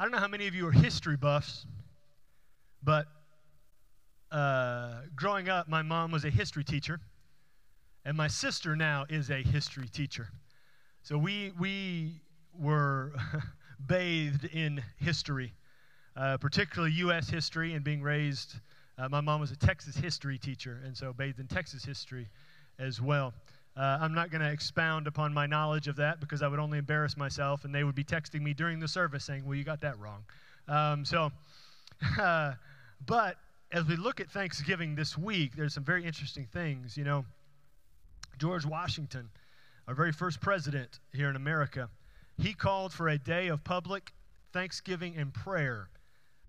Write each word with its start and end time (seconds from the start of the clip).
I 0.00 0.04
don't 0.04 0.12
know 0.12 0.18
how 0.18 0.28
many 0.28 0.46
of 0.46 0.54
you 0.54 0.66
are 0.66 0.72
history 0.72 1.18
buffs, 1.18 1.66
but 2.82 3.06
uh, 4.32 5.02
growing 5.14 5.50
up, 5.50 5.68
my 5.68 5.82
mom 5.82 6.10
was 6.10 6.24
a 6.24 6.30
history 6.30 6.64
teacher, 6.64 7.00
and 8.06 8.16
my 8.16 8.26
sister 8.26 8.74
now 8.74 9.04
is 9.10 9.30
a 9.30 9.42
history 9.42 9.88
teacher. 9.88 10.28
So 11.02 11.18
we, 11.18 11.52
we 11.58 12.22
were 12.58 13.12
bathed 13.86 14.46
in 14.46 14.82
history, 14.96 15.52
uh, 16.16 16.38
particularly 16.38 16.94
U.S. 16.94 17.28
history, 17.28 17.74
and 17.74 17.84
being 17.84 18.00
raised. 18.00 18.54
Uh, 18.96 19.10
my 19.10 19.20
mom 19.20 19.38
was 19.38 19.50
a 19.50 19.56
Texas 19.56 19.96
history 19.96 20.38
teacher, 20.38 20.80
and 20.82 20.96
so 20.96 21.12
bathed 21.12 21.40
in 21.40 21.46
Texas 21.46 21.84
history 21.84 22.30
as 22.78 23.02
well. 23.02 23.34
Uh, 23.76 23.98
I'm 24.00 24.14
not 24.14 24.30
going 24.30 24.42
to 24.42 24.50
expound 24.50 25.06
upon 25.06 25.32
my 25.32 25.46
knowledge 25.46 25.88
of 25.88 25.96
that 25.96 26.20
because 26.20 26.42
I 26.42 26.48
would 26.48 26.58
only 26.58 26.78
embarrass 26.78 27.16
myself, 27.16 27.64
and 27.64 27.74
they 27.74 27.84
would 27.84 27.94
be 27.94 28.04
texting 28.04 28.42
me 28.42 28.52
during 28.52 28.80
the 28.80 28.88
service 28.88 29.24
saying, 29.24 29.44
Well, 29.44 29.54
you 29.54 29.64
got 29.64 29.80
that 29.82 29.98
wrong. 29.98 30.24
Um, 30.68 31.04
so, 31.04 31.30
uh, 32.20 32.54
but 33.06 33.36
as 33.72 33.84
we 33.84 33.96
look 33.96 34.20
at 34.20 34.28
Thanksgiving 34.30 34.96
this 34.96 35.16
week, 35.16 35.56
there's 35.56 35.74
some 35.74 35.84
very 35.84 36.04
interesting 36.04 36.46
things. 36.52 36.96
You 36.96 37.04
know, 37.04 37.24
George 38.38 38.66
Washington, 38.66 39.30
our 39.86 39.94
very 39.94 40.12
first 40.12 40.40
president 40.40 40.98
here 41.12 41.30
in 41.30 41.36
America, 41.36 41.88
he 42.38 42.52
called 42.52 42.92
for 42.92 43.08
a 43.08 43.18
day 43.18 43.48
of 43.48 43.62
public 43.62 44.12
thanksgiving 44.52 45.16
and 45.16 45.32
prayer. 45.32 45.88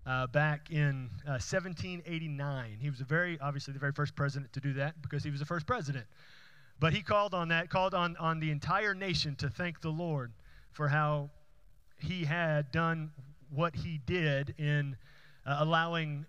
Uh, 0.04 0.26
back 0.26 0.68
in 0.72 1.08
uh, 1.28 1.38
1789. 1.38 2.78
He 2.80 2.90
was 2.90 3.00
a 3.00 3.04
very, 3.04 3.38
obviously, 3.40 3.72
the 3.72 3.78
very 3.78 3.92
first 3.92 4.16
president 4.16 4.52
to 4.52 4.58
do 4.58 4.72
that 4.72 5.00
because 5.00 5.22
he 5.22 5.30
was 5.30 5.38
the 5.38 5.46
first 5.46 5.64
president. 5.64 6.06
But 6.82 6.94
he 6.94 7.00
called 7.00 7.32
on 7.32 7.46
that, 7.50 7.70
called 7.70 7.94
on, 7.94 8.16
on 8.16 8.40
the 8.40 8.50
entire 8.50 8.92
nation 8.92 9.36
to 9.36 9.48
thank 9.48 9.82
the 9.82 9.90
Lord 9.90 10.32
for 10.72 10.88
how 10.88 11.30
he 11.96 12.24
had 12.24 12.72
done 12.72 13.12
what 13.50 13.76
he 13.76 14.00
did 14.04 14.56
in 14.58 14.96
uh, 15.46 15.58
allowing 15.60 16.26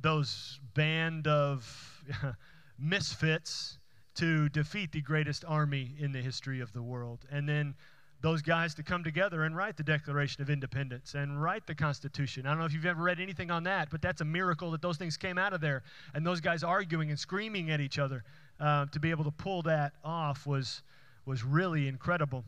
those 0.00 0.58
band 0.74 1.28
of 1.28 2.04
misfits 2.76 3.78
to 4.16 4.48
defeat 4.48 4.90
the 4.90 5.00
greatest 5.00 5.44
army 5.46 5.94
in 5.96 6.10
the 6.10 6.20
history 6.20 6.58
of 6.58 6.72
the 6.72 6.82
world. 6.82 7.24
And 7.30 7.48
then 7.48 7.76
those 8.24 8.40
guys 8.40 8.74
to 8.74 8.82
come 8.82 9.04
together 9.04 9.42
and 9.42 9.54
write 9.54 9.76
the 9.76 9.82
Declaration 9.82 10.40
of 10.40 10.48
Independence 10.48 11.12
and 11.12 11.42
write 11.42 11.66
the 11.66 11.74
Constitution. 11.74 12.46
I 12.46 12.48
don't 12.48 12.58
know 12.58 12.64
if 12.64 12.72
you've 12.72 12.86
ever 12.86 13.02
read 13.02 13.20
anything 13.20 13.50
on 13.50 13.64
that, 13.64 13.90
but 13.90 14.00
that's 14.00 14.22
a 14.22 14.24
miracle 14.24 14.70
that 14.70 14.80
those 14.80 14.96
things 14.96 15.18
came 15.18 15.36
out 15.36 15.52
of 15.52 15.60
there. 15.60 15.82
And 16.14 16.26
those 16.26 16.40
guys 16.40 16.64
arguing 16.64 17.10
and 17.10 17.18
screaming 17.18 17.70
at 17.70 17.82
each 17.82 17.98
other 17.98 18.24
uh, 18.58 18.86
to 18.92 18.98
be 18.98 19.10
able 19.10 19.24
to 19.24 19.30
pull 19.30 19.60
that 19.64 19.92
off 20.02 20.46
was, 20.46 20.82
was 21.26 21.44
really 21.44 21.86
incredible. 21.86 22.44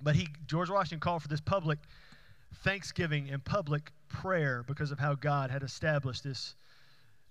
But 0.00 0.14
he, 0.14 0.28
George 0.46 0.70
Washington 0.70 1.00
called 1.00 1.22
for 1.22 1.28
this 1.28 1.40
public 1.40 1.80
thanksgiving 2.62 3.28
and 3.28 3.44
public 3.44 3.90
prayer 4.08 4.62
because 4.68 4.92
of 4.92 5.00
how 5.00 5.16
God 5.16 5.50
had 5.50 5.64
established 5.64 6.22
this 6.22 6.54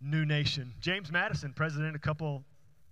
new 0.02 0.26
nation. 0.26 0.74
James 0.82 1.10
Madison, 1.10 1.54
president 1.54 1.96
a 1.96 2.00
couple 2.00 2.44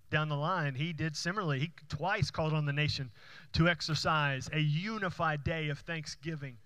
down 0.10 0.30
the 0.30 0.36
line, 0.36 0.76
he 0.76 0.94
did 0.94 1.16
similarly. 1.16 1.60
He 1.60 1.72
twice 1.90 2.32
called 2.32 2.54
on 2.54 2.66
the 2.66 2.74
nation 2.74 3.12
to 3.54 3.68
exercise 3.68 4.50
a 4.54 4.60
unified 4.60 5.44
day 5.44 5.70
of 5.70 5.80
thanksgiving. 5.80 6.58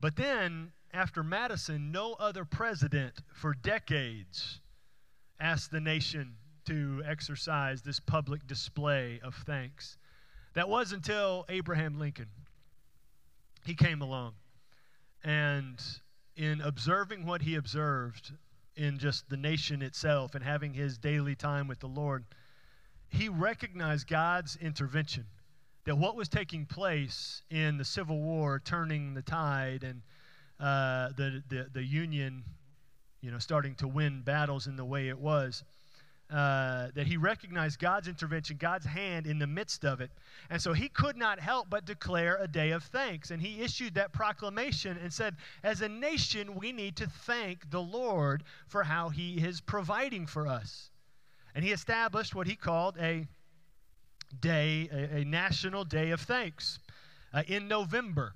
But 0.00 0.16
then, 0.16 0.72
after 0.92 1.22
Madison, 1.22 1.90
no 1.92 2.14
other 2.14 2.44
president 2.44 3.20
for 3.32 3.54
decades 3.54 4.60
asked 5.40 5.70
the 5.70 5.80
nation 5.80 6.34
to 6.66 7.02
exercise 7.06 7.82
this 7.82 7.98
public 7.98 8.46
display 8.46 9.20
of 9.24 9.34
thanks. 9.46 9.98
That 10.54 10.68
was 10.68 10.92
until 10.92 11.44
Abraham 11.48 11.98
Lincoln. 11.98 12.28
He 13.64 13.74
came 13.74 14.02
along. 14.02 14.34
And 15.24 15.80
in 16.36 16.60
observing 16.60 17.26
what 17.26 17.42
he 17.42 17.54
observed 17.56 18.32
in 18.76 18.98
just 18.98 19.28
the 19.28 19.36
nation 19.36 19.82
itself 19.82 20.34
and 20.34 20.44
having 20.44 20.74
his 20.74 20.98
daily 20.98 21.34
time 21.34 21.68
with 21.68 21.80
the 21.80 21.88
Lord, 21.88 22.24
he 23.12 23.28
recognized 23.28 24.08
God's 24.08 24.56
intervention. 24.56 25.26
That 25.84 25.96
what 25.96 26.16
was 26.16 26.28
taking 26.28 26.64
place 26.64 27.42
in 27.50 27.76
the 27.76 27.84
Civil 27.84 28.20
War, 28.20 28.60
turning 28.64 29.14
the 29.14 29.22
tide, 29.22 29.84
and 29.84 30.00
uh, 30.60 31.08
the, 31.16 31.42
the, 31.48 31.66
the 31.72 31.82
Union, 31.82 32.44
you 33.20 33.30
know, 33.30 33.38
starting 33.38 33.74
to 33.76 33.88
win 33.88 34.22
battles 34.22 34.66
in 34.66 34.76
the 34.76 34.84
way 34.84 35.08
it 35.08 35.18
was, 35.18 35.64
uh, 36.30 36.88
that 36.94 37.06
he 37.06 37.16
recognized 37.16 37.78
God's 37.78 38.08
intervention, 38.08 38.56
God's 38.58 38.86
hand 38.86 39.26
in 39.26 39.38
the 39.38 39.46
midst 39.46 39.84
of 39.84 40.00
it. 40.00 40.10
And 40.48 40.62
so 40.62 40.72
he 40.72 40.88
could 40.88 41.16
not 41.16 41.38
help 41.40 41.68
but 41.68 41.84
declare 41.84 42.38
a 42.40 42.48
day 42.48 42.70
of 42.70 42.84
thanks. 42.84 43.30
And 43.30 43.42
he 43.42 43.60
issued 43.60 43.94
that 43.96 44.12
proclamation 44.12 44.96
and 45.02 45.12
said, 45.12 45.36
as 45.62 45.82
a 45.82 45.88
nation, 45.88 46.54
we 46.54 46.72
need 46.72 46.96
to 46.96 47.06
thank 47.08 47.70
the 47.70 47.82
Lord 47.82 48.44
for 48.68 48.84
how 48.84 49.10
he 49.10 49.34
is 49.44 49.60
providing 49.60 50.26
for 50.26 50.46
us. 50.46 50.91
And 51.54 51.64
he 51.64 51.72
established 51.72 52.34
what 52.34 52.46
he 52.46 52.54
called 52.54 52.96
a 52.98 53.26
day, 54.40 54.88
a, 54.92 55.18
a 55.18 55.24
national 55.24 55.84
day 55.84 56.10
of 56.10 56.20
thanks 56.20 56.78
uh, 57.34 57.42
in 57.46 57.68
November. 57.68 58.34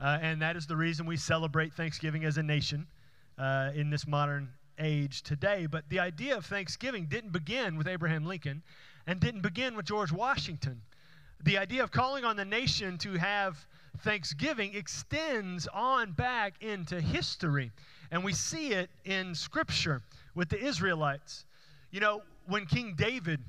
Uh, 0.00 0.18
and 0.20 0.42
that 0.42 0.56
is 0.56 0.66
the 0.66 0.76
reason 0.76 1.06
we 1.06 1.16
celebrate 1.16 1.72
Thanksgiving 1.72 2.24
as 2.24 2.38
a 2.38 2.42
nation 2.42 2.86
uh, 3.38 3.70
in 3.74 3.90
this 3.90 4.06
modern 4.06 4.48
age 4.78 5.22
today. 5.22 5.66
But 5.66 5.88
the 5.88 6.00
idea 6.00 6.36
of 6.36 6.46
Thanksgiving 6.46 7.06
didn't 7.06 7.32
begin 7.32 7.76
with 7.76 7.86
Abraham 7.86 8.24
Lincoln 8.24 8.62
and 9.06 9.20
didn't 9.20 9.42
begin 9.42 9.76
with 9.76 9.86
George 9.86 10.12
Washington. 10.12 10.80
The 11.42 11.58
idea 11.58 11.82
of 11.82 11.90
calling 11.90 12.24
on 12.24 12.36
the 12.36 12.44
nation 12.44 12.96
to 12.98 13.12
have 13.14 13.66
Thanksgiving 14.00 14.74
extends 14.74 15.68
on 15.68 16.12
back 16.12 16.54
into 16.62 17.00
history. 17.00 17.70
And 18.10 18.24
we 18.24 18.32
see 18.32 18.72
it 18.72 18.90
in 19.04 19.34
Scripture 19.34 20.02
with 20.34 20.48
the 20.48 20.58
Israelites. 20.58 21.44
You 21.90 22.00
know, 22.00 22.22
when 22.46 22.66
King 22.66 22.94
David 22.96 23.40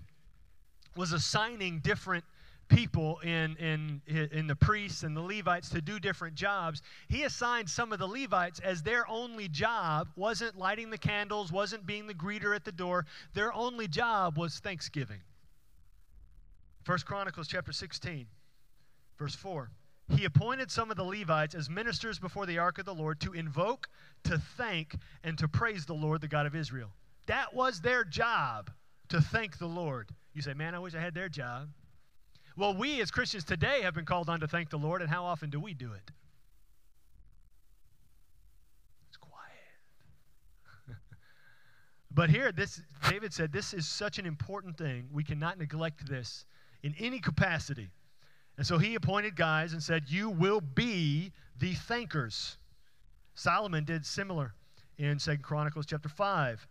was 0.96 1.12
assigning 1.12 1.80
different 1.80 2.24
people 2.68 3.20
in, 3.20 3.56
in, 3.58 4.02
in 4.32 4.48
the 4.48 4.56
priests 4.56 5.04
and 5.04 5.16
the 5.16 5.22
Levites 5.22 5.70
to 5.70 5.82
do 5.82 6.00
different 6.00 6.36
jobs, 6.36 6.82
he 7.08 7.24
assigned 7.24 7.70
some 7.70 7.94
of 7.94 8.00
the 8.00 8.08
Levites 8.08 8.60
as 8.60 8.82
their 8.82 9.08
only 9.08 9.48
job 9.48 10.08
wasn't 10.16 10.58
lighting 10.58 10.90
the 10.90 10.98
candles, 10.98 11.52
wasn't 11.52 11.86
being 11.86 12.08
the 12.08 12.14
greeter 12.14 12.56
at 12.56 12.66
the 12.66 12.72
door. 12.72 13.06
Their 13.34 13.54
only 13.54 13.88
job 13.88 14.38
was 14.38 14.60
thanksgiving. 14.60 15.22
First 16.84 17.06
Chronicles 17.06 17.48
chapter 17.48 17.72
16, 17.72 18.26
verse 19.18 19.36
4. 19.36 19.70
He 20.10 20.26
appointed 20.26 20.70
some 20.70 20.92
of 20.92 20.98
the 20.98 21.04
Levites 21.04 21.56
as 21.56 21.68
ministers 21.68 22.20
before 22.20 22.46
the 22.46 22.60
ark 22.60 22.78
of 22.78 22.86
the 22.86 22.94
Lord 22.94 23.20
to 23.22 23.34
invoke, 23.34 23.90
to 24.26 24.38
thank, 24.56 24.96
and 25.24 25.36
to 25.40 25.48
praise 25.48 25.86
the 25.86 25.96
Lord, 25.96 26.22
the 26.22 26.28
God 26.28 26.46
of 26.46 26.56
Israel. 26.56 26.92
That 27.26 27.56
was 27.56 27.82
their 27.82 28.04
job, 28.04 28.70
to 29.10 29.22
thank 29.22 29.58
the 29.58 29.68
Lord. 29.68 30.10
You 30.34 30.42
say, 30.42 30.54
man, 30.54 30.76
I 30.76 30.80
wish 30.80 30.96
I 30.96 31.00
had 31.00 31.14
their 31.14 31.30
job. 31.30 31.70
Well, 32.58 32.76
we 32.76 33.02
as 33.02 33.12
Christians 33.12 33.44
today 33.44 33.82
have 33.82 33.94
been 33.94 34.06
called 34.06 34.30
on 34.30 34.40
to 34.40 34.48
thank 34.48 34.70
the 34.70 34.78
Lord, 34.78 35.02
and 35.02 35.10
how 35.10 35.26
often 35.26 35.50
do 35.50 35.60
we 35.60 35.74
do 35.74 35.92
it? 35.92 36.12
It's 39.10 39.18
quiet. 39.18 39.44
but 42.12 42.30
here, 42.30 42.52
this 42.52 42.82
David 43.10 43.34
said, 43.34 43.52
this 43.52 43.74
is 43.74 43.88
such 43.88 44.20
an 44.20 44.26
important 44.26 44.78
thing. 44.78 45.10
We 45.12 45.24
cannot 45.24 45.58
neglect 45.58 46.08
this 46.08 46.46
in 46.84 46.96
any 46.98 47.20
capacity. 47.20 47.90
And 48.58 48.66
so 48.66 48.78
he 48.78 48.96
appointed 48.96 49.36
guys 49.36 49.74
and 49.74 49.84
said, 49.84 50.04
You 50.08 50.30
will 50.30 50.62
be 50.62 51.34
the 51.60 51.74
thankers. 51.74 52.58
Solomon 53.34 53.84
did 53.84 54.06
similar 54.06 54.54
in 54.98 55.20
Second 55.20 55.44
Chronicles 55.44 55.86
chapter 55.86 56.08
5. 56.08 56.66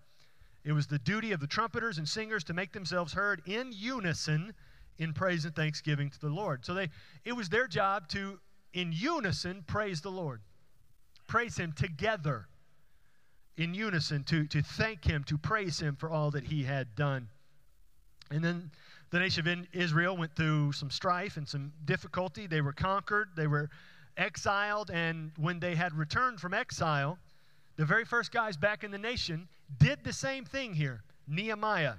It 0.64 0.72
was 0.72 0.86
the 0.86 0.98
duty 0.98 1.32
of 1.32 1.40
the 1.40 1.46
trumpeters 1.46 1.98
and 1.98 2.08
singers 2.08 2.44
to 2.44 2.54
make 2.54 2.72
themselves 2.72 3.12
heard 3.12 3.42
in 3.46 3.72
unison 3.72 4.54
in 4.98 5.12
praise 5.12 5.44
and 5.44 5.54
thanksgiving 5.54 6.08
to 6.10 6.20
the 6.20 6.28
Lord. 6.28 6.64
So 6.64 6.72
they 6.74 6.88
it 7.24 7.32
was 7.32 7.48
their 7.48 7.66
job 7.66 8.08
to 8.08 8.40
in 8.72 8.92
unison 8.92 9.64
praise 9.66 10.00
the 10.00 10.10
Lord. 10.10 10.40
Praise 11.26 11.56
him 11.56 11.72
together 11.72 12.46
in 13.56 13.74
unison 13.74 14.24
to, 14.24 14.46
to 14.48 14.62
thank 14.62 15.04
him, 15.04 15.24
to 15.24 15.38
praise 15.38 15.80
him 15.80 15.96
for 15.96 16.10
all 16.10 16.30
that 16.32 16.44
he 16.44 16.64
had 16.64 16.94
done. 16.96 17.28
And 18.30 18.42
then 18.42 18.70
the 19.10 19.20
nation 19.20 19.46
of 19.46 19.66
Israel 19.72 20.16
went 20.16 20.34
through 20.34 20.72
some 20.72 20.90
strife 20.90 21.36
and 21.36 21.48
some 21.48 21.72
difficulty. 21.84 22.46
They 22.46 22.60
were 22.60 22.72
conquered, 22.72 23.28
they 23.36 23.46
were 23.46 23.70
exiled, 24.16 24.90
and 24.90 25.30
when 25.36 25.60
they 25.60 25.74
had 25.74 25.94
returned 25.94 26.40
from 26.40 26.52
exile, 26.52 27.18
the 27.76 27.84
very 27.84 28.04
first 28.04 28.32
guys 28.32 28.56
back 28.56 28.82
in 28.82 28.90
the 28.90 28.98
nation 28.98 29.48
did 29.78 30.04
the 30.04 30.12
same 30.12 30.44
thing 30.44 30.74
here. 30.74 31.02
Nehemiah. 31.26 31.94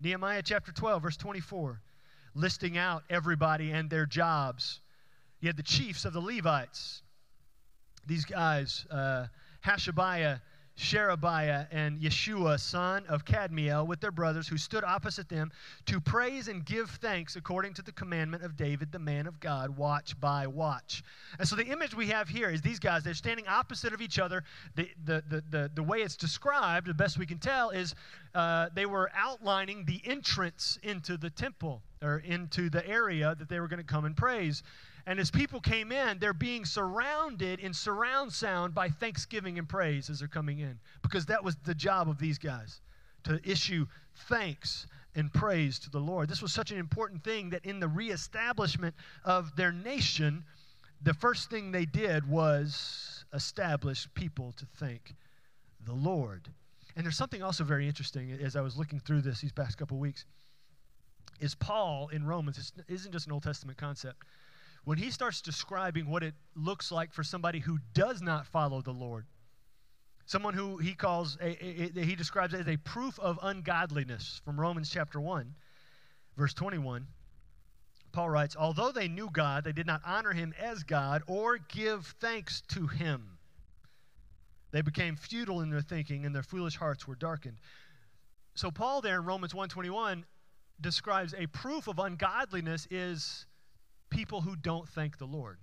Nehemiah 0.00 0.42
chapter 0.44 0.72
12, 0.72 1.02
verse 1.02 1.16
24 1.16 1.80
listing 2.36 2.76
out 2.76 3.02
everybody 3.08 3.72
and 3.72 3.88
their 3.90 4.06
jobs. 4.06 4.80
You 5.40 5.48
had 5.48 5.56
the 5.56 5.62
chiefs 5.62 6.04
of 6.04 6.12
the 6.12 6.20
Levites. 6.20 7.02
These 8.06 8.26
guys, 8.26 8.86
uh, 8.90 9.26
Hashabiah, 9.64 10.40
Sherebiah 10.76 11.66
and 11.70 11.98
Yeshua, 11.98 12.60
son 12.60 13.04
of 13.08 13.24
Kadmiel, 13.24 13.86
with 13.86 14.00
their 14.00 14.10
brothers 14.10 14.46
who 14.46 14.58
stood 14.58 14.84
opposite 14.84 15.28
them 15.28 15.50
to 15.86 16.00
praise 16.00 16.48
and 16.48 16.64
give 16.64 16.90
thanks 16.90 17.34
according 17.36 17.74
to 17.74 17.82
the 17.82 17.92
commandment 17.92 18.42
of 18.42 18.56
David, 18.56 18.92
the 18.92 18.98
man 18.98 19.26
of 19.26 19.40
God, 19.40 19.76
watch 19.76 20.18
by 20.20 20.46
watch. 20.46 21.02
And 21.38 21.48
so 21.48 21.56
the 21.56 21.64
image 21.64 21.94
we 21.94 22.08
have 22.08 22.28
here 22.28 22.50
is 22.50 22.60
these 22.60 22.78
guys, 22.78 23.02
they're 23.02 23.14
standing 23.14 23.48
opposite 23.48 23.94
of 23.94 24.02
each 24.02 24.18
other. 24.18 24.44
The, 24.74 24.90
the, 25.04 25.24
the, 25.28 25.44
the, 25.50 25.70
the 25.74 25.82
way 25.82 25.98
it's 26.02 26.16
described, 26.16 26.86
the 26.86 26.94
best 26.94 27.18
we 27.18 27.26
can 27.26 27.38
tell, 27.38 27.70
is 27.70 27.94
uh, 28.34 28.68
they 28.74 28.86
were 28.86 29.10
outlining 29.14 29.84
the 29.86 30.02
entrance 30.04 30.78
into 30.82 31.16
the 31.16 31.30
temple 31.30 31.82
or 32.02 32.18
into 32.18 32.68
the 32.68 32.86
area 32.86 33.34
that 33.38 33.48
they 33.48 33.60
were 33.60 33.68
going 33.68 33.80
to 33.80 33.84
come 33.84 34.04
and 34.04 34.16
praise. 34.16 34.62
And 35.06 35.20
as 35.20 35.30
people 35.30 35.60
came 35.60 35.92
in, 35.92 36.18
they're 36.18 36.32
being 36.32 36.64
surrounded 36.64 37.60
in 37.60 37.72
surround 37.72 38.32
sound 38.32 38.74
by 38.74 38.88
thanksgiving 38.88 39.58
and 39.58 39.68
praise 39.68 40.10
as 40.10 40.18
they're 40.18 40.28
coming 40.28 40.58
in. 40.58 40.80
Because 41.02 41.26
that 41.26 41.44
was 41.44 41.56
the 41.64 41.74
job 41.74 42.08
of 42.08 42.18
these 42.18 42.38
guys 42.38 42.80
to 43.22 43.40
issue 43.44 43.86
thanks 44.28 44.86
and 45.14 45.32
praise 45.32 45.78
to 45.80 45.90
the 45.90 46.00
Lord. 46.00 46.28
This 46.28 46.42
was 46.42 46.52
such 46.52 46.72
an 46.72 46.78
important 46.78 47.22
thing 47.22 47.50
that 47.50 47.64
in 47.64 47.78
the 47.78 47.88
reestablishment 47.88 48.94
of 49.24 49.54
their 49.56 49.72
nation, 49.72 50.44
the 51.02 51.14
first 51.14 51.50
thing 51.50 51.70
they 51.70 51.86
did 51.86 52.28
was 52.28 53.24
establish 53.32 54.08
people 54.14 54.52
to 54.56 54.66
thank 54.76 55.14
the 55.84 55.94
Lord. 55.94 56.48
And 56.96 57.04
there's 57.04 57.16
something 57.16 57.42
also 57.42 57.62
very 57.62 57.86
interesting 57.86 58.32
as 58.32 58.56
I 58.56 58.60
was 58.60 58.76
looking 58.76 58.98
through 58.98 59.20
this 59.20 59.40
these 59.40 59.52
past 59.52 59.78
couple 59.78 59.98
weeks. 59.98 60.24
Is 61.38 61.54
Paul 61.54 62.08
in 62.08 62.26
Romans, 62.26 62.72
it 62.76 62.84
isn't 62.92 63.12
just 63.12 63.26
an 63.26 63.32
Old 63.32 63.42
Testament 63.42 63.78
concept 63.78 64.22
when 64.86 64.98
he 64.98 65.10
starts 65.10 65.40
describing 65.40 66.08
what 66.08 66.22
it 66.22 66.34
looks 66.54 66.92
like 66.92 67.12
for 67.12 67.24
somebody 67.24 67.58
who 67.58 67.76
does 67.92 68.22
not 68.22 68.46
follow 68.46 68.80
the 68.80 68.92
Lord, 68.92 69.26
someone 70.26 70.54
who 70.54 70.76
he 70.76 70.94
calls, 70.94 71.36
a, 71.42 71.48
a, 71.64 71.90
a, 71.96 72.04
he 72.04 72.14
describes 72.14 72.54
as 72.54 72.68
a 72.68 72.76
proof 72.76 73.18
of 73.18 73.36
ungodliness 73.42 74.40
from 74.44 74.60
Romans 74.60 74.88
chapter 74.88 75.20
1, 75.20 75.52
verse 76.36 76.54
21. 76.54 77.04
Paul 78.12 78.30
writes, 78.30 78.54
Although 78.56 78.92
they 78.92 79.08
knew 79.08 79.28
God, 79.32 79.64
they 79.64 79.72
did 79.72 79.88
not 79.88 80.02
honor 80.06 80.32
him 80.32 80.54
as 80.56 80.84
God 80.84 81.24
or 81.26 81.58
give 81.58 82.14
thanks 82.20 82.62
to 82.68 82.86
him. 82.86 83.38
They 84.70 84.82
became 84.82 85.16
futile 85.16 85.62
in 85.62 85.70
their 85.70 85.80
thinking, 85.80 86.24
and 86.24 86.32
their 86.32 86.44
foolish 86.44 86.76
hearts 86.76 87.08
were 87.08 87.16
darkened. 87.16 87.58
So 88.54 88.70
Paul 88.70 89.00
there 89.00 89.16
in 89.16 89.24
Romans 89.24 89.52
121 89.52 90.24
describes 90.80 91.34
a 91.36 91.48
proof 91.48 91.88
of 91.88 91.98
ungodliness 91.98 92.86
is 92.88 93.46
people 94.10 94.40
who 94.40 94.56
don't 94.56 94.88
thank 94.88 95.18
the 95.18 95.26
Lord. 95.26 95.58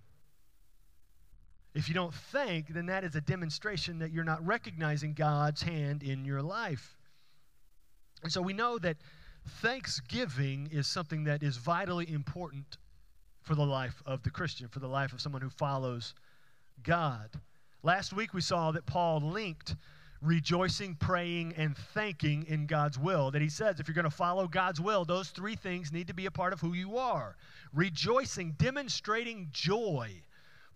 If 1.74 1.88
you 1.88 1.96
don't 1.96 2.14
thank, 2.14 2.68
then 2.68 2.86
that 2.88 3.04
is 3.04 3.16
a 3.16 3.22
demonstration 3.22 4.00
that 4.00 4.12
you're 4.12 4.24
not 4.24 4.46
recognizing 4.46 5.14
God's 5.14 5.64
hand 5.64 6.04
in 6.04 6.24
your 6.24 6.42
life. 6.42 6.96
And 8.22 8.32
so 8.32 8.42
we 8.42 8.54
know 8.54 8.78
that 8.80 8.98
thanksgiving 9.62 10.70
is 10.72 10.88
something 10.88 11.24
that 11.26 11.42
is 11.44 11.58
vitally 11.58 12.10
important 12.12 12.78
for 13.42 13.56
the 13.56 13.66
life 13.66 14.02
of 14.06 14.24
the 14.24 14.30
Christian, 14.30 14.68
for 14.68 14.80
the 14.80 14.88
life 14.88 15.14
of 15.14 15.20
someone 15.20 15.42
who 15.42 15.50
follows 15.50 16.14
God. 16.84 17.30
Last 17.82 18.14
week 18.14 18.34
we 18.34 18.42
saw 18.42 18.72
that 18.72 18.86
Paul 18.86 19.20
linked 19.20 19.76
rejoicing, 20.24 20.96
praying, 20.96 21.54
and 21.58 21.78
thanking 21.94 22.46
in 22.48 22.66
God's 22.66 22.98
will. 22.98 23.32
That 23.32 23.42
he 23.42 23.50
says 23.50 23.80
if 23.80 23.88
you're 23.88 23.96
going 23.96 24.04
to 24.06 24.10
follow 24.10 24.48
God's 24.48 24.82
will, 24.82 25.06
those 25.06 25.30
three 25.30 25.56
things 25.56 25.92
need 25.92 26.08
to 26.08 26.14
be 26.14 26.26
a 26.26 26.32
part 26.32 26.54
of 26.54 26.62
who 26.62 26.74
you 26.74 26.98
are 26.98 27.36
rejoicing, 27.74 28.52
demonstrating 28.58 29.50
joy, 29.52 30.22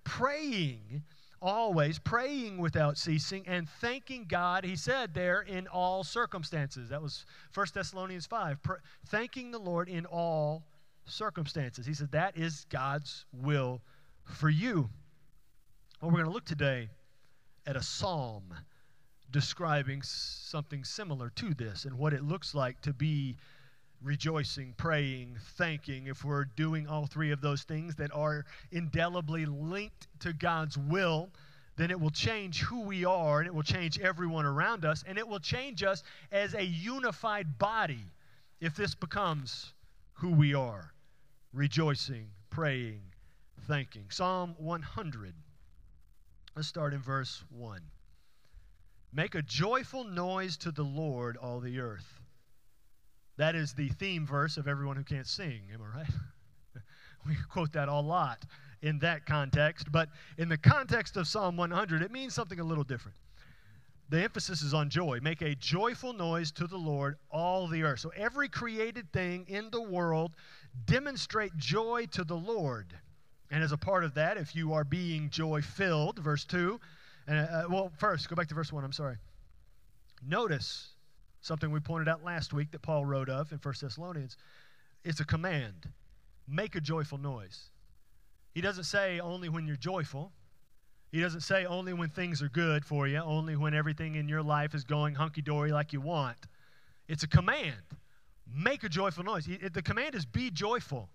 praying 0.03 1.03
always, 1.41 1.99
praying 1.99 2.57
without 2.57 2.97
ceasing, 2.97 3.47
and 3.47 3.69
thanking 3.81 4.25
God, 4.27 4.63
he 4.63 4.75
said 4.75 5.13
there, 5.13 5.41
in 5.41 5.67
all 5.67 6.03
circumstances. 6.03 6.89
That 6.89 7.01
was 7.01 7.25
1 7.53 7.67
Thessalonians 7.73 8.25
5. 8.25 8.61
Pr- 8.63 8.73
thanking 9.07 9.51
the 9.51 9.59
Lord 9.59 9.89
in 9.89 10.05
all 10.05 10.65
circumstances. 11.05 11.85
He 11.85 11.93
said 11.93 12.11
that 12.11 12.37
is 12.37 12.65
God's 12.69 13.25
will 13.31 13.81
for 14.23 14.49
you. 14.49 14.89
Well, 16.01 16.11
we're 16.11 16.17
going 16.17 16.25
to 16.25 16.33
look 16.33 16.45
today 16.45 16.89
at 17.65 17.75
a 17.75 17.83
psalm 17.83 18.53
describing 19.31 20.01
something 20.01 20.83
similar 20.83 21.29
to 21.31 21.53
this 21.53 21.85
and 21.85 21.97
what 21.97 22.13
it 22.13 22.23
looks 22.23 22.55
like 22.55 22.81
to 22.81 22.93
be 22.93 23.35
rejoicing, 24.01 24.73
praying, 24.77 25.37
thanking, 25.57 26.07
if 26.07 26.23
we're 26.23 26.45
doing 26.45 26.87
all 26.87 27.05
three 27.05 27.31
of 27.31 27.41
those 27.41 27.63
things 27.63 27.95
that 27.95 28.13
are 28.13 28.45
indelibly 28.71 29.45
linked 29.45 30.07
to 30.19 30.33
God's 30.33 30.77
will, 30.77 31.29
then 31.75 31.91
it 31.91 31.99
will 31.99 32.11
change 32.11 32.61
who 32.61 32.81
we 32.81 33.05
are 33.05 33.39
and 33.39 33.47
it 33.47 33.53
will 33.53 33.63
change 33.63 33.99
everyone 33.99 34.45
around 34.45 34.85
us 34.85 35.03
and 35.07 35.17
it 35.17 35.27
will 35.27 35.39
change 35.39 35.83
us 35.83 36.03
as 36.31 36.53
a 36.53 36.63
unified 36.63 37.57
body 37.57 38.11
if 38.59 38.75
this 38.75 38.95
becomes 38.95 39.73
who 40.13 40.31
we 40.31 40.53
are 40.53 40.93
rejoicing, 41.53 42.27
praying, 42.49 43.01
thanking. 43.67 44.05
Psalm 44.09 44.55
100. 44.57 45.33
Let's 46.55 46.67
start 46.67 46.93
in 46.93 47.01
verse 47.01 47.43
1. 47.49 47.81
Make 49.13 49.35
a 49.35 49.41
joyful 49.41 50.03
noise 50.03 50.57
to 50.57 50.71
the 50.71 50.83
Lord, 50.83 51.37
all 51.37 51.59
the 51.59 51.79
earth. 51.79 52.19
That 53.37 53.55
is 53.55 53.73
the 53.73 53.89
theme 53.89 54.25
verse 54.25 54.57
of 54.57 54.67
everyone 54.67 54.97
who 54.97 55.03
can't 55.03 55.27
sing, 55.27 55.61
am 55.73 55.81
I 55.81 55.99
right? 55.99 56.09
we 57.27 57.35
quote 57.49 57.73
that 57.73 57.87
a 57.87 57.99
lot 57.99 58.43
in 58.81 58.99
that 58.99 59.25
context, 59.25 59.91
but 59.91 60.09
in 60.37 60.49
the 60.49 60.57
context 60.57 61.17
of 61.17 61.27
Psalm 61.27 61.57
100, 61.57 62.01
it 62.01 62.11
means 62.11 62.33
something 62.33 62.59
a 62.59 62.63
little 62.63 62.83
different. 62.83 63.15
The 64.09 64.23
emphasis 64.23 64.61
is 64.61 64.73
on 64.73 64.89
joy. 64.89 65.19
Make 65.21 65.41
a 65.41 65.55
joyful 65.55 66.13
noise 66.13 66.51
to 66.53 66.67
the 66.67 66.77
Lord, 66.77 67.17
all 67.29 67.67
the 67.67 67.83
earth. 67.83 67.99
So 67.99 68.11
every 68.15 68.47
created 68.47 69.11
thing 69.11 69.45
in 69.49 69.69
the 69.69 69.81
world 69.81 70.31
demonstrate 70.85 71.55
joy 71.57 72.05
to 72.11 72.23
the 72.23 72.37
Lord. 72.37 72.93
And 73.51 73.63
as 73.63 73.71
a 73.71 73.77
part 73.77 74.03
of 74.03 74.13
that, 74.13 74.37
if 74.37 74.55
you 74.55 74.73
are 74.73 74.85
being 74.85 75.29
joy 75.29 75.61
filled, 75.61 76.19
verse 76.19 76.45
2, 76.45 76.79
and, 77.27 77.39
uh, 77.39 77.67
well, 77.69 77.91
first, 77.97 78.29
go 78.29 78.35
back 78.35 78.47
to 78.47 78.55
verse 78.55 78.71
1, 78.71 78.83
I'm 78.83 78.91
sorry. 78.91 79.17
Notice 80.25 80.89
something 81.41 81.71
we 81.71 81.79
pointed 81.79 82.07
out 82.07 82.23
last 82.23 82.53
week 82.53 82.71
that 82.71 82.81
Paul 82.81 83.05
wrote 83.05 83.29
of 83.29 83.51
in 83.51 83.59
1 83.59 83.73
Thessalonians. 83.81 84.37
It's 85.03 85.19
a 85.19 85.25
command 85.25 85.87
make 86.47 86.75
a 86.75 86.81
joyful 86.81 87.17
noise. 87.17 87.69
He 88.53 88.61
doesn't 88.61 88.85
say 88.85 89.19
only 89.19 89.49
when 89.49 89.67
you're 89.67 89.75
joyful. 89.75 90.31
He 91.11 91.21
doesn't 91.21 91.41
say 91.41 91.65
only 91.65 91.93
when 91.93 92.09
things 92.09 92.41
are 92.41 92.49
good 92.49 92.85
for 92.85 93.07
you, 93.07 93.19
only 93.19 93.55
when 93.55 93.73
everything 93.73 94.15
in 94.15 94.27
your 94.27 94.41
life 94.41 94.73
is 94.73 94.83
going 94.83 95.15
hunky 95.15 95.41
dory 95.41 95.71
like 95.71 95.93
you 95.93 96.01
want. 96.01 96.37
It's 97.07 97.23
a 97.23 97.27
command. 97.27 97.75
Make 98.53 98.83
a 98.83 98.89
joyful 98.89 99.23
noise. 99.23 99.45
The 99.45 99.81
command 99.81 100.15
is 100.15 100.25
be 100.25 100.49
joyful. 100.49 101.09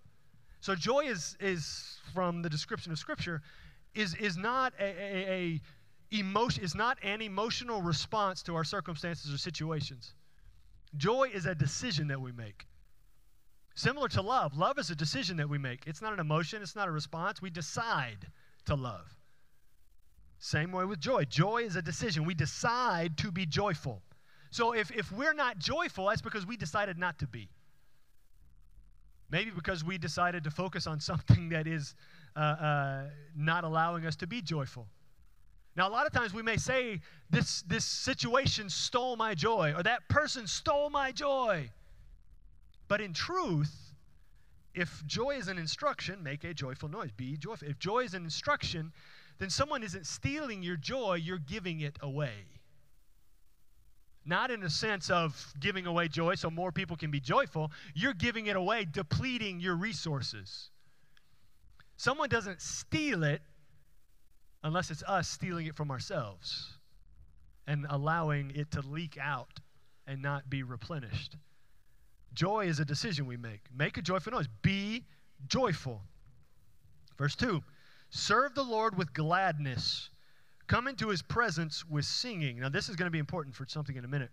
So 0.61 0.75
joy 0.75 1.07
is, 1.07 1.37
is 1.41 1.99
from 2.15 2.43
the 2.43 2.49
description 2.49 2.93
of 2.93 2.99
Scripture, 2.99 3.43
is, 3.95 4.15
is 4.15 4.37
not 4.37 4.73
a, 4.79 4.85
a, 4.85 5.31
a 5.31 5.61
emotion 6.13 6.63
is 6.63 6.75
not 6.75 6.99
an 7.03 7.23
emotional 7.23 7.83
response 7.83 8.43
to 8.45 8.55
our 8.55 8.65
circumstances 8.65 9.33
or 9.33 9.39
situations. 9.39 10.15
Joy 10.97 11.31
is 11.33 11.47
a 11.47 11.55
decision 11.55 12.09
that 12.09 12.21
we 12.21 12.33
make. 12.33 12.67
Similar 13.75 14.09
to 14.09 14.23
love, 14.23 14.57
love 14.57 14.79
is 14.79 14.91
a 14.91 14.95
decision 14.95 15.39
that 15.39 15.49
we 15.49 15.57
make. 15.57 15.85
It's 15.87 16.03
not 16.03 16.13
an 16.13 16.21
emotion, 16.21 16.63
it's 16.63 16.77
not 16.77 16.89
a 16.89 16.91
response. 16.91 17.41
We 17.41 17.49
decide 17.49 18.27
to 18.67 18.75
love. 18.75 19.17
Same 20.39 20.73
way 20.73 20.85
with 20.85 21.01
joy. 21.01 21.25
Joy 21.25 21.63
is 21.63 21.77
a 21.77 21.83
decision. 21.83 22.25
We 22.25 22.35
decide 22.35 23.17
to 23.19 23.31
be 23.31 23.47
joyful. 23.47 24.03
So 24.51 24.73
if, 24.73 24.91
if 24.91 25.11
we're 25.11 25.33
not 25.33 25.59
joyful, 25.59 26.09
that's 26.09 26.21
because 26.21 26.47
we 26.47 26.57
decided 26.57 26.99
not 26.99 27.19
to 27.21 27.27
be. 27.27 27.49
Maybe 29.31 29.51
because 29.51 29.83
we 29.83 29.97
decided 29.97 30.45
to 30.45 30.51
focus 30.51 30.87
on 30.87 31.01
something 31.01 31.49
that 31.51 31.67
is 31.67 31.95
uh, 32.37 32.41
uh, 32.41 33.03
not 33.35 33.65
allowing 33.65 34.05
us 34.05 34.17
to 34.17 34.27
be 34.27 34.43
joyful. 34.43 34.87
Now, 35.75 35.89
a 35.89 35.91
lot 35.91 36.07
of 36.07 36.13
times 36.13 36.35
we 36.35 36.43
may 36.43 36.59
say, 36.59 37.01
this, 37.31 37.63
this 37.63 37.85
situation 37.85 38.69
stole 38.69 39.17
my 39.17 39.35
joy, 39.35 39.73
or 39.77 39.83
that 39.83 40.09
person 40.09 40.47
stole 40.47 40.91
my 40.91 41.13
joy. 41.13 41.71
But 42.89 43.01
in 43.01 43.15
truth, 43.15 43.75
if 44.75 45.03
joy 45.07 45.37
is 45.37 45.49
an 45.49 45.59
instruction, 45.59 46.23
make 46.23 46.45
a 46.45 46.53
joyful 46.53 46.89
noise. 46.89 47.11
Be 47.17 47.37
joyful. 47.37 47.69
If 47.69 47.79
joy 47.79 48.01
is 48.01 48.15
an 48.15 48.25
instruction, 48.25 48.93
then 49.39 49.49
someone 49.51 49.83
isn't 49.83 50.07
stealing 50.07 50.63
your 50.63 50.77
joy, 50.77 51.15
you're 51.15 51.39
giving 51.39 51.81
it 51.81 51.99
away. 52.03 52.33
Not 54.25 54.51
in 54.51 54.63
a 54.63 54.71
sense 54.71 55.11
of 55.11 55.53
giving 55.59 55.87
away 55.87 56.09
joy 56.09 56.37
so 56.37 56.51
more 56.51 56.71
people 56.71 56.97
can 56.97 57.11
be 57.11 57.19
joyful. 57.19 57.73
You're 57.95 58.15
giving 58.15 58.47
it 58.47 58.57
away, 58.57 58.87
depleting 58.91 59.59
your 59.59 59.75
resources. 59.75 60.71
Someone 61.97 62.29
doesn't 62.29 62.61
steal 62.61 63.25
it, 63.25 63.43
unless 64.63 64.91
it's 64.91 65.03
us 65.05 65.29
stealing 65.29 65.67
it 65.67 65.77
from 65.77 65.91
ourselves 65.91 66.79
and 67.67 67.87
allowing 67.91 68.53
it 68.55 68.71
to 68.73 68.81
leak 68.83 69.19
out 69.21 69.61
and 70.07 70.21
not 70.21 70.49
be 70.51 70.63
replenished. 70.63 71.37
Joy 72.35 72.67
is 72.67 72.81
a 72.81 72.85
decision 72.85 73.27
we 73.27 73.37
make. 73.37 73.61
Make 73.77 73.97
a 73.99 74.03
joyful 74.03 74.33
noise. 74.33 74.49
Be 74.63 75.05
joyful. 75.47 76.01
Verse 77.19 77.37
2 77.37 77.63
Serve 78.11 78.55
the 78.55 78.63
Lord 78.63 78.97
with 78.97 79.13
gladness. 79.13 80.11
Come 80.67 80.87
into 80.87 81.09
his 81.09 81.23
presence 81.23 81.85
with 81.89 82.05
singing. 82.05 82.61
Now, 82.61 82.69
this 82.69 82.89
is 82.89 82.97
going 82.97 83.07
to 83.07 83.11
be 83.11 83.19
important 83.19 83.55
for 83.55 83.67
something 83.67 83.97
in 83.97 84.05
a 84.05 84.09
minute. 84.09 84.31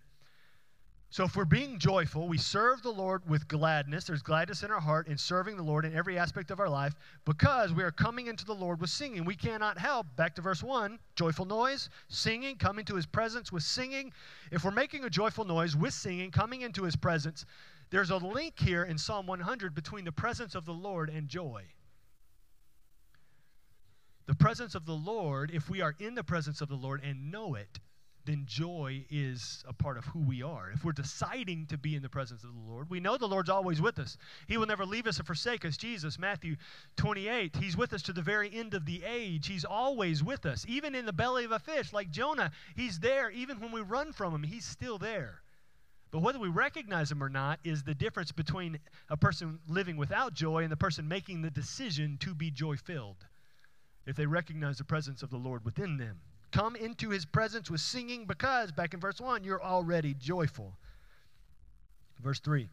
So, 1.12 1.24
if 1.24 1.34
we're 1.34 1.44
being 1.44 1.80
joyful, 1.80 2.28
we 2.28 2.38
serve 2.38 2.82
the 2.82 2.92
Lord 2.92 3.28
with 3.28 3.48
gladness. 3.48 4.04
There's 4.04 4.22
gladness 4.22 4.62
in 4.62 4.70
our 4.70 4.80
heart 4.80 5.08
in 5.08 5.18
serving 5.18 5.56
the 5.56 5.62
Lord 5.62 5.84
in 5.84 5.92
every 5.92 6.16
aspect 6.16 6.52
of 6.52 6.60
our 6.60 6.68
life 6.68 6.94
because 7.24 7.72
we 7.72 7.82
are 7.82 7.90
coming 7.90 8.28
into 8.28 8.44
the 8.44 8.54
Lord 8.54 8.80
with 8.80 8.90
singing. 8.90 9.24
We 9.24 9.34
cannot 9.34 9.76
help, 9.76 10.06
back 10.14 10.36
to 10.36 10.40
verse 10.40 10.62
1, 10.62 11.00
joyful 11.16 11.46
noise, 11.46 11.90
singing, 12.06 12.54
coming 12.54 12.84
to 12.84 12.94
his 12.94 13.06
presence 13.06 13.50
with 13.50 13.64
singing. 13.64 14.12
If 14.52 14.64
we're 14.64 14.70
making 14.70 15.02
a 15.02 15.10
joyful 15.10 15.44
noise 15.44 15.74
with 15.74 15.94
singing, 15.94 16.30
coming 16.30 16.60
into 16.60 16.84
his 16.84 16.94
presence, 16.94 17.44
there's 17.90 18.10
a 18.10 18.16
link 18.16 18.56
here 18.60 18.84
in 18.84 18.96
Psalm 18.96 19.26
100 19.26 19.74
between 19.74 20.04
the 20.04 20.12
presence 20.12 20.54
of 20.54 20.64
the 20.64 20.72
Lord 20.72 21.10
and 21.10 21.26
joy. 21.26 21.64
The 24.26 24.36
presence 24.36 24.76
of 24.76 24.86
the 24.86 24.94
Lord, 24.94 25.50
if 25.52 25.68
we 25.68 25.80
are 25.80 25.96
in 25.98 26.14
the 26.14 26.22
presence 26.22 26.60
of 26.60 26.68
the 26.68 26.76
Lord 26.76 27.00
and 27.02 27.32
know 27.32 27.56
it, 27.56 27.80
then 28.30 28.44
joy 28.46 29.04
is 29.10 29.64
a 29.66 29.72
part 29.72 29.98
of 29.98 30.04
who 30.04 30.20
we 30.20 30.40
are. 30.40 30.70
If 30.70 30.84
we're 30.84 30.92
deciding 30.92 31.66
to 31.66 31.76
be 31.76 31.96
in 31.96 32.02
the 32.02 32.08
presence 32.08 32.44
of 32.44 32.54
the 32.54 32.70
Lord, 32.70 32.88
we 32.88 33.00
know 33.00 33.16
the 33.16 33.26
Lord's 33.26 33.50
always 33.50 33.82
with 33.82 33.98
us. 33.98 34.16
He 34.46 34.56
will 34.56 34.68
never 34.68 34.86
leave 34.86 35.08
us 35.08 35.18
or 35.18 35.24
forsake 35.24 35.64
us. 35.64 35.76
Jesus, 35.76 36.16
Matthew 36.16 36.54
28, 36.96 37.56
He's 37.56 37.76
with 37.76 37.92
us 37.92 38.02
to 38.02 38.12
the 38.12 38.22
very 38.22 38.48
end 38.54 38.74
of 38.74 38.86
the 38.86 39.02
age. 39.04 39.48
He's 39.48 39.64
always 39.64 40.22
with 40.22 40.46
us. 40.46 40.64
Even 40.68 40.94
in 40.94 41.06
the 41.06 41.12
belly 41.12 41.44
of 41.44 41.50
a 41.50 41.58
fish, 41.58 41.92
like 41.92 42.12
Jonah, 42.12 42.52
He's 42.76 43.00
there. 43.00 43.32
Even 43.32 43.58
when 43.58 43.72
we 43.72 43.80
run 43.80 44.12
from 44.12 44.32
Him, 44.32 44.44
He's 44.44 44.64
still 44.64 44.96
there. 44.96 45.42
But 46.12 46.20
whether 46.20 46.38
we 46.38 46.48
recognize 46.48 47.10
Him 47.10 47.24
or 47.24 47.28
not 47.28 47.58
is 47.64 47.82
the 47.82 47.94
difference 47.96 48.30
between 48.30 48.78
a 49.08 49.16
person 49.16 49.58
living 49.66 49.96
without 49.96 50.34
joy 50.34 50.62
and 50.62 50.70
the 50.70 50.76
person 50.76 51.08
making 51.08 51.42
the 51.42 51.50
decision 51.50 52.16
to 52.20 52.32
be 52.32 52.52
joy 52.52 52.76
filled. 52.76 53.26
If 54.06 54.14
they 54.14 54.26
recognize 54.26 54.78
the 54.78 54.84
presence 54.84 55.24
of 55.24 55.30
the 55.30 55.36
Lord 55.36 55.64
within 55.64 55.96
them. 55.96 56.20
Come 56.52 56.74
into 56.76 57.10
his 57.10 57.24
presence 57.24 57.70
with 57.70 57.80
singing 57.80 58.24
because, 58.24 58.72
back 58.72 58.94
in 58.94 59.00
verse 59.00 59.20
1, 59.20 59.44
you're 59.44 59.62
already 59.62 60.14
joyful. 60.14 60.76
Verse 62.20 62.40
3 62.40 62.68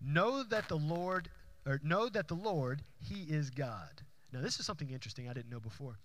Know 0.00 0.42
that 0.44 0.68
the 0.68 0.76
Lord, 0.76 1.28
or 1.66 1.80
know 1.82 2.08
that 2.08 2.28
the 2.28 2.34
Lord, 2.34 2.82
he 2.98 3.22
is 3.22 3.50
God. 3.50 4.02
Now, 4.32 4.40
this 4.40 4.58
is 4.58 4.66
something 4.66 4.90
interesting 4.90 5.28
I 5.28 5.32
didn't 5.32 5.50
know 5.50 5.60
before. 5.60 5.98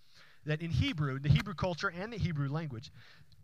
That 0.46 0.62
in 0.62 0.70
Hebrew, 0.70 1.20
the 1.20 1.30
Hebrew 1.30 1.54
culture 1.56 1.92
and 2.00 2.14
the 2.14 2.18
Hebrew 2.18 2.50
language, 2.50 2.92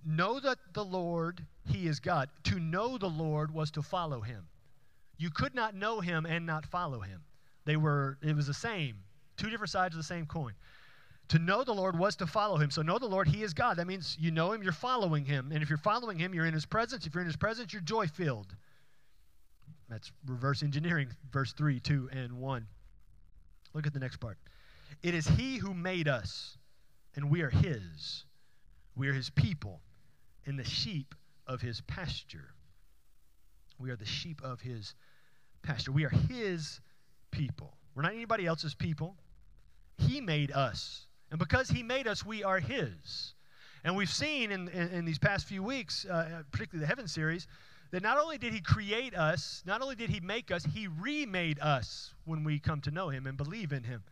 know 0.05 0.39
that 0.39 0.57
the 0.73 0.85
Lord, 0.85 1.45
he 1.65 1.88
is 1.88 2.00
God. 2.00 2.29
To 2.45 2.59
know 2.59 2.97
the 2.97 3.09
Lord 3.09 3.53
was 3.53 3.71
to 3.71 3.81
follow 3.81 4.21
him. 4.21 4.47
You 5.17 5.29
could 5.29 5.55
not 5.55 5.75
know 5.75 6.00
him 6.00 6.25
and 6.25 6.45
not 6.45 6.65
follow 6.65 7.00
him. 7.00 7.21
They 7.65 7.77
were, 7.77 8.17
it 8.23 8.35
was 8.35 8.47
the 8.47 8.53
same, 8.53 8.97
two 9.38 9.50
different 9.50 9.69
sides 9.69 9.95
of 9.95 10.00
the 10.00 10.03
same 10.03 10.25
coin. 10.25 10.53
To 11.31 11.39
know 11.39 11.63
the 11.63 11.73
Lord 11.73 11.97
was 11.97 12.17
to 12.17 12.27
follow 12.27 12.57
him. 12.57 12.69
So 12.71 12.81
know 12.81 13.00
the 13.00 13.07
Lord, 13.07 13.25
he 13.25 13.41
is 13.41 13.53
God. 13.53 13.77
That 13.77 13.88
means 13.88 14.17
you 14.19 14.31
know 14.31 14.51
him, 14.51 14.61
you're 14.63 14.73
following 14.73 15.23
him. 15.23 15.53
And 15.53 15.63
if 15.63 15.69
you're 15.69 15.77
following 15.77 16.19
him, 16.19 16.33
you're 16.33 16.45
in 16.45 16.53
his 16.53 16.65
presence. 16.65 17.05
If 17.05 17.15
you're 17.15 17.21
in 17.21 17.27
his 17.27 17.38
presence, 17.38 17.71
you're 17.71 17.81
joy 17.81 18.07
filled. 18.07 18.53
That's 19.88 20.11
reverse 20.25 20.61
engineering, 20.61 21.07
verse 21.31 21.53
3, 21.53 21.79
2, 21.79 22.09
and 22.11 22.33
1. 22.33 22.67
Look 23.73 23.88
at 23.88 23.93
the 23.93 24.00
next 24.00 24.17
part. 24.17 24.39
It 25.03 25.15
is 25.15 25.25
he 25.25 25.55
who 25.55 25.73
made 25.73 26.09
us, 26.09 26.57
and 27.15 27.31
we 27.31 27.43
are 27.43 27.50
his. 27.50 28.25
We 28.97 29.07
are 29.07 29.13
his 29.13 29.29
people, 29.29 29.79
and 30.45 30.59
the 30.59 30.65
sheep 30.65 31.15
of 31.47 31.61
his 31.61 31.79
pasture. 31.79 32.50
We 33.79 33.89
are 33.89 33.95
the 33.95 34.05
sheep 34.05 34.41
of 34.43 34.59
his 34.59 34.95
pasture. 35.63 35.93
We 35.93 36.03
are 36.03 36.09
his 36.09 36.81
people. 37.31 37.77
We're 37.95 38.03
not 38.03 38.11
anybody 38.11 38.45
else's 38.45 38.75
people. 38.75 39.15
He 39.97 40.19
made 40.19 40.51
us. 40.51 41.07
And 41.31 41.39
because 41.39 41.69
He 41.69 41.81
made 41.81 42.07
us, 42.07 42.25
we 42.25 42.43
are 42.43 42.59
His. 42.59 43.33
And 43.83 43.95
we've 43.95 44.11
seen 44.11 44.51
in, 44.51 44.67
in, 44.69 44.89
in 44.89 45.05
these 45.05 45.17
past 45.17 45.47
few 45.47 45.63
weeks, 45.63 46.05
uh, 46.05 46.43
particularly 46.51 46.83
the 46.83 46.88
Heaven 46.88 47.07
series, 47.07 47.47
that 47.91 48.03
not 48.03 48.17
only 48.17 48.38
did 48.38 48.53
He 48.53 48.61
create 48.61 49.15
us, 49.15 49.63
not 49.65 49.81
only 49.81 49.95
did 49.95 50.09
He 50.09 50.19
make 50.19 50.51
us, 50.51 50.63
He 50.63 50.88
remade 50.88 51.59
us 51.59 52.13
when 52.25 52.43
we 52.43 52.59
come 52.59 52.81
to 52.81 52.91
know 52.91 53.09
Him 53.09 53.25
and 53.25 53.38
believe 53.38 53.71
in 53.71 53.83
Him. 53.83 54.03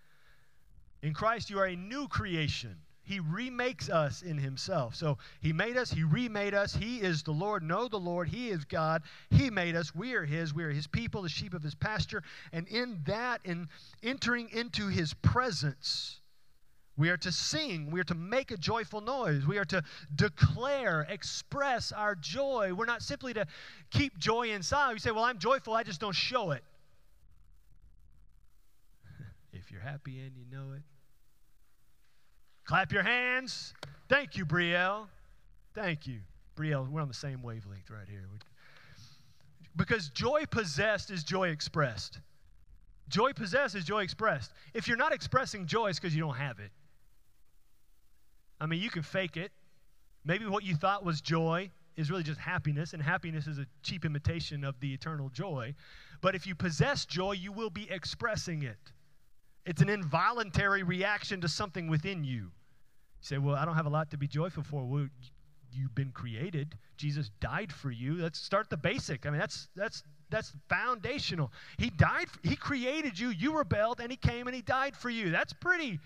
In 1.02 1.14
Christ, 1.14 1.50
you 1.50 1.60
are 1.60 1.68
a 1.68 1.76
new 1.76 2.08
creation. 2.08 2.76
He 3.04 3.20
remakes 3.20 3.90
us 3.90 4.22
in 4.22 4.38
Himself. 4.38 4.96
So 4.96 5.18
He 5.42 5.52
made 5.52 5.78
us, 5.78 5.92
He 5.92 6.04
remade 6.04 6.54
us. 6.54 6.76
He 6.76 7.02
is 7.02 7.24
the 7.24 7.32
Lord. 7.32 7.64
Know 7.64 7.88
the 7.88 7.98
Lord. 7.98 8.28
He 8.28 8.50
is 8.50 8.66
God. 8.66 9.02
He 9.32 9.50
made 9.50 9.76
us. 9.76 9.96
We 9.96 10.14
are 10.14 10.26
His. 10.26 10.54
We 10.54 10.64
are 10.64 10.72
His 10.72 10.88
people, 10.88 11.24
the 11.24 11.30
sheep 11.30 11.54
of 11.54 11.64
His 11.64 11.76
pasture. 11.76 12.22
And 12.54 12.68
in 12.68 13.00
that, 13.06 13.42
in 13.46 13.68
entering 14.04 14.50
into 14.52 14.88
His 14.88 15.14
presence, 15.16 16.19
we 17.00 17.10
are 17.10 17.18
to 17.18 17.32
sing. 17.32 17.90
We 17.90 18.02
are 18.02 18.06
to 18.06 18.14
make 18.14 18.52
a 18.52 18.58
joyful 18.58 19.00
noise. 19.00 19.48
We 19.48 19.58
are 19.58 19.64
to 19.66 19.82
declare, 20.16 21.08
express 21.10 21.94
our 21.94 22.14
joy. 22.14 22.74
We're 22.74 22.86
not 22.86 23.02
simply 23.02 23.34
to 23.36 23.48
keep 23.90 24.18
joy 24.20 24.50
inside. 24.50 24.92
We 24.92 25.00
say, 25.00 25.12
Well, 25.12 25.24
I'm 25.24 25.40
joyful, 25.40 25.74
I 25.74 25.84
just 25.84 26.02
don't 26.02 26.14
show 26.14 26.52
it. 26.52 26.62
if 29.54 29.72
you're 29.72 29.80
happy 29.80 30.20
and 30.20 30.36
you 30.36 30.44
know 30.52 30.74
it, 30.74 30.82
clap 32.66 32.92
your 32.92 33.04
hands. 33.04 33.74
Thank 34.10 34.36
you, 34.36 34.46
Brielle. 34.46 35.08
Thank 35.74 36.06
you. 36.06 36.20
Brielle, 36.58 36.90
we're 36.90 37.02
on 37.02 37.08
the 37.08 37.14
same 37.14 37.42
wavelength 37.42 37.90
right 37.90 38.10
here. 38.10 38.28
Because 39.78 40.10
joy 40.10 40.44
possessed 40.52 41.12
is 41.12 41.24
joy 41.24 41.48
expressed. 41.48 42.20
Joy 43.08 43.32
possessed 43.32 43.76
is 43.76 43.86
joy 43.86 44.04
expressed. 44.04 44.52
If 44.74 44.90
you're 44.90 44.98
not 44.98 45.14
expressing 45.14 45.66
joy, 45.66 45.88
it's 45.88 46.00
because 46.00 46.14
you 46.14 46.22
don't 46.22 46.36
have 46.36 46.60
it. 46.60 46.72
I 48.60 48.66
mean, 48.66 48.82
you 48.82 48.90
can 48.90 49.04
fake 49.04 49.38
it. 49.38 49.52
Maybe 50.26 50.46
what 50.46 50.64
you 50.64 50.76
thought 50.76 51.06
was 51.06 51.22
joy 51.22 51.72
is 51.96 52.10
really 52.10 52.24
just 52.24 52.40
happiness, 52.40 52.94
and 52.94 53.02
happiness 53.02 53.48
is 53.48 53.58
a 53.58 53.66
cheap 53.84 54.06
imitation 54.06 54.64
of 54.64 54.80
the 54.80 54.94
eternal 54.94 55.30
joy. 55.30 55.74
But 56.22 56.36
if 56.36 56.48
you 56.48 56.56
possess 56.56 57.06
joy, 57.06 57.34
you 57.34 57.52
will 57.52 57.70
be 57.70 57.90
expressing 57.90 58.64
it. 58.64 58.78
It's 59.66 59.82
an 59.82 59.90
involuntary 59.90 60.84
reaction 60.84 61.42
to 61.42 61.48
something 61.48 61.88
within 61.90 62.24
you. 62.24 62.32
You 62.34 62.52
say, 63.22 63.38
Well, 63.38 63.56
I 63.56 63.66
don't 63.66 63.76
have 63.76 63.86
a 63.86 63.90
lot 63.90 64.12
to 64.12 64.18
be 64.18 64.28
joyful 64.28 64.64
for. 64.64 64.86
Well, 64.86 65.08
you've 65.72 65.96
been 65.96 66.12
created. 66.12 66.78
Jesus 66.98 67.30
died 67.40 67.72
for 67.72 67.92
you. 67.92 68.16
Let's 68.16 68.40
start 68.40 68.70
the 68.70 68.78
basic. 68.78 69.26
I 69.26 69.30
mean, 69.30 69.40
that's 69.40 69.68
that's 69.76 70.04
that's 70.30 70.54
foundational. 70.70 71.52
He 71.78 71.90
died, 71.90 72.30
For, 72.30 72.40
he 72.48 72.56
created 72.56 73.18
you, 73.18 73.30
you 73.30 73.58
rebelled, 73.58 74.00
and 74.00 74.12
he 74.12 74.18
came 74.18 74.48
and 74.48 74.56
he 74.56 74.62
died 74.62 74.96
for 74.96 75.10
you. 75.10 75.32
That's 75.32 75.54
pretty 75.54 76.00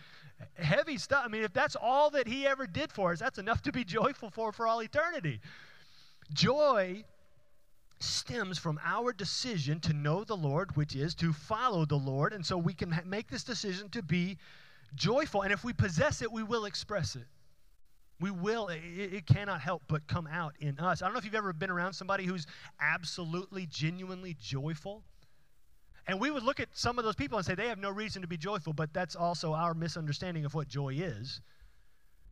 heavy 0.55 0.97
stuff. 0.97 1.23
I 1.25 1.27
mean, 1.27 1.43
if 1.43 1.53
that's 1.53 1.75
all 1.75 2.09
that 2.11 2.27
he 2.27 2.47
ever 2.47 2.67
did 2.67 2.91
for 2.91 3.11
us, 3.11 3.19
that's 3.19 3.37
enough 3.37 3.61
to 3.63 3.71
be 3.71 3.83
joyful 3.83 4.29
for 4.29 4.51
for 4.51 4.67
all 4.67 4.81
eternity. 4.81 5.39
Joy 6.33 7.03
stems 7.99 8.57
from 8.57 8.79
our 8.83 9.13
decision 9.13 9.79
to 9.81 9.93
know 9.93 10.23
the 10.23 10.35
Lord, 10.35 10.75
which 10.75 10.95
is 10.95 11.15
to 11.15 11.33
follow 11.33 11.85
the 11.85 11.95
Lord. 11.95 12.33
And 12.33 12.45
so 12.45 12.57
we 12.57 12.73
can 12.73 12.99
make 13.05 13.29
this 13.29 13.43
decision 13.43 13.89
to 13.89 14.01
be 14.01 14.37
joyful. 14.95 15.41
And 15.41 15.53
if 15.53 15.63
we 15.63 15.73
possess 15.73 16.21
it, 16.21 16.31
we 16.31 16.43
will 16.43 16.65
express 16.65 17.15
it. 17.15 17.25
We 18.19 18.31
will, 18.31 18.67
it, 18.67 18.81
it, 18.83 19.25
cannot 19.25 19.59
help 19.59 19.83
but 19.87 20.07
come 20.07 20.27
out 20.27 20.53
in 20.59 20.79
us. 20.79 21.01
I 21.01 21.05
don't 21.05 21.13
know 21.13 21.19
if 21.19 21.25
you've 21.25 21.35
ever 21.35 21.51
been 21.51 21.71
around 21.71 21.93
somebody 21.93 22.25
who's 22.25 22.45
absolutely, 22.79 23.65
genuinely 23.65 24.37
joyful. 24.39 25.03
And 26.07 26.19
we 26.19 26.31
would 26.31 26.43
look 26.43 26.59
at 26.59 26.69
some 26.73 26.99
of 26.99 27.05
those 27.05 27.15
people 27.15 27.37
and 27.37 27.45
say 27.45 27.55
they 27.55 27.69
have 27.69 27.79
no 27.79 27.89
reason 27.89 28.21
to 28.21 28.27
be 28.27 28.37
joyful, 28.37 28.73
but 28.73 28.93
that's 28.93 29.15
also 29.15 29.53
our 29.53 29.73
misunderstanding 29.73 30.43
of 30.45 30.53
what 30.53 30.67
joy 30.67 30.95
is. 30.95 31.39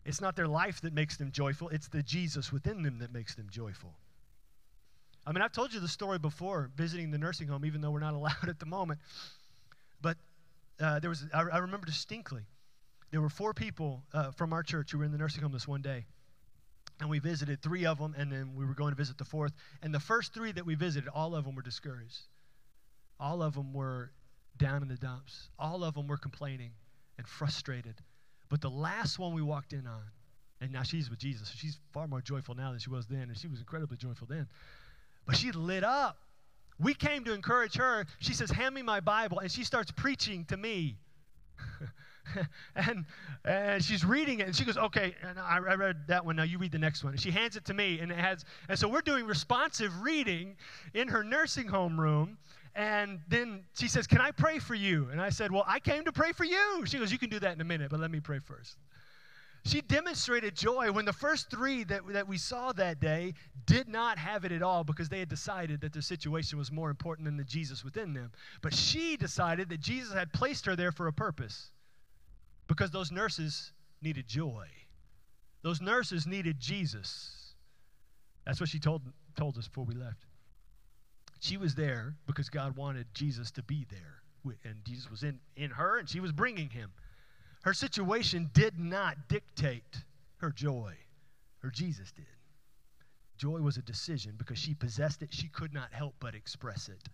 It's 0.04 0.20
not 0.20 0.36
their 0.36 0.48
life 0.48 0.82
that 0.82 0.94
makes 0.94 1.18
them 1.18 1.32
joyful, 1.32 1.70
it's 1.70 1.88
the 1.88 2.04
Jesus 2.04 2.52
within 2.52 2.82
them 2.82 3.00
that 3.00 3.14
makes 3.14 3.36
them 3.36 3.48
joyful. 3.50 3.94
I 5.26 5.32
mean, 5.32 5.42
I've 5.42 5.52
told 5.52 5.74
you 5.74 5.80
the 5.80 5.88
story 5.88 6.18
before 6.18 6.72
visiting 6.76 7.12
the 7.12 7.18
nursing 7.18 7.48
home, 7.48 7.64
even 7.66 7.82
though 7.82 7.92
we're 7.92 8.00
not 8.00 8.14
allowed 8.16 8.50
at 8.50 8.60
the 8.60 8.66
moment. 8.66 9.00
But 10.02 10.18
uh, 10.80 11.00
there 11.00 11.10
was, 11.10 11.26
I, 11.34 11.42
I, 11.42 11.58
remember 11.60 11.86
distinctly, 11.86 12.42
there 13.12 13.22
were 13.22 13.30
four 13.30 13.54
people 13.54 14.04
uh, 14.14 14.32
from 14.32 14.52
our 14.52 14.64
church 14.64 14.92
who 14.92 14.98
were 14.98 15.06
in 15.06 15.12
the 15.12 15.18
nursing 15.18 15.44
home 15.44 15.52
this 15.52 15.68
one 15.68 15.82
day. 15.82 16.06
And 17.00 17.10
we 17.10 17.20
visited 17.20 17.62
three 17.62 17.86
of 17.86 17.98
them, 17.98 18.16
and 18.18 18.32
then 18.32 18.56
we 18.56 18.66
were 18.66 18.74
going 18.74 18.92
to 18.92 18.96
visit 18.96 19.18
the 19.18 19.26
fourth. 19.26 19.54
And 19.82 19.94
the 19.94 20.00
first 20.00 20.34
three 20.34 20.52
that 20.52 20.66
we 20.66 20.76
visited, 20.76 21.10
all 21.10 21.36
of 21.36 21.46
them 21.46 21.56
were 21.56 21.62
discouraged. 21.62 22.22
All 23.22 23.44
of 23.44 23.54
them 23.54 23.72
were 23.72 24.12
down 24.58 24.82
in 24.82 24.88
the 24.88 24.98
dumps. 24.98 25.50
All 25.60 25.84
of 25.84 25.94
them 25.94 26.08
were 26.08 26.18
complaining 26.18 26.72
and 27.18 27.28
frustrated. 27.28 27.96
But 28.50 28.62
the 28.62 28.70
last 28.70 29.20
one 29.20 29.34
we 29.34 29.44
walked 29.44 29.74
in 29.74 29.86
on, 29.86 30.02
and 30.60 30.72
now 30.72 30.84
she's 30.84 31.10
with 31.10 31.20
Jesus, 31.20 31.50
she's 31.56 31.80
far 31.94 32.08
more 32.08 32.22
joyful 32.22 32.56
now 32.56 32.72
than 32.72 32.80
she 32.80 32.90
was 32.90 33.06
then, 33.06 33.24
and 33.24 33.38
she 33.38 33.48
was 33.48 33.60
incredibly 33.60 33.96
joyful 33.96 34.28
then. 34.28 34.48
But 35.26 35.38
she 35.38 35.52
lit 35.52 35.84
up. 35.84 36.18
We 36.80 36.96
came 36.96 37.24
to 37.26 37.34
encourage 37.34 37.76
her. 37.76 38.06
She 38.20 38.34
says, 38.34 38.50
Hand 38.50 38.74
me 38.74 38.82
my 38.82 39.00
Bible, 39.00 39.40
and 39.40 39.52
she 39.52 39.64
starts 39.64 39.92
preaching 39.92 40.46
to 40.46 40.58
me. 40.58 40.98
and, 42.76 43.06
and 43.46 43.84
she's 43.84 44.04
reading 44.04 44.40
it, 44.40 44.48
and 44.48 44.56
she 44.56 44.64
goes, 44.66 44.78
"Okay." 44.78 45.16
And 45.22 45.40
I, 45.40 45.58
I, 45.58 45.76
read 45.76 46.08
that 46.08 46.26
one. 46.26 46.36
Now 46.36 46.44
you 46.44 46.58
read 46.58 46.72
the 46.72 46.80
next 46.80 47.04
one. 47.04 47.14
And 47.14 47.22
she 47.22 47.32
hands 47.32 47.56
it 47.56 47.66
to 47.66 47.74
me, 47.74 48.00
and 48.00 48.12
it 48.12 48.18
has. 48.18 48.46
And 48.70 48.78
so 48.78 48.88
we're 48.88 49.02
doing 49.02 49.26
responsive 49.26 50.02
reading 50.02 50.56
in 50.94 51.08
her 51.08 51.24
nursing 51.24 51.68
home 51.68 52.00
room, 52.00 52.38
and 52.76 53.20
then 53.28 53.64
she 53.76 53.88
says, 53.88 54.08
Can 54.08 54.22
I 54.22 54.32
pray 54.32 54.60
for 54.60 54.76
you? 54.76 55.10
And 55.12 55.22
I 55.22 55.30
said, 55.30 55.52
Well, 55.52 55.66
I 55.68 55.80
came 55.80 56.06
to 56.06 56.12
pray 56.12 56.32
for 56.32 56.46
you. 56.46 56.84
She 56.86 56.98
goes, 56.98 57.12
You 57.12 57.20
can 57.20 57.30
do 57.30 57.40
that 57.40 57.54
in 57.54 57.62
a 57.62 57.66
minute, 57.66 57.90
but 57.92 58.00
let 58.00 58.12
me 58.12 58.20
pray 58.20 58.40
first. 58.40 58.78
She 59.64 59.82
demonstrated 59.82 60.56
joy 60.56 60.92
when 60.92 61.06
the 61.06 61.14
first 61.14 61.52
three 61.52 61.84
that, 61.84 62.02
that 62.14 62.28
we 62.28 62.38
saw 62.38 62.72
that 62.74 63.00
day 63.00 63.36
did 63.68 63.88
not 63.88 64.18
have 64.18 64.44
it 64.44 64.52
at 64.52 64.64
all 64.64 64.84
because 64.84 65.08
they 65.08 65.20
had 65.20 65.30
decided 65.30 65.82
that 65.82 65.94
their 65.94 66.02
situation 66.02 66.58
was 66.58 66.72
more 66.72 66.90
important 66.90 67.26
than 67.26 67.38
the 67.38 67.44
Jesus 67.44 67.84
within 67.84 68.14
them. 68.14 68.32
But 68.64 68.74
she 68.74 69.18
decided 69.18 69.70
that 69.70 69.80
Jesus 69.80 70.14
had 70.14 70.34
placed 70.34 70.66
her 70.66 70.76
there 70.76 70.92
for 70.92 71.08
a 71.08 71.14
purpose 71.14 71.70
because 72.68 72.90
those 72.90 73.12
nurses 73.12 73.72
needed 74.02 74.28
joy. 74.28 74.66
Those 75.62 75.80
nurses 75.80 76.26
needed 76.26 76.60
Jesus. 76.60 77.54
That's 78.48 78.60
what 78.60 78.70
she 78.70 78.80
told, 78.80 79.04
told 79.38 79.58
us 79.60 79.68
before 79.68 79.86
we 79.86 79.94
left. 79.94 80.26
She 81.42 81.58
was 81.58 81.74
there 81.74 82.16
because 82.28 82.50
God 82.50 82.78
wanted 82.78 83.08
Jesus 83.16 83.50
to 83.52 83.64
be 83.64 83.88
there. 83.90 84.56
And 84.64 84.86
Jesus 84.86 85.10
was 85.10 85.24
in, 85.24 85.40
in 85.56 85.72
her, 85.72 85.98
and 85.98 86.08
she 86.08 86.20
was 86.20 86.32
bringing 86.32 86.70
him. 86.70 86.92
Her 87.64 87.74
situation 87.74 88.52
did 88.54 88.80
not 88.80 89.28
dictate 89.28 90.04
her 90.38 90.52
joy, 90.52 90.94
her 91.60 91.72
Jesus 91.72 92.12
did. 92.12 92.26
Joy 93.38 93.60
was 93.60 93.78
a 93.78 93.82
decision 93.82 94.36
because 94.38 94.60
she 94.60 94.76
possessed 94.76 95.24
it. 95.24 95.34
She 95.34 95.48
could 95.48 95.74
not 95.74 95.92
help 95.92 96.14
but 96.20 96.36
express 96.36 96.90
it. 96.90 97.10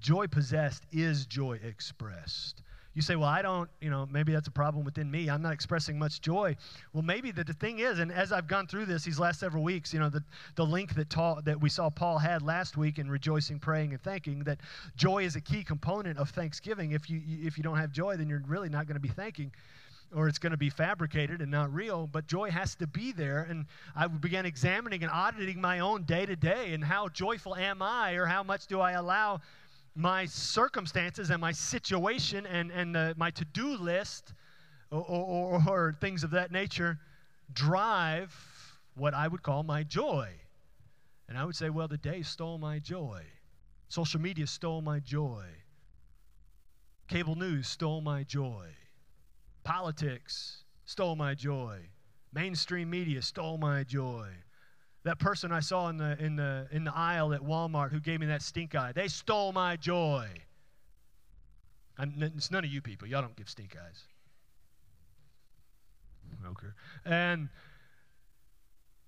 Joy 0.00 0.26
possessed 0.26 0.82
is 0.90 1.26
joy 1.26 1.60
expressed. 1.62 2.62
You 2.94 3.02
say, 3.02 3.14
well, 3.16 3.28
I 3.28 3.42
don't, 3.42 3.70
you 3.80 3.90
know, 3.90 4.08
maybe 4.10 4.32
that's 4.32 4.48
a 4.48 4.52
problem 4.52 4.84
within 4.84 5.10
me. 5.10 5.30
I'm 5.30 5.42
not 5.42 5.52
expressing 5.52 5.98
much 5.98 6.20
joy. 6.20 6.56
Well, 6.92 7.02
maybe 7.02 7.30
the, 7.30 7.44
the 7.44 7.52
thing 7.52 7.78
is, 7.78 8.00
and 8.00 8.10
as 8.10 8.32
I've 8.32 8.48
gone 8.48 8.66
through 8.66 8.86
this 8.86 9.04
these 9.04 9.20
last 9.20 9.38
several 9.38 9.62
weeks, 9.62 9.92
you 9.92 10.00
know, 10.00 10.08
the, 10.08 10.24
the 10.56 10.66
link 10.66 10.94
that, 10.94 11.08
ta- 11.08 11.40
that 11.42 11.60
we 11.60 11.68
saw 11.68 11.90
Paul 11.90 12.18
had 12.18 12.42
last 12.42 12.76
week 12.76 12.98
in 12.98 13.08
rejoicing, 13.08 13.60
praying, 13.60 13.92
and 13.92 14.02
thanking, 14.02 14.40
that 14.44 14.58
joy 14.96 15.24
is 15.24 15.36
a 15.36 15.40
key 15.40 15.62
component 15.62 16.18
of 16.18 16.30
thanksgiving. 16.30 16.92
If 16.92 17.08
you, 17.08 17.20
if 17.24 17.56
you 17.56 17.62
don't 17.62 17.78
have 17.78 17.92
joy, 17.92 18.16
then 18.16 18.28
you're 18.28 18.42
really 18.46 18.68
not 18.68 18.86
going 18.86 18.96
to 18.96 19.00
be 19.00 19.08
thanking 19.08 19.52
or 20.14 20.28
it's 20.28 20.38
going 20.38 20.52
to 20.52 20.56
be 20.58 20.70
fabricated 20.70 21.40
and 21.42 21.50
not 21.50 21.72
real, 21.72 22.06
but 22.06 22.26
joy 22.26 22.50
has 22.50 22.74
to 22.76 22.86
be 22.86 23.12
there. 23.12 23.46
And 23.48 23.66
I 23.94 24.06
began 24.06 24.46
examining 24.46 25.02
and 25.02 25.12
auditing 25.12 25.60
my 25.60 25.80
own 25.80 26.04
day 26.04 26.24
to 26.26 26.36
day 26.36 26.72
and 26.72 26.82
how 26.82 27.08
joyful 27.08 27.54
am 27.54 27.82
I, 27.82 28.12
or 28.12 28.26
how 28.26 28.42
much 28.42 28.66
do 28.66 28.80
I 28.80 28.92
allow 28.92 29.40
my 29.98 30.24
circumstances 30.26 31.30
and 31.30 31.40
my 31.40 31.50
situation 31.50 32.46
and, 32.46 32.70
and 32.70 32.94
the, 32.94 33.14
my 33.16 33.32
to 33.32 33.44
do 33.46 33.76
list 33.76 34.32
or, 34.92 35.04
or, 35.04 35.62
or 35.68 35.96
things 36.00 36.22
of 36.22 36.30
that 36.30 36.52
nature 36.52 36.96
drive 37.52 38.32
what 38.94 39.12
I 39.12 39.26
would 39.26 39.42
call 39.42 39.64
my 39.64 39.82
joy. 39.82 40.28
And 41.28 41.36
I 41.36 41.44
would 41.44 41.56
say, 41.56 41.68
well, 41.68 41.88
the 41.88 41.98
day 41.98 42.22
stole 42.22 42.58
my 42.58 42.78
joy. 42.78 43.22
Social 43.88 44.20
media 44.20 44.46
stole 44.46 44.82
my 44.82 45.00
joy. 45.00 45.44
Cable 47.08 47.34
news 47.34 47.66
stole 47.66 48.00
my 48.00 48.22
joy. 48.22 48.66
Politics 49.64 50.62
stole 50.84 51.16
my 51.16 51.34
joy. 51.34 51.80
Mainstream 52.32 52.88
media 52.88 53.20
stole 53.20 53.58
my 53.58 53.82
joy. 53.82 54.28
That 55.04 55.18
person 55.18 55.52
I 55.52 55.60
saw 55.60 55.88
in 55.88 55.96
the, 55.96 56.16
in 56.18 56.36
the, 56.36 56.66
in 56.70 56.84
the 56.84 56.94
aisle 56.94 57.32
at 57.32 57.40
Walmart 57.40 57.92
who 57.92 58.00
gave 58.00 58.20
me 58.20 58.26
that 58.26 58.42
stink 58.42 58.74
eye, 58.74 58.92
they 58.92 59.08
stole 59.08 59.52
my 59.52 59.76
joy. 59.76 60.28
It's 61.98 62.50
none 62.50 62.64
of 62.64 62.70
you 62.70 62.80
people. 62.80 63.08
Y'all 63.08 63.22
don't 63.22 63.36
give 63.36 63.48
stink 63.48 63.76
eyes. 63.76 64.04
Okay. 66.46 66.68
And, 67.04 67.48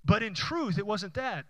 but 0.05 0.23
in 0.23 0.35
truth, 0.35 0.79
it 0.79 0.87
wasn't 0.87 1.15
that. 1.15 1.45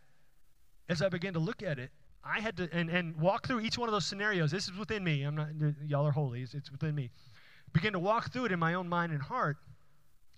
As 0.88 1.00
I 1.02 1.08
began 1.08 1.34
to 1.34 1.38
look 1.38 1.62
at 1.62 1.78
it, 1.78 1.90
I 2.24 2.40
had 2.40 2.56
to, 2.58 2.68
and, 2.72 2.90
and 2.90 3.16
walk 3.16 3.46
through 3.46 3.60
each 3.60 3.78
one 3.78 3.88
of 3.88 3.92
those 3.92 4.04
scenarios. 4.04 4.50
This 4.50 4.64
is 4.64 4.76
within 4.76 5.04
me. 5.04 5.22
I'm 5.22 5.36
not, 5.36 5.48
y'all 5.86 6.06
are 6.06 6.12
holy. 6.12 6.42
It's, 6.42 6.52
it's 6.54 6.70
within 6.70 6.94
me 6.94 7.10
begin 7.72 7.92
to 7.92 7.98
walk 7.98 8.32
through 8.32 8.46
it 8.46 8.52
in 8.52 8.58
my 8.58 8.74
own 8.74 8.88
mind 8.88 9.12
and 9.12 9.22
heart. 9.22 9.56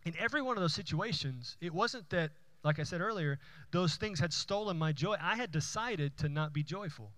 In 0.04 0.14
every 0.18 0.42
one 0.42 0.56
of 0.56 0.62
those 0.62 0.75
situations, 0.75 1.56
it 1.61 1.73
wasn't 1.73 2.11
that, 2.11 2.32
like 2.64 2.78
I 2.78 2.85
said 2.85 3.00
earlier, 3.00 3.38
those 3.71 3.97
things 3.97 4.21
had 4.21 4.33
stolen 4.33 4.78
my 4.78 4.92
joy. 4.92 5.16
I 5.21 5.37
had 5.37 5.50
decided 5.50 6.16
to 6.19 6.28
not 6.28 6.52
be 6.52 6.62
joyful 6.62 7.12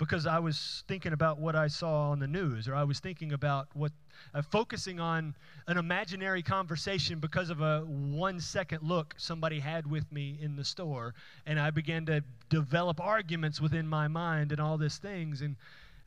because 0.00 0.26
I 0.26 0.38
was 0.38 0.82
thinking 0.88 1.12
about 1.12 1.38
what 1.38 1.54
I 1.54 1.66
saw 1.66 2.10
on 2.10 2.20
the 2.20 2.26
news, 2.26 2.68
or 2.68 2.74
I 2.74 2.84
was 2.84 3.00
thinking 3.00 3.34
about 3.34 3.68
what, 3.74 3.92
uh, 4.32 4.40
focusing 4.40 4.98
on 4.98 5.34
an 5.66 5.76
imaginary 5.76 6.42
conversation 6.42 7.18
because 7.18 7.50
of 7.50 7.60
a 7.60 7.80
one 7.80 8.40
second 8.40 8.82
look 8.82 9.14
somebody 9.18 9.60
had 9.60 9.86
with 9.86 10.10
me 10.10 10.38
in 10.40 10.56
the 10.56 10.64
store. 10.64 11.14
And 11.44 11.60
I 11.60 11.70
began 11.70 12.06
to 12.06 12.24
develop 12.48 12.98
arguments 12.98 13.60
within 13.60 13.86
my 13.86 14.08
mind 14.08 14.52
and 14.52 14.60
all 14.60 14.78
these 14.78 14.96
things. 14.96 15.42
And 15.42 15.56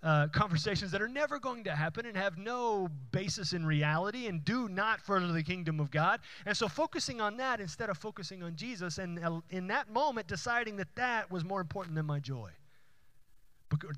uh, 0.03 0.27
conversations 0.27 0.91
that 0.91 1.01
are 1.01 1.07
never 1.07 1.39
going 1.39 1.63
to 1.63 1.73
happen 1.73 2.05
and 2.05 2.17
have 2.17 2.37
no 2.37 2.89
basis 3.11 3.53
in 3.53 3.65
reality 3.65 4.27
and 4.27 4.43
do 4.43 4.67
not 4.67 4.99
further 4.99 5.31
the 5.31 5.43
kingdom 5.43 5.79
of 5.79 5.91
God. 5.91 6.19
And 6.45 6.55
so, 6.55 6.67
focusing 6.67 7.21
on 7.21 7.37
that 7.37 7.61
instead 7.61 7.89
of 7.89 7.97
focusing 7.97 8.43
on 8.43 8.55
Jesus, 8.55 8.97
and 8.97 9.23
uh, 9.23 9.39
in 9.49 9.67
that 9.67 9.89
moment, 9.89 10.27
deciding 10.27 10.75
that 10.77 10.93
that 10.95 11.31
was 11.31 11.45
more 11.45 11.61
important 11.61 11.95
than 11.95 12.05
my 12.05 12.19
joy. 12.19 12.51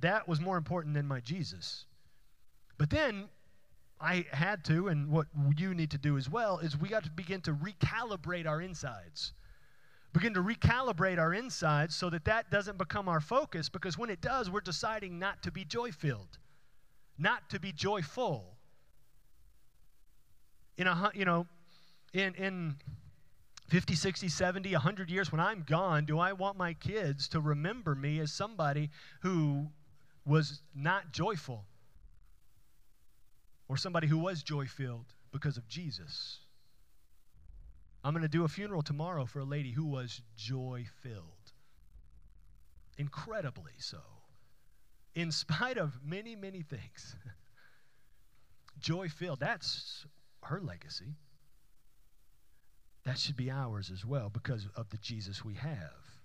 That 0.01 0.27
was 0.27 0.39
more 0.39 0.57
important 0.57 0.93
than 0.93 1.05
my 1.05 1.19
Jesus. 1.19 1.85
But 2.77 2.89
then 2.89 3.25
I 3.99 4.25
had 4.31 4.63
to, 4.65 4.89
and 4.89 5.09
what 5.09 5.27
you 5.57 5.73
need 5.73 5.91
to 5.91 5.97
do 5.97 6.17
as 6.17 6.29
well, 6.29 6.59
is 6.59 6.77
we 6.77 6.87
got 6.87 7.03
to 7.05 7.11
begin 7.11 7.41
to 7.41 7.53
recalibrate 7.53 8.47
our 8.47 8.61
insides 8.61 9.33
begin 10.15 10.33
to 10.33 10.41
recalibrate 10.41 11.19
our 11.19 11.33
insides 11.33 11.93
so 11.93 12.09
that 12.09 12.23
that 12.23 12.49
doesn't 12.49 12.77
become 12.77 13.09
our 13.09 13.19
focus 13.19 13.67
because 13.67 13.97
when 13.97 14.09
it 14.09 14.21
does, 14.21 14.49
we're 14.49 14.61
deciding 14.61 15.19
not 15.19 15.43
to 15.43 15.51
be 15.51 15.65
joy 15.65 15.91
filled, 15.91 16.37
not 17.17 17.49
to 17.49 17.59
be 17.59 17.73
joyful. 17.73 18.55
In 20.77 20.87
a, 20.87 21.11
you 21.13 21.25
know, 21.25 21.47
in, 22.13 22.33
in 22.35 22.75
50, 23.67 23.93
60, 23.95 24.29
70, 24.29 24.71
100 24.71 25.09
years 25.09 25.33
when 25.33 25.41
I'm 25.41 25.65
gone, 25.67 26.05
do 26.05 26.17
I 26.17 26.31
want 26.31 26.57
my 26.57 26.73
kids 26.73 27.27
to 27.29 27.41
remember 27.41 27.93
me 27.93 28.19
as 28.19 28.31
somebody 28.31 28.91
who 29.21 29.67
was 30.25 30.61
not 30.73 31.11
joyful 31.11 31.65
or 33.67 33.75
somebody 33.75 34.07
who 34.07 34.19
was 34.19 34.43
joy 34.43 34.65
filled 34.65 35.13
because 35.33 35.57
of 35.57 35.67
Jesus? 35.67 36.39
I'm 38.05 38.13
going 38.13 38.21
to 38.21 38.27
do 38.27 38.43
a 38.43 38.47
funeral 38.47 38.83
tomorrow 38.83 39.25
for 39.25 39.39
a 39.39 39.43
lady 39.43 39.71
who 39.71 39.83
was 39.83 40.21
joy 40.37 40.85
filled. 41.01 41.51
Incredibly 42.99 43.73
so. 43.79 43.97
In 45.15 45.31
spite 45.31 45.79
of 45.79 45.97
many, 46.05 46.35
many 46.35 46.61
things. 46.61 47.15
joy 48.79 49.09
filled. 49.09 49.39
That's 49.39 50.05
her 50.43 50.61
legacy. 50.61 51.15
That 53.05 53.17
should 53.17 53.37
be 53.37 53.49
ours 53.49 53.89
as 53.91 54.05
well 54.05 54.29
because 54.29 54.67
of 54.75 54.87
the 54.91 54.97
Jesus 54.97 55.43
we 55.43 55.55
have. 55.55 56.21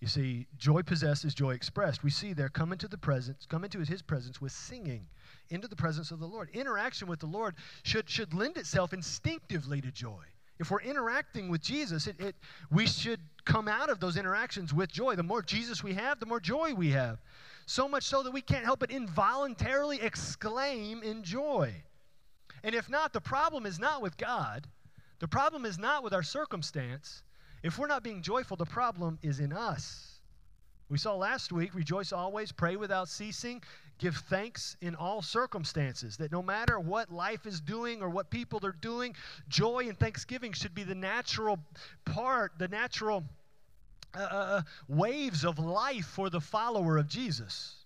You 0.00 0.08
see, 0.08 0.48
joy 0.58 0.82
possessed 0.82 1.24
is 1.24 1.32
joy 1.32 1.52
expressed. 1.52 2.02
We 2.02 2.10
see 2.10 2.32
there 2.32 2.48
come 2.48 2.72
into 2.72 2.88
the 2.88 2.98
presence, 2.98 3.46
come 3.48 3.62
into 3.62 3.78
his 3.78 4.02
presence 4.02 4.40
with 4.40 4.50
singing, 4.50 5.06
into 5.48 5.68
the 5.68 5.76
presence 5.76 6.10
of 6.10 6.18
the 6.18 6.26
Lord. 6.26 6.50
Interaction 6.52 7.06
with 7.06 7.20
the 7.20 7.26
Lord 7.26 7.54
should, 7.84 8.10
should 8.10 8.34
lend 8.34 8.56
itself 8.56 8.92
instinctively 8.92 9.80
to 9.80 9.92
joy. 9.92 10.24
If 10.58 10.70
we're 10.70 10.80
interacting 10.80 11.48
with 11.48 11.60
Jesus, 11.60 12.06
it, 12.06 12.20
it, 12.20 12.36
we 12.70 12.86
should 12.86 13.20
come 13.44 13.66
out 13.68 13.90
of 13.90 14.00
those 14.00 14.16
interactions 14.16 14.72
with 14.72 14.90
joy. 14.90 15.16
The 15.16 15.22
more 15.22 15.42
Jesus 15.42 15.82
we 15.82 15.94
have, 15.94 16.20
the 16.20 16.26
more 16.26 16.40
joy 16.40 16.74
we 16.74 16.90
have. 16.90 17.18
So 17.66 17.88
much 17.88 18.04
so 18.04 18.22
that 18.22 18.32
we 18.32 18.40
can't 18.40 18.64
help 18.64 18.80
but 18.80 18.90
involuntarily 18.90 20.00
exclaim 20.00 21.02
in 21.02 21.22
joy. 21.22 21.74
And 22.62 22.74
if 22.74 22.88
not, 22.88 23.12
the 23.12 23.20
problem 23.20 23.66
is 23.66 23.78
not 23.78 24.00
with 24.00 24.16
God, 24.16 24.66
the 25.18 25.28
problem 25.28 25.64
is 25.64 25.78
not 25.78 26.02
with 26.02 26.12
our 26.12 26.22
circumstance. 26.22 27.22
If 27.62 27.78
we're 27.78 27.86
not 27.86 28.02
being 28.02 28.22
joyful, 28.22 28.56
the 28.56 28.66
problem 28.66 29.18
is 29.22 29.40
in 29.40 29.52
us. 29.52 30.20
We 30.90 30.98
saw 30.98 31.16
last 31.16 31.50
week 31.50 31.74
rejoice 31.74 32.12
always, 32.12 32.52
pray 32.52 32.76
without 32.76 33.08
ceasing, 33.08 33.62
give 34.04 34.16
thanks 34.28 34.76
in 34.82 34.94
all 34.94 35.22
circumstances. 35.22 36.18
That 36.18 36.30
no 36.30 36.42
matter 36.42 36.78
what 36.78 37.10
life 37.10 37.46
is 37.46 37.58
doing 37.58 38.02
or 38.02 38.10
what 38.10 38.28
people 38.28 38.60
are 38.66 38.76
doing, 38.82 39.16
joy 39.48 39.86
and 39.88 39.98
thanksgiving 39.98 40.52
should 40.52 40.74
be 40.74 40.82
the 40.82 40.94
natural 40.94 41.58
part, 42.04 42.52
the 42.58 42.68
natural 42.68 43.24
uh, 44.14 44.20
uh, 44.20 44.34
uh, 44.34 44.62
waves 44.88 45.42
of 45.42 45.58
life 45.58 46.04
for 46.04 46.28
the 46.28 46.40
follower 46.40 46.98
of 46.98 47.08
Jesus. 47.08 47.76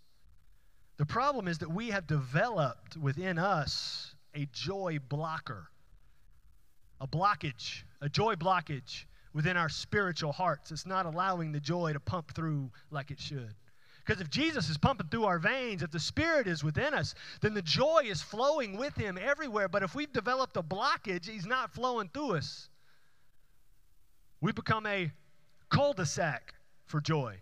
The 0.96 1.06
problem 1.06 1.46
is 1.46 1.58
that 1.58 1.70
we 1.70 1.90
have 1.90 2.08
developed 2.08 2.96
within 2.96 3.38
us 3.38 4.16
a 4.34 4.48
joy 4.52 4.98
blocker, 5.08 5.68
a 7.00 7.06
blockage, 7.06 7.84
a 8.00 8.08
joy 8.08 8.34
blockage 8.34 9.04
within 9.32 9.56
our 9.56 9.68
spiritual 9.68 10.32
hearts. 10.32 10.72
It's 10.72 10.84
not 10.84 11.06
allowing 11.06 11.52
the 11.52 11.60
joy 11.60 11.92
to 11.92 12.00
pump 12.00 12.34
through 12.34 12.72
like 12.90 13.12
it 13.12 13.20
should. 13.20 13.54
Because 14.08 14.22
if 14.22 14.30
Jesus 14.30 14.70
is 14.70 14.78
pumping 14.78 15.08
through 15.08 15.26
our 15.26 15.38
veins, 15.38 15.82
if 15.82 15.90
the 15.90 16.00
Spirit 16.00 16.46
is 16.46 16.64
within 16.64 16.94
us, 16.94 17.14
then 17.42 17.52
the 17.52 17.60
joy 17.60 18.04
is 18.06 18.22
flowing 18.22 18.78
with 18.78 18.96
Him 18.96 19.18
everywhere. 19.20 19.68
But 19.68 19.82
if 19.82 19.94
we've 19.94 20.10
developed 20.14 20.56
a 20.56 20.62
blockage, 20.62 21.28
He's 21.28 21.44
not 21.44 21.74
flowing 21.74 22.08
through 22.14 22.36
us. 22.36 22.70
We 24.40 24.52
become 24.52 24.86
a 24.86 25.12
cul 25.68 25.92
de 25.92 26.06
sac 26.06 26.54
for 26.86 27.02
joy. 27.02 27.36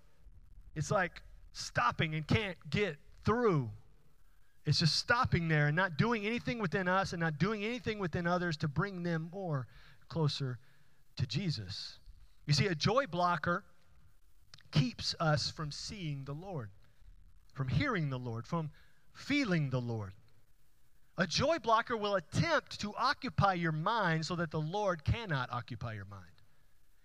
It's 0.74 0.90
like 0.90 1.22
stopping 1.52 2.16
and 2.16 2.26
can't 2.26 2.57
get 2.68 2.96
through. 3.24 3.70
It's 4.64 4.81
just 4.81 4.96
stopping 4.96 5.46
there 5.46 5.68
and 5.68 5.76
not 5.76 5.96
doing 5.96 6.26
anything 6.26 6.59
within 6.59 6.88
us 6.88 7.12
and 7.12 7.20
not 7.20 7.38
doing 7.38 7.62
anything 7.62 8.00
within 8.00 8.26
others 8.26 8.57
to 8.57 8.66
bring 8.66 9.05
them 9.05 9.29
more 9.33 9.68
closer 10.09 10.59
to 11.14 11.26
Jesus. 11.29 12.00
You 12.44 12.55
see, 12.55 12.66
a 12.66 12.74
joy 12.74 13.07
blocker 13.07 13.62
keeps 14.78 15.14
us 15.20 15.50
from 15.50 15.70
seeing 15.70 16.24
the 16.24 16.32
Lord, 16.32 16.70
from 17.54 17.68
hearing 17.68 18.10
the 18.10 18.18
Lord, 18.18 18.46
from 18.46 18.70
feeling 19.12 19.70
the 19.70 19.80
Lord. 19.80 20.12
A 21.18 21.26
joy 21.26 21.58
blocker 21.58 21.96
will 21.96 22.16
attempt 22.16 22.80
to 22.80 22.92
occupy 22.96 23.54
your 23.54 23.72
mind 23.72 24.26
so 24.26 24.36
that 24.36 24.50
the 24.50 24.60
Lord 24.60 25.04
cannot 25.04 25.48
occupy 25.50 25.94
your 25.94 26.04
mind. 26.04 26.24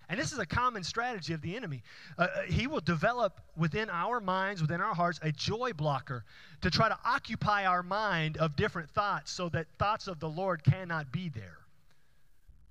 And 0.09 0.19
this 0.19 0.33
is 0.33 0.39
a 0.39 0.45
common 0.45 0.83
strategy 0.83 1.31
of 1.31 1.41
the 1.41 1.55
enemy. 1.55 1.83
Uh, 2.17 2.23
uh, 2.23 2.41
he 2.41 2.67
will 2.67 2.81
develop 2.81 3.39
within 3.55 3.89
our 3.89 4.19
minds, 4.19 4.61
within 4.61 4.81
our 4.81 4.93
hearts, 4.93 5.21
a 5.23 5.31
joy 5.31 5.71
blocker 5.71 6.25
to 6.61 6.69
try 6.69 6.89
to 6.89 6.99
occupy 7.05 7.65
our 7.65 7.81
mind 7.81 8.35
of 8.35 8.57
different 8.57 8.89
thoughts 8.89 9.31
so 9.31 9.47
that 9.49 9.67
thoughts 9.79 10.07
of 10.07 10.19
the 10.19 10.27
Lord 10.27 10.65
cannot 10.65 11.13
be 11.13 11.29
there. 11.29 11.59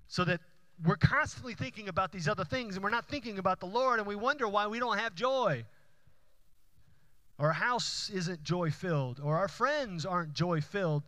So 0.09 0.25
that 0.25 0.41
we're 0.85 0.97
constantly 0.97 1.55
thinking 1.55 1.89
about 1.89 2.13
these 2.13 2.29
other 2.29 2.45
things 2.45 2.77
and 2.77 2.85
we're 2.85 2.91
not 2.91 3.07
thinking 3.07 3.39
about 3.39 3.61
the 3.61 3.67
Lord 3.67 3.99
and 3.99 4.07
we 4.07 4.17
wonder 4.17 4.49
why 4.49 4.67
we 4.67 4.79
don't 4.79 4.99
have 4.99 5.15
joy. 5.15 5.65
Our 7.39 7.53
house 7.53 8.11
isn't 8.13 8.43
joy 8.43 8.71
filled, 8.71 9.19
or 9.23 9.39
our 9.39 9.49
friends 9.49 10.05
aren't 10.05 10.35
joy 10.35 10.61
filled 10.61 11.05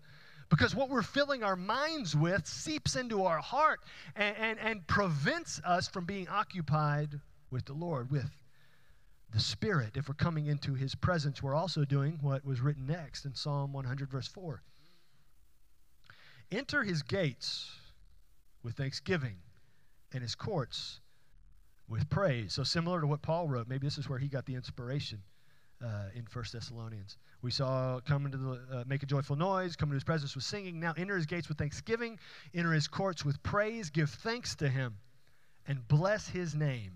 because 0.49 0.75
what 0.75 0.89
we're 0.89 1.03
filling 1.03 1.43
our 1.43 1.57
minds 1.57 2.17
with 2.17 2.47
seeps 2.47 2.97
into 2.97 3.25
our 3.25 3.39
heart 3.39 3.81
and, 4.17 4.37
and, 4.37 4.59
and 4.59 4.87
prevents 4.87 5.61
us 5.65 5.89
from 5.89 6.05
being 6.05 6.29
occupied 6.29 7.21
with 7.51 7.67
the 7.67 7.75
Lord, 7.75 8.11
with 8.11 8.31
the 9.33 9.41
Spirit. 9.41 9.97
If 9.97 10.09
we're 10.09 10.15
coming 10.15 10.47
into 10.47 10.75
His 10.75 10.95
presence, 10.95 11.43
we're 11.43 11.55
also 11.55 11.85
doing 11.85 12.19
what 12.23 12.45
was 12.45 12.61
written 12.61 12.87
next 12.87 13.25
in 13.27 13.35
Psalm 13.35 13.73
100, 13.73 14.11
verse 14.11 14.29
4. 14.29 14.63
Enter 16.51 16.83
His 16.83 17.03
gates 17.03 17.71
with 18.63 18.75
thanksgiving 18.75 19.37
and 20.13 20.23
His 20.23 20.35
courts 20.35 21.01
with 21.89 22.09
praise. 22.11 22.55
So, 22.55 22.65
similar 22.65 23.01
to 23.01 23.07
what 23.07 23.23
Paul 23.23 23.49
wrote, 23.49 23.69
maybe 23.69 23.87
this 23.87 23.99
is 23.99 24.09
where 24.09 24.19
he 24.19 24.29
got 24.29 24.47
the 24.47 24.55
inspiration 24.55 25.23
uh, 25.85 26.09
in 26.15 26.25
First 26.27 26.53
Thessalonians. 26.53 27.19
We 27.43 27.51
saw 27.51 28.01
come 28.01 28.25
into 28.25 28.39
the 28.39 28.51
uh, 28.73 28.85
make 28.87 29.03
a 29.03 29.07
joyful 29.07 29.37
noise, 29.37 29.77
come 29.77 29.89
into 29.89 29.97
his 29.97 30.05
presence 30.05 30.35
with 30.35 30.45
singing. 30.45 30.81
Now 30.81 30.95
enter 30.97 31.17
his 31.17 31.27
gates 31.27 31.49
with 31.49 31.59
thanksgiving, 31.59 32.19
enter 32.55 32.73
his 32.73 32.89
courts 32.89 33.25
with 33.25 33.43
praise, 33.43 33.91
give 33.91 34.11
thanks 34.11 34.55
to 34.57 34.69
him, 34.69 34.99
and 35.67 35.87
bless 35.89 36.29
his 36.29 36.55
name. 36.55 36.93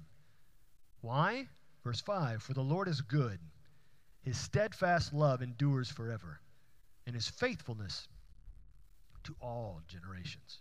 Why? 1.00 1.48
Verse 1.84 2.00
5 2.00 2.42
For 2.42 2.54
the 2.54 2.62
Lord 2.62 2.88
is 2.88 3.00
good, 3.00 3.38
his 4.22 4.38
steadfast 4.38 5.12
love 5.12 5.42
endures 5.42 5.90
forever, 5.90 6.40
and 7.06 7.14
his 7.14 7.28
faithfulness 7.28 8.08
to 9.24 9.34
all 9.40 9.80
generations. 9.88 10.60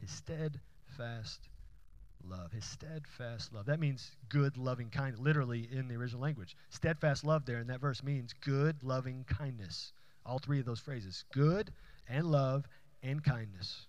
His 0.00 0.10
steadfast 0.10 0.60
love, 0.98 2.52
his 2.52 2.64
steadfast 2.64 3.52
love. 3.52 3.66
That 3.66 3.80
means 3.80 4.10
good, 4.28 4.56
loving 4.56 4.90
kindness, 4.90 5.20
literally 5.20 5.68
in 5.70 5.88
the 5.88 5.96
original 5.96 6.22
language. 6.22 6.56
Steadfast 6.70 7.24
love 7.24 7.44
there 7.46 7.58
in 7.58 7.68
that 7.68 7.80
verse 7.80 8.02
means 8.02 8.34
good, 8.40 8.82
loving 8.82 9.24
kindness. 9.24 9.92
All 10.24 10.38
three 10.38 10.58
of 10.58 10.66
those 10.66 10.80
phrases 10.80 11.24
good 11.32 11.72
and 12.08 12.26
love 12.26 12.66
and 13.02 13.22
kindness. 13.22 13.86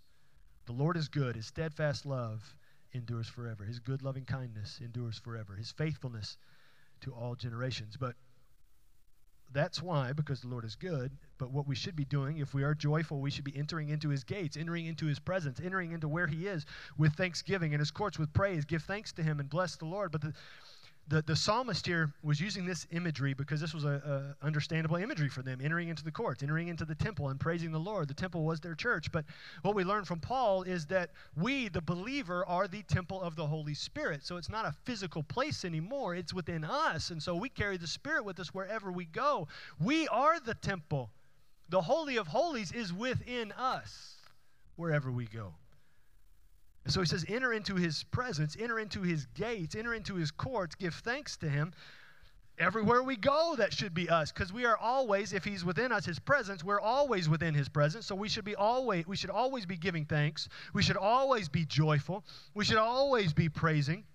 The 0.66 0.74
Lord 0.74 0.98
is 0.98 1.08
good. 1.08 1.36
His 1.36 1.48
steadfast 1.48 2.06
love 2.06 2.56
endures 2.94 3.28
forever. 3.28 3.64
His 3.64 3.80
good, 3.80 4.04
loving 4.04 4.26
kindness 4.26 4.80
endures 4.84 5.18
forever. 5.18 5.56
His 5.56 5.72
faithfulness 5.72 6.38
to 7.02 7.14
all 7.14 7.36
generations. 7.36 7.98
But 7.98 8.16
that's 9.58 9.82
why, 9.82 10.14
because 10.14 10.42
the 10.42 10.48
Lord 10.48 10.66
is 10.66 10.76
good. 10.76 11.12
But 11.40 11.52
what 11.52 11.68
we 11.68 11.76
should 11.76 11.96
be 11.96 12.06
doing, 12.06 12.38
if 12.38 12.54
we 12.54 12.64
are 12.64 12.76
joyful, 12.76 13.20
we 13.20 13.32
should 13.32 13.44
be 13.44 13.58
entering 13.58 13.90
into 13.90 14.10
his 14.10 14.24
gates, 14.24 14.56
entering 14.56 14.86
into 14.86 15.08
his 15.08 15.20
presence, 15.20 15.60
entering 15.64 15.92
into 15.92 16.08
where 16.08 16.28
he 16.28 16.48
is 16.48 16.66
with 16.98 17.14
thanksgiving 17.14 17.74
and 17.74 17.80
his 17.80 17.92
courts 17.92 18.20
with 18.20 18.32
praise. 18.34 18.66
Give 18.66 18.84
thanks 18.84 19.12
to 19.14 19.24
him 19.24 19.40
and 19.40 19.50
bless 19.50 19.76
the 19.76 19.86
Lord. 19.86 20.12
But 20.12 20.22
the, 20.22 20.34
the, 21.10 21.22
the 21.22 21.36
psalmist 21.36 21.86
here 21.86 22.12
was 22.22 22.40
using 22.42 22.66
this 22.66 22.86
imagery 22.92 23.34
because 23.34 23.62
this 23.62 23.74
was 23.74 23.86
a, 23.86 24.36
a, 24.42 24.46
understandable 24.46 24.98
imagery 24.98 25.30
for 25.30 25.42
them 25.42 25.60
entering 25.64 25.88
into 25.88 26.04
the 26.04 26.12
courts 26.12 26.44
entering 26.44 26.68
into 26.68 26.86
the 26.86 26.96
temple 26.96 27.30
and 27.30 27.40
praising 27.40 27.72
the 27.72 27.80
lord. 27.80 28.08
The 28.08 28.14
temple 28.14 28.44
was 28.44 28.60
their 28.60 28.76
church. 28.76 29.12
But 29.12 29.26
what 29.62 29.76
we 29.76 29.84
learn 29.84 30.06
from 30.06 30.20
paul 30.20 30.64
is 30.64 30.86
that 30.88 31.12
we 31.36 31.70
the 31.70 31.82
believer 31.82 32.46
are 32.46 32.68
the 32.68 32.84
temple 32.84 33.22
of 33.22 33.36
the 33.36 33.46
holy 33.46 33.74
spirit. 33.74 34.26
So 34.26 34.38
it's 34.38 34.50
not 34.50 34.66
a 34.66 34.76
physical 34.84 35.24
place 35.24 35.64
anymore. 35.64 36.16
It's 36.16 36.34
within 36.34 36.64
us. 36.64 37.10
And 37.10 37.22
so 37.22 37.36
we 37.36 37.50
carry 37.50 37.78
the 37.78 37.88
spirit 37.88 38.26
with 38.26 38.40
us 38.40 38.54
wherever 38.54 38.92
we 38.92 39.06
go. 39.06 39.48
We 39.80 40.08
are 40.10 40.40
the 40.40 40.56
temple. 40.56 41.12
The 41.70 41.82
holy 41.82 42.18
of 42.18 42.28
holies 42.28 42.72
is 42.72 42.94
within 42.94 43.52
us 43.54 44.16
wherever 44.76 45.12
we 45.12 45.26
go 45.26 45.54
and 46.88 46.94
so 46.94 47.02
he 47.02 47.06
says, 47.06 47.26
enter 47.28 47.52
into 47.52 47.76
his 47.76 48.04
presence, 48.04 48.56
enter 48.58 48.80
into 48.80 49.02
his 49.02 49.26
gates, 49.36 49.76
enter 49.76 49.94
into 49.94 50.16
his 50.16 50.32
courts, 50.32 50.74
give 50.74 50.94
thanks 50.94 51.36
to 51.36 51.50
him. 51.50 51.74
Everywhere 52.60 53.04
we 53.04 53.18
go, 53.18 53.56
that 53.58 53.74
should 53.74 53.94
be 53.94 54.10
us, 54.10 54.32
because 54.32 54.54
we 54.54 54.64
are 54.64 54.78
always, 54.78 55.34
if 55.34 55.44
he's 55.44 55.66
within 55.66 55.92
us, 55.92 56.06
his 56.06 56.18
presence, 56.18 56.64
we're 56.64 56.80
always 56.80 57.28
within 57.28 57.54
his 57.54 57.68
presence. 57.68 58.06
So 58.06 58.16
we 58.16 58.30
should 58.30 58.46
be 58.46 58.56
always, 58.56 59.06
we 59.06 59.18
should 59.18 59.32
always 59.32 59.66
be 59.66 59.76
giving 59.76 60.06
thanks. 60.06 60.48
We 60.74 60.82
should 60.82 60.96
always 60.96 61.50
be 61.50 61.66
joyful. 61.66 62.24
We 62.54 62.64
should 62.64 62.78
always 62.78 63.34
be 63.34 63.50
praising. 63.50 64.06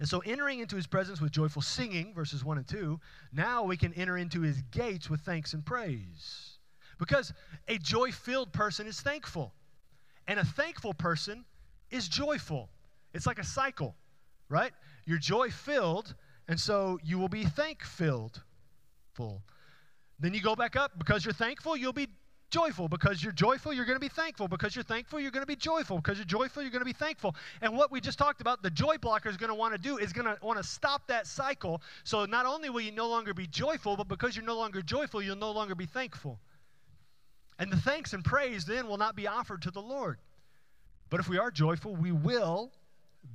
And 0.00 0.08
so, 0.08 0.18
entering 0.26 0.58
into 0.58 0.74
his 0.74 0.88
presence 0.88 1.20
with 1.20 1.30
joyful 1.30 1.62
singing, 1.62 2.12
verses 2.12 2.44
1 2.44 2.58
and 2.58 2.66
2, 2.66 2.98
now 3.32 3.62
we 3.62 3.76
can 3.76 3.94
enter 3.94 4.18
into 4.18 4.40
his 4.40 4.60
gates 4.72 5.08
with 5.08 5.20
thanks 5.20 5.52
and 5.54 5.64
praise. 5.64 6.58
Because 6.98 7.32
a 7.68 7.78
joy 7.78 8.10
filled 8.10 8.52
person 8.52 8.88
is 8.88 9.00
thankful. 9.00 9.54
And 10.26 10.40
a 10.40 10.44
thankful 10.44 10.94
person 10.94 11.44
is 11.92 12.08
joyful. 12.08 12.68
It's 13.14 13.26
like 13.26 13.38
a 13.38 13.44
cycle, 13.44 13.94
right? 14.48 14.72
You're 15.06 15.18
joy 15.18 15.50
filled, 15.50 16.14
and 16.48 16.58
so 16.58 16.98
you 17.04 17.18
will 17.18 17.28
be 17.28 17.44
thank 17.44 17.82
filled. 17.82 18.42
Full. 19.14 19.42
Then 20.18 20.34
you 20.34 20.40
go 20.40 20.56
back 20.56 20.76
up 20.76 20.92
because 20.98 21.24
you're 21.24 21.34
thankful, 21.34 21.76
you'll 21.76 21.92
be 21.92 22.08
joyful. 22.52 22.88
Because 22.88 23.22
you're 23.22 23.32
joyful, 23.32 23.72
you're 23.72 23.84
going 23.84 23.96
to 23.96 24.00
be 24.00 24.08
thankful. 24.08 24.46
Because 24.46 24.76
you're 24.76 24.84
thankful, 24.84 25.18
you're 25.18 25.32
going 25.32 25.42
to 25.42 25.46
be 25.46 25.56
joyful. 25.56 25.96
Because 25.96 26.18
you're 26.18 26.24
joyful, 26.24 26.62
you're 26.62 26.70
going 26.70 26.80
to 26.80 26.86
be 26.86 26.92
thankful. 26.92 27.34
And 27.60 27.76
what 27.76 27.90
we 27.90 28.00
just 28.00 28.18
talked 28.18 28.40
about, 28.40 28.62
the 28.62 28.70
joy 28.70 28.98
blocker 28.98 29.28
is 29.28 29.36
going 29.36 29.48
to 29.48 29.54
want 29.54 29.74
to 29.74 29.80
do 29.80 29.98
is 29.98 30.12
going 30.12 30.26
to 30.26 30.38
want 30.42 30.58
to 30.58 30.64
stop 30.64 31.08
that 31.08 31.26
cycle. 31.26 31.82
So 32.04 32.24
not 32.24 32.46
only 32.46 32.70
will 32.70 32.82
you 32.82 32.92
no 32.92 33.08
longer 33.08 33.34
be 33.34 33.46
joyful, 33.46 33.96
but 33.96 34.08
because 34.08 34.36
you're 34.36 34.44
no 34.44 34.56
longer 34.56 34.82
joyful, 34.82 35.22
you'll 35.22 35.36
no 35.36 35.50
longer 35.50 35.74
be 35.74 35.86
thankful. 35.86 36.38
And 37.58 37.72
the 37.72 37.76
thanks 37.76 38.12
and 38.12 38.24
praise 38.24 38.64
then 38.64 38.86
will 38.86 38.98
not 38.98 39.16
be 39.16 39.26
offered 39.26 39.62
to 39.62 39.70
the 39.70 39.82
Lord. 39.82 40.18
But 41.12 41.20
if 41.20 41.28
we 41.28 41.36
are 41.36 41.50
joyful, 41.50 41.94
we 41.94 42.10
will 42.10 42.72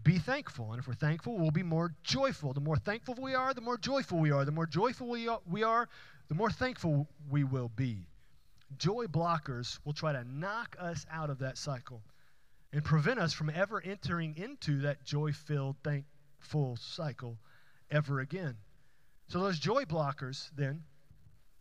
be 0.04 0.18
thankful. 0.18 0.72
And 0.72 0.80
if 0.80 0.88
we're 0.88 0.96
thankful, 0.96 1.38
we'll 1.38 1.52
be 1.52 1.62
more 1.62 1.94
joyful. 2.02 2.52
The 2.52 2.60
more 2.60 2.76
thankful 2.76 3.14
we 3.22 3.36
are, 3.36 3.54
the 3.54 3.62
more 3.62 3.78
joyful 3.78 4.18
we 4.18 4.32
are. 4.32 4.44
The 4.46 4.52
more 4.52 4.66
joyful 4.66 5.08
we 5.08 5.62
are, 5.62 5.88
the 6.28 6.34
more 6.34 6.50
thankful 6.50 7.08
we 7.30 7.44
will 7.44 7.70
be. 7.76 8.08
Joy 8.80 9.06
blockers 9.06 9.78
will 9.86 9.94
try 9.94 10.12
to 10.12 10.24
knock 10.24 10.76
us 10.80 11.06
out 11.12 11.30
of 11.30 11.38
that 11.38 11.56
cycle 11.56 12.02
and 12.74 12.84
prevent 12.84 13.20
us 13.20 13.32
from 13.32 13.52
ever 13.52 13.80
entering 13.86 14.36
into 14.38 14.82
that 14.82 15.04
joy 15.04 15.32
filled, 15.32 15.76
thankful 15.84 16.78
cycle 16.78 17.38
ever 17.92 18.22
again. 18.22 18.56
So, 19.28 19.40
those 19.40 19.60
joy 19.60 19.84
blockers, 19.84 20.50
then, 20.56 20.82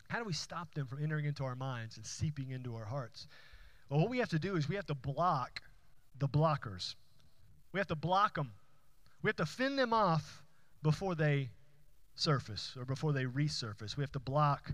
how 0.08 0.20
do 0.20 0.24
we 0.24 0.32
stop 0.32 0.72
them 0.72 0.86
from 0.86 1.02
entering 1.02 1.26
into 1.26 1.44
our 1.44 1.56
minds 1.56 1.98
and 1.98 2.06
seeping 2.06 2.52
into 2.52 2.74
our 2.74 2.86
hearts? 2.86 3.28
Well, 3.90 4.00
what 4.00 4.08
we 4.08 4.16
have 4.20 4.30
to 4.30 4.38
do 4.38 4.56
is 4.56 4.66
we 4.66 4.76
have 4.76 4.86
to 4.86 4.94
block 4.94 5.60
the 6.18 6.28
blockers. 6.28 6.94
We 7.72 7.80
have 7.80 7.88
to 7.88 7.94
block 7.94 8.34
them. 8.34 8.52
We 9.22 9.28
have 9.28 9.36
to 9.36 9.46
fend 9.46 9.78
them 9.78 9.92
off 9.92 10.42
before 10.82 11.14
they 11.14 11.50
surface 12.14 12.74
or 12.78 12.84
before 12.84 13.12
they 13.12 13.24
resurface. 13.24 13.96
We 13.96 14.02
have 14.02 14.12
to 14.12 14.20
block 14.20 14.72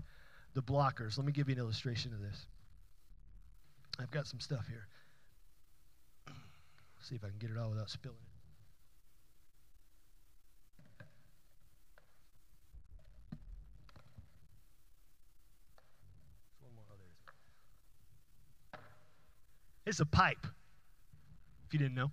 the 0.53 0.61
blockers. 0.61 1.17
Let 1.17 1.25
me 1.25 1.31
give 1.31 1.49
you 1.49 1.55
an 1.55 1.59
illustration 1.59 2.13
of 2.13 2.21
this. 2.21 2.45
I've 3.99 4.11
got 4.11 4.27
some 4.27 4.39
stuff 4.39 4.67
here. 4.67 4.87
See 7.01 7.15
if 7.15 7.23
I 7.23 7.27
can 7.27 7.37
get 7.37 7.51
it 7.51 7.57
all 7.57 7.69
without 7.69 7.89
spilling 7.89 8.15
it. 8.15 8.29
Oh, 18.73 18.79
it's 19.85 19.99
a 19.99 20.05
pipe 20.05 20.47
you 21.73 21.79
didn't 21.79 21.95
know. 21.95 22.11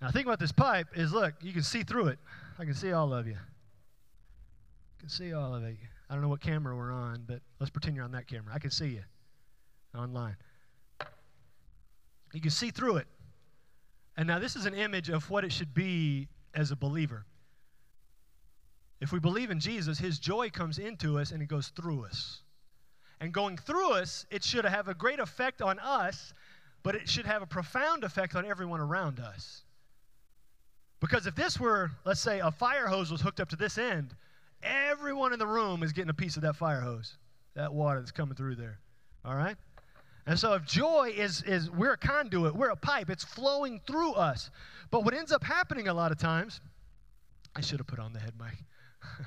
Now, 0.00 0.10
think 0.10 0.26
about 0.26 0.38
this 0.38 0.52
pipe 0.52 0.88
is 0.94 1.12
look, 1.12 1.34
you 1.42 1.52
can 1.52 1.62
see 1.62 1.82
through 1.82 2.08
it. 2.08 2.18
I 2.58 2.64
can 2.64 2.74
see 2.74 2.92
all 2.92 3.12
of 3.12 3.26
you. 3.26 3.36
I 3.36 5.00
can 5.00 5.08
see 5.08 5.32
all 5.32 5.54
of 5.54 5.62
you. 5.62 5.76
I 6.08 6.14
don't 6.14 6.22
know 6.22 6.28
what 6.28 6.40
camera 6.40 6.76
we're 6.76 6.92
on, 6.92 7.24
but 7.26 7.40
let's 7.60 7.70
pretend 7.70 7.96
you're 7.96 8.04
on 8.04 8.12
that 8.12 8.26
camera. 8.26 8.52
I 8.54 8.58
can 8.58 8.70
see 8.70 8.88
you 8.88 9.02
online. 9.96 10.36
You 12.32 12.40
can 12.40 12.50
see 12.50 12.70
through 12.70 12.96
it. 12.96 13.06
And 14.16 14.26
now, 14.26 14.38
this 14.38 14.56
is 14.56 14.66
an 14.66 14.74
image 14.74 15.08
of 15.10 15.28
what 15.30 15.44
it 15.44 15.52
should 15.52 15.74
be 15.74 16.28
as 16.54 16.70
a 16.70 16.76
believer. 16.76 17.24
If 19.00 19.12
we 19.12 19.20
believe 19.20 19.50
in 19.50 19.60
Jesus, 19.60 19.98
his 19.98 20.18
joy 20.18 20.50
comes 20.50 20.78
into 20.78 21.18
us 21.18 21.30
and 21.30 21.40
it 21.40 21.48
goes 21.48 21.68
through 21.68 22.04
us. 22.04 22.42
And 23.20 23.32
going 23.32 23.56
through 23.56 23.92
us, 23.92 24.26
it 24.30 24.44
should 24.44 24.64
have 24.64 24.88
a 24.88 24.94
great 24.94 25.20
effect 25.20 25.62
on 25.62 25.78
us 25.78 26.34
but 26.82 26.94
it 26.94 27.08
should 27.08 27.26
have 27.26 27.42
a 27.42 27.46
profound 27.46 28.04
effect 28.04 28.34
on 28.34 28.44
everyone 28.44 28.80
around 28.80 29.20
us. 29.20 29.62
Because 31.00 31.26
if 31.26 31.34
this 31.34 31.60
were, 31.60 31.90
let's 32.04 32.20
say, 32.20 32.40
a 32.40 32.50
fire 32.50 32.86
hose 32.86 33.10
was 33.10 33.20
hooked 33.20 33.40
up 33.40 33.48
to 33.50 33.56
this 33.56 33.78
end, 33.78 34.14
everyone 34.62 35.32
in 35.32 35.38
the 35.38 35.46
room 35.46 35.82
is 35.82 35.92
getting 35.92 36.10
a 36.10 36.14
piece 36.14 36.36
of 36.36 36.42
that 36.42 36.56
fire 36.56 36.80
hose, 36.80 37.16
that 37.54 37.72
water 37.72 38.00
that's 38.00 38.10
coming 38.10 38.34
through 38.34 38.56
there. 38.56 38.78
All 39.24 39.36
right? 39.36 39.56
And 40.26 40.38
so 40.38 40.52
if 40.54 40.64
joy 40.64 41.12
is, 41.16 41.42
is 41.44 41.70
we're 41.70 41.92
a 41.92 41.96
conduit, 41.96 42.54
we're 42.54 42.70
a 42.70 42.76
pipe, 42.76 43.08
it's 43.08 43.24
flowing 43.24 43.80
through 43.86 44.12
us. 44.12 44.50
But 44.90 45.04
what 45.04 45.14
ends 45.14 45.32
up 45.32 45.42
happening 45.42 45.88
a 45.88 45.94
lot 45.94 46.12
of 46.12 46.18
times, 46.18 46.60
I 47.56 47.60
should 47.60 47.78
have 47.78 47.86
put 47.86 47.98
on 47.98 48.12
the 48.12 48.18
head 48.18 48.34
mic. 48.38 48.58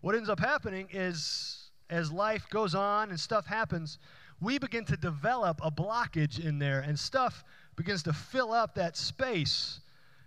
what 0.00 0.14
ends 0.14 0.28
up 0.28 0.38
happening 0.38 0.88
is 0.92 1.70
as 1.90 2.12
life 2.12 2.46
goes 2.50 2.74
on 2.74 3.10
and 3.10 3.18
stuff 3.18 3.46
happens, 3.46 3.98
we 4.42 4.58
begin 4.58 4.84
to 4.86 4.96
develop 4.96 5.60
a 5.62 5.70
blockage 5.70 6.44
in 6.44 6.58
there 6.58 6.80
and 6.80 6.98
stuff 6.98 7.44
begins 7.76 8.02
to 8.02 8.12
fill 8.12 8.52
up 8.52 8.74
that 8.74 8.96
space 8.96 9.80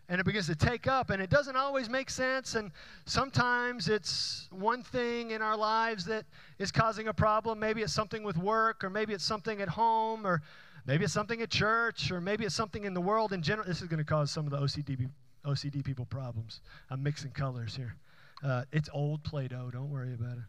and 0.08 0.22
it 0.22 0.24
begins 0.24 0.46
to 0.48 0.56
take 0.56 0.88
up 0.88 1.10
and 1.10 1.22
it 1.22 1.30
doesn't 1.30 1.56
always 1.56 1.90
make 1.90 2.10
sense. 2.10 2.56
And 2.56 2.72
sometimes 3.06 3.90
it's 3.90 4.48
one 4.52 4.84
thing 4.84 5.32
in 5.32 5.42
our 5.42 5.58
lives 5.58 6.06
that 6.06 6.26
is 6.60 6.72
causing 6.72 7.08
a 7.08 7.14
problem. 7.14 7.60
Maybe 7.60 7.82
it's 7.82 7.94
something 7.94 8.24
with 8.24 8.38
work 8.38 8.84
or 8.84 8.90
maybe 8.90 9.14
it's 9.14 9.24
something 9.24 9.62
at 9.62 9.68
home 9.68 10.26
or 10.26 10.42
maybe 10.86 11.04
it's 11.04 11.14
something 11.14 11.42
at 11.42 11.50
church 11.50 12.12
or 12.12 12.22
maybe 12.22 12.46
it's 12.46 12.56
something 12.56 12.86
in 12.86 12.94
the 12.94 13.02
world. 13.02 13.34
In 13.34 13.42
general 13.42 13.68
this 13.68 13.82
is 13.82 13.88
going 13.88 13.98
to 13.98 14.06
cause 14.06 14.32
some 14.32 14.46
of 14.46 14.52
the 14.52 14.60
ocd, 14.60 15.10
OCD 15.46 15.84
people 15.84 16.06
problems. 16.06 16.62
I'm 16.90 17.04
mixing 17.04 17.32
colors 17.32 17.76
here. 17.76 17.96
Uh, 18.44 18.64
it's 18.72 18.90
old 18.94 19.24
play-doh. 19.24 19.72
Don't 19.72 19.90
worry 19.90 20.14
about 20.14 20.38
it 20.38 20.44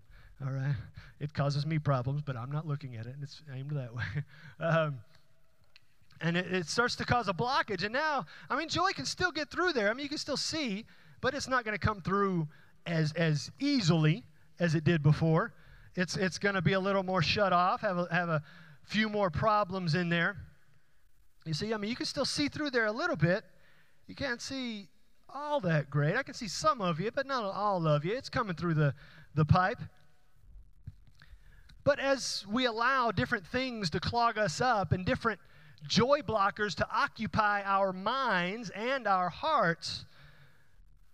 all 0.44 0.52
right 0.52 0.74
it 1.20 1.32
causes 1.32 1.64
me 1.64 1.78
problems 1.78 2.22
but 2.22 2.36
i'm 2.36 2.50
not 2.50 2.66
looking 2.66 2.96
at 2.96 3.06
it 3.06 3.14
and 3.14 3.22
it's 3.22 3.42
aimed 3.54 3.70
that 3.70 3.94
way 3.94 4.02
um, 4.60 4.98
and 6.20 6.36
it, 6.36 6.52
it, 6.52 6.68
starts 6.68 6.96
to 6.96 7.04
cause 7.04 7.28
a 7.28 7.32
blockage. 7.34 7.82
And 7.84 7.92
now, 7.92 8.24
I 8.48 8.56
mean, 8.56 8.68
joy 8.68 8.92
can 8.92 9.04
still 9.04 9.30
get 9.30 9.50
through 9.50 9.72
there. 9.72 9.90
I 9.90 9.92
mean, 9.92 10.04
you 10.04 10.08
can 10.08 10.18
still 10.18 10.36
see, 10.36 10.86
but 11.20 11.34
it's 11.34 11.48
not 11.48 11.64
going 11.64 11.78
to 11.78 11.84
come 11.84 12.00
through 12.00 12.48
as, 12.86 13.12
as 13.12 13.50
easily 13.60 14.24
as 14.58 14.74
it 14.74 14.84
did 14.84 15.02
before. 15.02 15.52
It's, 15.94 16.16
it's 16.16 16.38
going 16.38 16.54
to 16.54 16.62
be 16.62 16.72
a 16.72 16.80
little 16.80 17.02
more 17.02 17.22
shut 17.22 17.52
off, 17.52 17.80
have 17.80 17.98
a, 17.98 18.08
have 18.10 18.28
a 18.28 18.42
few 18.84 19.08
more 19.08 19.30
problems 19.30 19.94
in 19.94 20.08
there. 20.08 20.36
You 21.44 21.54
see, 21.54 21.72
I 21.72 21.76
mean, 21.76 21.90
you 21.90 21.96
can 21.96 22.06
still 22.06 22.24
see 22.24 22.48
through 22.48 22.70
there 22.70 22.86
a 22.86 22.92
little 22.92 23.16
bit. 23.16 23.44
You 24.06 24.14
can't 24.14 24.40
see 24.40 24.88
all 25.28 25.60
that 25.60 25.90
great. 25.90 26.16
I 26.16 26.22
can 26.22 26.34
see 26.34 26.48
some 26.48 26.80
of 26.80 27.00
you, 27.00 27.10
but 27.10 27.26
not 27.26 27.44
all 27.44 27.86
of 27.86 28.04
you. 28.04 28.14
It's 28.14 28.28
coming 28.28 28.56
through 28.56 28.74
the, 28.74 28.94
the 29.34 29.44
pipe. 29.44 29.80
But 31.86 32.00
as 32.00 32.44
we 32.50 32.66
allow 32.66 33.12
different 33.12 33.46
things 33.46 33.90
to 33.90 34.00
clog 34.00 34.38
us 34.38 34.60
up 34.60 34.90
and 34.90 35.06
different 35.06 35.38
joy 35.86 36.18
blockers 36.20 36.74
to 36.74 36.88
occupy 36.92 37.62
our 37.62 37.92
minds 37.92 38.70
and 38.70 39.06
our 39.06 39.28
hearts, 39.28 40.04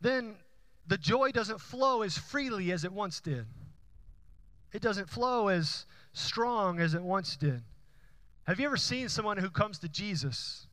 then 0.00 0.36
the 0.86 0.96
joy 0.96 1.30
doesn't 1.30 1.60
flow 1.60 2.00
as 2.00 2.16
freely 2.16 2.72
as 2.72 2.84
it 2.84 2.92
once 2.92 3.20
did. 3.20 3.44
It 4.72 4.80
doesn't 4.80 5.10
flow 5.10 5.48
as 5.48 5.84
strong 6.14 6.80
as 6.80 6.94
it 6.94 7.02
once 7.02 7.36
did. 7.36 7.62
Have 8.46 8.58
you 8.58 8.64
ever 8.64 8.78
seen 8.78 9.10
someone 9.10 9.36
who 9.36 9.50
comes 9.50 9.78
to 9.80 9.88
Jesus 9.90 10.68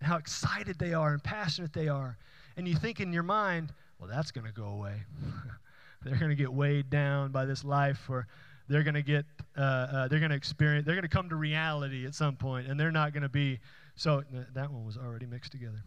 and 0.00 0.08
how 0.08 0.16
excited 0.16 0.80
they 0.80 0.94
are 0.94 1.12
and 1.12 1.22
passionate 1.22 1.72
they 1.72 1.86
are? 1.86 2.18
And 2.56 2.66
you 2.66 2.74
think 2.74 2.98
in 2.98 3.12
your 3.12 3.22
mind, 3.22 3.72
well, 4.00 4.10
that's 4.10 4.32
going 4.32 4.48
to 4.48 4.52
go 4.52 4.66
away. 4.66 5.04
They're 6.02 6.16
going 6.16 6.30
to 6.30 6.36
get 6.36 6.52
weighed 6.52 6.90
down 6.90 7.30
by 7.30 7.44
this 7.44 7.64
life, 7.64 8.08
or 8.08 8.26
they're 8.68 8.82
going 8.82 8.94
to 8.94 9.02
get, 9.02 9.24
uh, 9.56 9.60
uh, 9.60 10.08
they're 10.08 10.18
going 10.18 10.30
to 10.30 10.36
experience, 10.36 10.84
they're 10.84 10.94
going 10.94 11.02
to 11.02 11.08
come 11.08 11.28
to 11.28 11.36
reality 11.36 12.06
at 12.06 12.14
some 12.14 12.36
point, 12.36 12.66
and 12.66 12.78
they're 12.78 12.90
not 12.90 13.12
going 13.12 13.22
to 13.22 13.28
be, 13.28 13.58
so 13.96 14.22
that 14.54 14.70
one 14.70 14.84
was 14.84 14.96
already 14.96 15.26
mixed 15.26 15.52
together. 15.52 15.82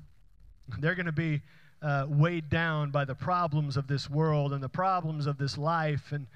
They're 0.80 0.96
going 0.96 1.06
to 1.06 1.12
be 1.12 1.42
uh, 1.82 2.06
weighed 2.08 2.50
down 2.50 2.92
by 2.92 3.06
the 3.06 3.16
problems 3.16 3.78
of 3.78 3.88
this 3.88 4.10
world 4.10 4.54
and 4.54 4.64
the 4.64 4.70
problems 4.70 5.28
of 5.28 5.38
this 5.38 5.58
life, 5.58 6.12
and 6.12 6.28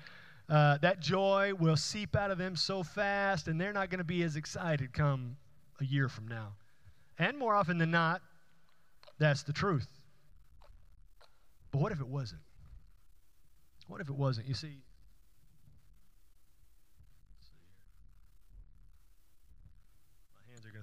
uh, 0.50 0.78
that 0.78 1.00
joy 1.00 1.54
will 1.60 1.78
seep 1.78 2.16
out 2.16 2.32
of 2.32 2.38
them 2.38 2.56
so 2.56 2.84
fast, 2.84 3.48
and 3.48 3.60
they're 3.60 3.74
not 3.74 3.90
going 3.90 4.00
to 4.00 4.04
be 4.06 4.22
as 4.24 4.36
excited 4.36 4.94
come 4.94 5.38
a 5.82 5.86
year 5.86 6.08
from 6.08 6.28
now. 6.28 6.54
And 7.18 7.38
more 7.38 7.56
often 7.56 7.78
than 7.78 7.92
not, 7.92 8.22
that's 9.18 9.44
the 9.44 9.54
truth. 9.54 9.88
But 11.72 11.82
what 11.82 11.92
if 11.92 12.00
it 12.00 12.08
wasn't? 12.08 12.42
What 13.88 14.02
if 14.02 14.10
it 14.10 14.16
wasn't? 14.16 14.48
You 14.48 14.54
see, 14.54 14.78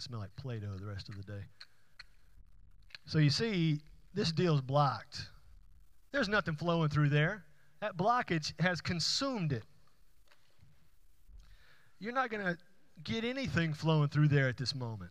smell 0.00 0.20
like 0.20 0.34
Play 0.36 0.58
Doh 0.58 0.76
the 0.78 0.86
rest 0.86 1.08
of 1.08 1.16
the 1.16 1.22
day. 1.22 1.44
So 3.06 3.18
you 3.18 3.30
see, 3.30 3.80
this 4.14 4.32
deal's 4.32 4.60
blocked. 4.60 5.26
There's 6.12 6.28
nothing 6.28 6.54
flowing 6.54 6.88
through 6.88 7.08
there. 7.08 7.44
That 7.80 7.96
blockage 7.96 8.52
has 8.60 8.80
consumed 8.80 9.52
it. 9.52 9.64
You're 11.98 12.12
not 12.12 12.30
going 12.30 12.44
to 12.44 12.58
get 13.04 13.24
anything 13.24 13.72
flowing 13.72 14.08
through 14.08 14.28
there 14.28 14.48
at 14.48 14.56
this 14.56 14.74
moment. 14.74 15.10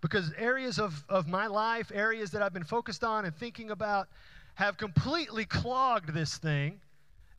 Because 0.00 0.32
areas 0.36 0.78
of, 0.78 1.04
of 1.08 1.28
my 1.28 1.46
life, 1.46 1.90
areas 1.94 2.30
that 2.32 2.42
I've 2.42 2.52
been 2.52 2.64
focused 2.64 3.04
on 3.04 3.24
and 3.24 3.34
thinking 3.34 3.70
about, 3.70 4.08
have 4.54 4.76
completely 4.76 5.44
clogged 5.44 6.12
this 6.12 6.36
thing, 6.38 6.80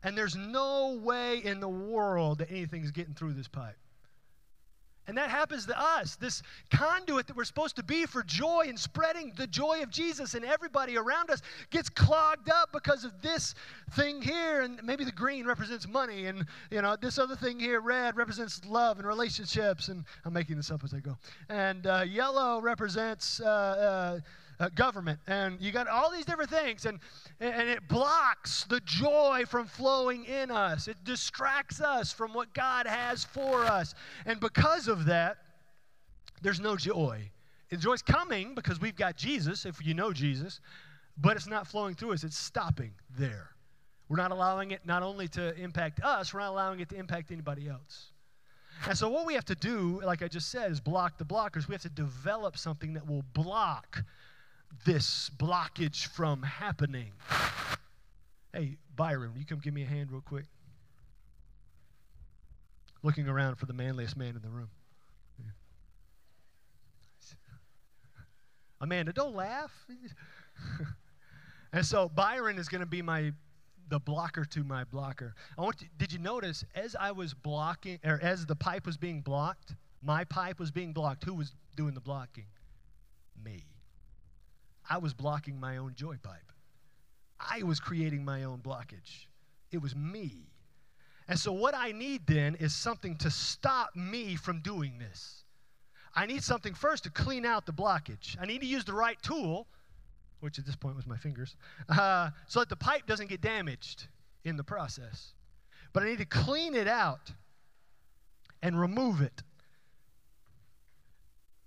and 0.03 0.17
there's 0.17 0.35
no 0.35 0.99
way 1.01 1.37
in 1.43 1.59
the 1.59 1.69
world 1.69 2.39
that 2.39 2.49
anything's 2.49 2.91
getting 2.91 3.13
through 3.13 3.33
this 3.33 3.47
pipe. 3.47 3.77
And 5.07 5.17
that 5.17 5.29
happens 5.29 5.65
to 5.65 5.79
us. 5.79 6.15
This 6.15 6.41
conduit 6.71 7.27
that 7.27 7.35
we're 7.35 7.43
supposed 7.43 7.75
to 7.75 7.83
be 7.83 8.05
for 8.05 8.23
joy 8.23 8.65
and 8.67 8.79
spreading 8.79 9.33
the 9.35 9.47
joy 9.47 9.81
of 9.83 9.89
Jesus 9.89 10.33
and 10.33 10.45
everybody 10.45 10.97
around 10.97 11.29
us 11.29 11.41
gets 11.71 11.89
clogged 11.89 12.49
up 12.49 12.71
because 12.71 13.03
of 13.03 13.21
this 13.21 13.53
thing 13.91 14.21
here. 14.21 14.61
And 14.61 14.81
maybe 14.83 15.03
the 15.03 15.11
green 15.11 15.45
represents 15.45 15.87
money. 15.87 16.27
And, 16.27 16.45
you 16.71 16.81
know, 16.81 16.95
this 16.95 17.17
other 17.19 17.35
thing 17.35 17.59
here, 17.59 17.81
red, 17.81 18.15
represents 18.15 18.61
love 18.65 18.97
and 18.97 19.07
relationships. 19.07 19.89
And 19.89 20.05
I'm 20.23 20.33
making 20.33 20.55
this 20.55 20.71
up 20.71 20.83
as 20.83 20.93
I 20.93 20.99
go. 20.99 21.17
And 21.49 21.85
uh, 21.85 22.05
yellow 22.07 22.61
represents. 22.61 23.41
Uh, 23.41 24.19
uh, 24.19 24.19
uh, 24.59 24.69
government, 24.69 25.19
and 25.27 25.59
you 25.59 25.71
got 25.71 25.87
all 25.87 26.11
these 26.11 26.25
different 26.25 26.49
things, 26.49 26.85
and, 26.85 26.99
and 27.39 27.69
it 27.69 27.87
blocks 27.87 28.65
the 28.65 28.79
joy 28.81 29.43
from 29.47 29.67
flowing 29.67 30.25
in 30.25 30.51
us. 30.51 30.87
It 30.87 30.97
distracts 31.03 31.81
us 31.81 32.11
from 32.11 32.33
what 32.33 32.53
God 32.53 32.87
has 32.87 33.23
for 33.23 33.63
us. 33.63 33.93
And 34.25 34.39
because 34.39 34.87
of 34.87 35.05
that, 35.05 35.37
there's 36.41 36.59
no 36.59 36.75
joy. 36.75 37.29
The 37.69 37.77
joy's 37.77 38.01
coming 38.01 38.53
because 38.53 38.79
we've 38.79 38.95
got 38.95 39.17
Jesus, 39.17 39.65
if 39.65 39.83
you 39.85 39.93
know 39.93 40.13
Jesus, 40.13 40.59
but 41.17 41.35
it's 41.35 41.47
not 41.47 41.67
flowing 41.67 41.95
through 41.95 42.13
us, 42.13 42.23
it's 42.23 42.37
stopping 42.37 42.91
there. 43.17 43.49
We're 44.09 44.17
not 44.17 44.31
allowing 44.31 44.71
it 44.71 44.81
not 44.85 45.01
only 45.01 45.27
to 45.29 45.55
impact 45.55 46.01
us, 46.03 46.33
we're 46.33 46.41
not 46.41 46.51
allowing 46.51 46.79
it 46.81 46.89
to 46.89 46.95
impact 46.95 47.31
anybody 47.31 47.67
else. 47.67 48.11
And 48.87 48.97
so, 48.97 49.09
what 49.09 49.25
we 49.25 49.33
have 49.33 49.45
to 49.45 49.55
do, 49.55 50.01
like 50.03 50.21
I 50.21 50.27
just 50.27 50.51
said, 50.51 50.71
is 50.71 50.79
block 50.79 51.17
the 51.17 51.25
blockers. 51.25 51.67
We 51.67 51.73
have 51.73 51.81
to 51.83 51.89
develop 51.89 52.57
something 52.57 52.93
that 52.93 53.07
will 53.07 53.23
block 53.33 54.03
this 54.85 55.29
blockage 55.37 56.07
from 56.07 56.43
happening. 56.43 57.11
Hey, 58.53 58.77
Byron, 58.95 59.33
you 59.37 59.45
come 59.45 59.59
give 59.59 59.73
me 59.73 59.83
a 59.83 59.87
hand 59.87 60.11
real 60.11 60.21
quick? 60.21 60.45
Looking 63.01 63.27
around 63.27 63.55
for 63.55 63.65
the 63.65 63.73
manliest 63.73 64.15
man 64.15 64.35
in 64.35 64.41
the 64.41 64.49
room. 64.49 64.69
Amanda, 68.83 69.13
don't 69.13 69.33
laugh. 69.33 69.71
and 71.73 71.85
so 71.85 72.09
Byron 72.09 72.59
is 72.59 72.67
going 72.67 72.81
to 72.81 72.87
be 72.87 73.01
my 73.01 73.31
the 73.89 73.99
blocker 73.99 74.43
to 74.45 74.63
my 74.63 74.83
blocker. 74.85 75.35
I 75.57 75.61
want 75.61 75.79
to, 75.79 75.85
did 75.97 76.11
you 76.11 76.19
notice 76.19 76.65
as 76.75 76.95
I 76.99 77.11
was 77.11 77.33
blocking 77.33 77.99
or 78.03 78.19
as 78.21 78.45
the 78.45 78.55
pipe 78.55 78.85
was 78.85 78.97
being 78.97 79.21
blocked, 79.21 79.75
my 80.01 80.23
pipe 80.25 80.59
was 80.59 80.71
being 80.71 80.93
blocked, 80.93 81.23
who 81.23 81.33
was 81.33 81.53
doing 81.75 81.93
the 81.93 82.01
blocking? 82.01 82.45
Me. 83.43 83.63
I 84.89 84.97
was 84.97 85.13
blocking 85.13 85.59
my 85.59 85.77
own 85.77 85.93
joy 85.95 86.17
pipe. 86.21 86.51
I 87.39 87.63
was 87.63 87.79
creating 87.79 88.23
my 88.23 88.43
own 88.43 88.59
blockage. 88.59 89.27
It 89.71 89.81
was 89.81 89.95
me. 89.95 90.47
And 91.27 91.39
so, 91.39 91.51
what 91.53 91.73
I 91.73 91.91
need 91.91 92.27
then 92.27 92.55
is 92.55 92.73
something 92.73 93.15
to 93.17 93.31
stop 93.31 93.95
me 93.95 94.35
from 94.35 94.59
doing 94.59 94.97
this. 94.99 95.43
I 96.15 96.25
need 96.25 96.43
something 96.43 96.73
first 96.73 97.05
to 97.05 97.09
clean 97.09 97.45
out 97.45 97.65
the 97.65 97.73
blockage. 97.73 98.37
I 98.39 98.45
need 98.45 98.61
to 98.61 98.67
use 98.67 98.85
the 98.85 98.93
right 98.93 99.19
tool, 99.21 99.67
which 100.41 100.59
at 100.59 100.65
this 100.65 100.75
point 100.75 100.95
was 100.95 101.07
my 101.07 101.17
fingers, 101.17 101.55
uh, 101.89 102.29
so 102.47 102.59
that 102.59 102.69
the 102.69 102.75
pipe 102.75 103.07
doesn't 103.07 103.29
get 103.29 103.41
damaged 103.41 104.07
in 104.43 104.57
the 104.57 104.63
process. 104.63 105.33
But 105.93 106.03
I 106.03 106.07
need 106.07 106.19
to 106.19 106.25
clean 106.25 106.75
it 106.75 106.87
out 106.87 107.31
and 108.61 108.79
remove 108.79 109.21
it. 109.21 109.41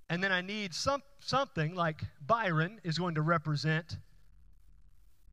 And 0.09 0.23
then 0.23 0.31
I 0.31 0.41
need 0.41 0.75
some, 0.75 1.03
something 1.27 1.75
like 1.75 2.03
Byron 2.25 2.81
is 2.85 2.99
going 2.99 3.17
to 3.17 3.23
represent 3.23 3.97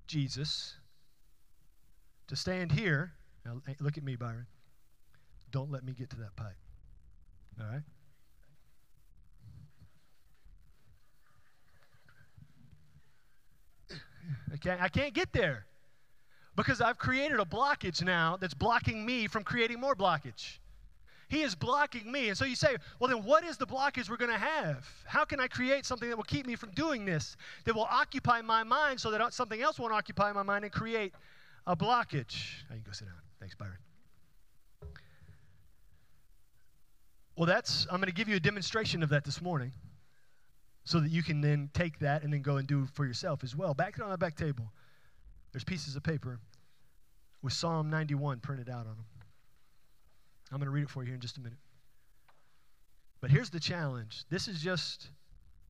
Jesus. 0.07 0.75
To 2.27 2.35
stand 2.35 2.71
here, 2.71 3.13
now 3.45 3.61
look 3.79 3.97
at 3.97 4.03
me, 4.03 4.15
Byron. 4.15 4.47
Don't 5.51 5.71
let 5.71 5.83
me 5.83 5.93
get 5.93 6.09
to 6.11 6.15
that 6.17 6.35
pipe. 6.35 6.57
All 7.59 7.67
right? 7.67 7.83
Okay. 14.55 14.77
I 14.79 14.87
can't 14.87 15.13
get 15.13 15.31
there 15.33 15.65
because 16.55 16.81
I've 16.81 16.97
created 16.97 17.39
a 17.39 17.45
blockage 17.45 18.03
now 18.03 18.37
that's 18.39 18.53
blocking 18.53 19.05
me 19.05 19.27
from 19.27 19.43
creating 19.43 19.79
more 19.79 19.95
blockage. 19.95 20.57
He 21.33 21.41
is 21.41 21.55
blocking 21.55 22.11
me. 22.11 22.29
And 22.29 22.37
so 22.37 22.45
you 22.45 22.55
say, 22.55 22.75
well, 22.99 23.09
then 23.09 23.23
what 23.23 23.43
is 23.43 23.57
the 23.57 23.65
blockage 23.65 24.07
we're 24.07 24.17
going 24.17 24.29
to 24.29 24.37
have? 24.37 24.87
How 25.03 25.25
can 25.25 25.39
I 25.39 25.47
create 25.47 25.83
something 25.83 26.07
that 26.07 26.15
will 26.15 26.23
keep 26.23 26.45
me 26.45 26.55
from 26.55 26.69
doing 26.71 27.05
this, 27.05 27.37
that 27.65 27.73
will 27.73 27.87
occupy 27.89 28.41
my 28.41 28.61
mind 28.61 28.99
so 28.99 29.09
that 29.09 29.33
something 29.33 29.59
else 29.59 29.79
won't 29.79 29.93
occupy 29.93 30.31
my 30.31 30.43
mind 30.43 30.63
and 30.63 30.71
create 30.71 31.11
a 31.65 31.75
blockage? 31.75 32.61
Now 32.69 32.75
you 32.75 32.81
can 32.81 32.83
go 32.85 32.91
sit 32.91 33.05
down. 33.05 33.15
Thanks, 33.39 33.55
Byron. 33.55 33.77
Well, 37.35 37.47
that's, 37.47 37.87
I'm 37.89 37.97
going 37.97 38.09
to 38.09 38.13
give 38.13 38.29
you 38.29 38.35
a 38.35 38.39
demonstration 38.39 39.01
of 39.01 39.09
that 39.09 39.23
this 39.23 39.41
morning 39.41 39.71
so 40.83 40.99
that 40.99 41.09
you 41.09 41.23
can 41.23 41.41
then 41.41 41.71
take 41.73 41.97
that 41.97 42.21
and 42.21 42.31
then 42.31 42.43
go 42.43 42.57
and 42.57 42.67
do 42.67 42.85
for 42.93 43.07
yourself 43.07 43.43
as 43.43 43.55
well. 43.55 43.73
Back 43.73 43.99
on 43.99 44.11
the 44.11 44.19
back 44.19 44.35
table, 44.35 44.71
there's 45.51 45.63
pieces 45.63 45.95
of 45.95 46.03
paper 46.03 46.37
with 47.41 47.53
Psalm 47.53 47.89
91 47.89 48.39
printed 48.41 48.69
out 48.69 48.81
on 48.81 48.97
them. 48.97 49.05
I'm 50.53 50.59
going 50.59 50.67
to 50.67 50.71
read 50.71 50.83
it 50.83 50.89
for 50.89 51.01
you 51.01 51.07
here 51.07 51.15
in 51.15 51.21
just 51.21 51.37
a 51.37 51.41
minute. 51.41 51.57
But 53.21 53.31
here's 53.31 53.49
the 53.49 53.59
challenge. 53.59 54.25
This 54.29 54.47
is 54.47 54.61
just 54.61 55.09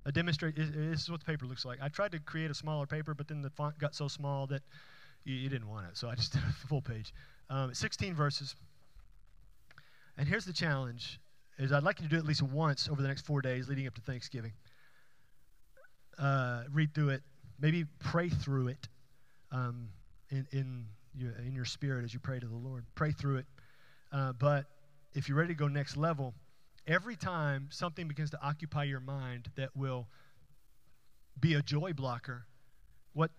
a 0.05 0.11
demonstration. 0.11 0.89
This 0.91 1.03
is 1.03 1.09
what 1.09 1.21
the 1.21 1.25
paper 1.25 1.45
looks 1.45 1.63
like. 1.63 1.79
I 1.81 1.87
tried 1.87 2.11
to 2.11 2.19
create 2.19 2.51
a 2.51 2.53
smaller 2.53 2.85
paper, 2.85 3.13
but 3.13 3.27
then 3.27 3.41
the 3.41 3.49
font 3.49 3.77
got 3.79 3.95
so 3.95 4.07
small 4.07 4.45
that 4.47 4.61
you, 5.23 5.35
you 5.35 5.49
didn't 5.49 5.69
want 5.69 5.87
it. 5.87 5.97
So 5.97 6.09
I 6.09 6.15
just 6.15 6.33
did 6.33 6.41
a 6.41 6.67
full 6.67 6.81
page. 6.81 7.13
Um, 7.49 7.73
16 7.73 8.13
verses. 8.13 8.55
And 10.17 10.27
here's 10.27 10.45
the 10.45 10.53
challenge 10.53 11.19
is 11.57 11.71
I'd 11.71 11.83
like 11.83 12.01
you 12.01 12.07
to 12.07 12.09
do 12.09 12.15
it 12.17 12.19
at 12.19 12.25
least 12.25 12.41
once 12.41 12.89
over 12.89 13.01
the 13.01 13.07
next 13.07 13.25
four 13.25 13.41
days 13.41 13.69
leading 13.69 13.87
up 13.87 13.93
to 13.95 14.01
Thanksgiving. 14.01 14.51
Uh, 16.17 16.63
read 16.71 16.93
through 16.93 17.09
it, 17.09 17.21
maybe 17.59 17.85
pray 17.99 18.29
through 18.29 18.67
it 18.67 18.87
um, 19.51 19.89
in, 20.29 20.47
in, 20.51 20.85
your, 21.15 21.31
in 21.37 21.53
your 21.53 21.65
spirit 21.65 22.03
as 22.03 22.13
you 22.13 22.19
pray 22.19 22.39
to 22.39 22.47
the 22.47 22.55
Lord. 22.55 22.85
Pray 22.95 23.11
through 23.11 23.37
it. 23.37 23.45
Uh, 24.11 24.33
but 24.33 24.65
if 25.13 25.29
you're 25.29 25.37
ready 25.37 25.53
to 25.53 25.57
go 25.57 25.67
next 25.67 25.97
level, 25.97 26.33
every 26.87 27.15
time 27.15 27.67
something 27.71 28.07
begins 28.07 28.29
to 28.31 28.41
occupy 28.41 28.83
your 28.83 28.99
mind 28.99 29.49
that 29.55 29.75
will 29.75 30.07
be 31.39 31.53
a 31.53 31.61
joy 31.61 31.93
blocker, 31.93 32.45
what 33.13 33.31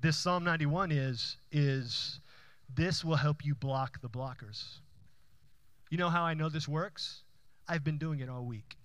this 0.00 0.16
Psalm 0.16 0.44
91 0.44 0.92
is, 0.92 1.36
is 1.52 2.20
this 2.74 3.04
will 3.04 3.16
help 3.16 3.44
you 3.44 3.54
block 3.54 4.00
the 4.00 4.08
blockers. 4.08 4.78
You 5.90 5.98
know 5.98 6.08
how 6.08 6.22
I 6.22 6.34
know 6.34 6.48
this 6.48 6.68
works? 6.68 7.22
I've 7.68 7.84
been 7.84 7.98
doing 7.98 8.20
it 8.20 8.28
all 8.28 8.44
week. 8.44 8.76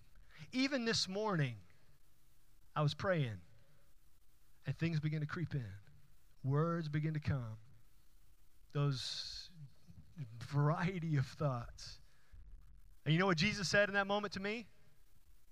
Even 0.51 0.85
this 0.85 1.07
morning, 1.07 1.55
I 2.75 2.81
was 2.81 2.93
praying, 2.93 3.39
and 4.65 4.77
things 4.77 4.99
begin 4.99 5.21
to 5.21 5.25
creep 5.25 5.53
in. 5.53 5.65
Words 6.43 6.89
begin 6.89 7.13
to 7.13 7.19
come. 7.19 7.57
Those 8.73 9.44
variety 10.45 11.17
of 11.17 11.25
thoughts. 11.25 11.99
And 13.05 13.13
you 13.13 13.19
know 13.19 13.27
what 13.27 13.37
Jesus 13.37 13.67
said 13.67 13.89
in 13.89 13.93
that 13.95 14.07
moment 14.07 14.33
to 14.33 14.39
me? 14.39 14.65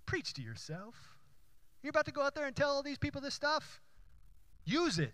Preach 0.05 0.33
to 0.33 0.41
yourself. 0.41 0.95
You're 1.81 1.91
about 1.91 2.05
to 2.05 2.11
go 2.11 2.21
out 2.21 2.35
there 2.35 2.45
and 2.45 2.55
tell 2.55 2.69
all 2.69 2.83
these 2.83 2.97
people 2.97 3.21
this 3.21 3.33
stuff? 3.33 3.81
Use 4.65 4.99
it. 4.99 5.13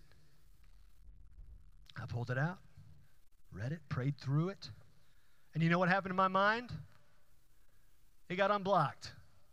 I 2.00 2.06
pulled 2.06 2.30
it 2.30 2.38
out, 2.38 2.58
read 3.52 3.72
it, 3.72 3.80
prayed 3.88 4.16
through 4.18 4.50
it. 4.50 4.70
And 5.54 5.62
you 5.62 5.68
know 5.68 5.78
what 5.78 5.88
happened 5.88 6.12
in 6.12 6.16
my 6.16 6.28
mind? 6.28 6.70
It 8.28 8.36
got 8.36 8.50
unblocked, 8.50 9.12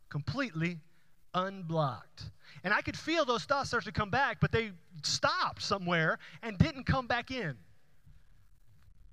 completely 0.10 0.78
unblocked. 1.34 2.24
And 2.64 2.74
I 2.74 2.82
could 2.82 2.98
feel 2.98 3.26
those 3.26 3.44
thoughts 3.44 3.70
start 3.70 3.86
to 3.86 3.92
come 3.92 4.10
back, 4.10 4.38
but 4.40 4.52
they 4.52 4.72
stopped 5.04 5.62
somewhere 5.62 6.20
and 6.44 6.58
didn't 6.58 6.86
come 6.86 7.08
back 7.08 7.32
in. 7.32 7.56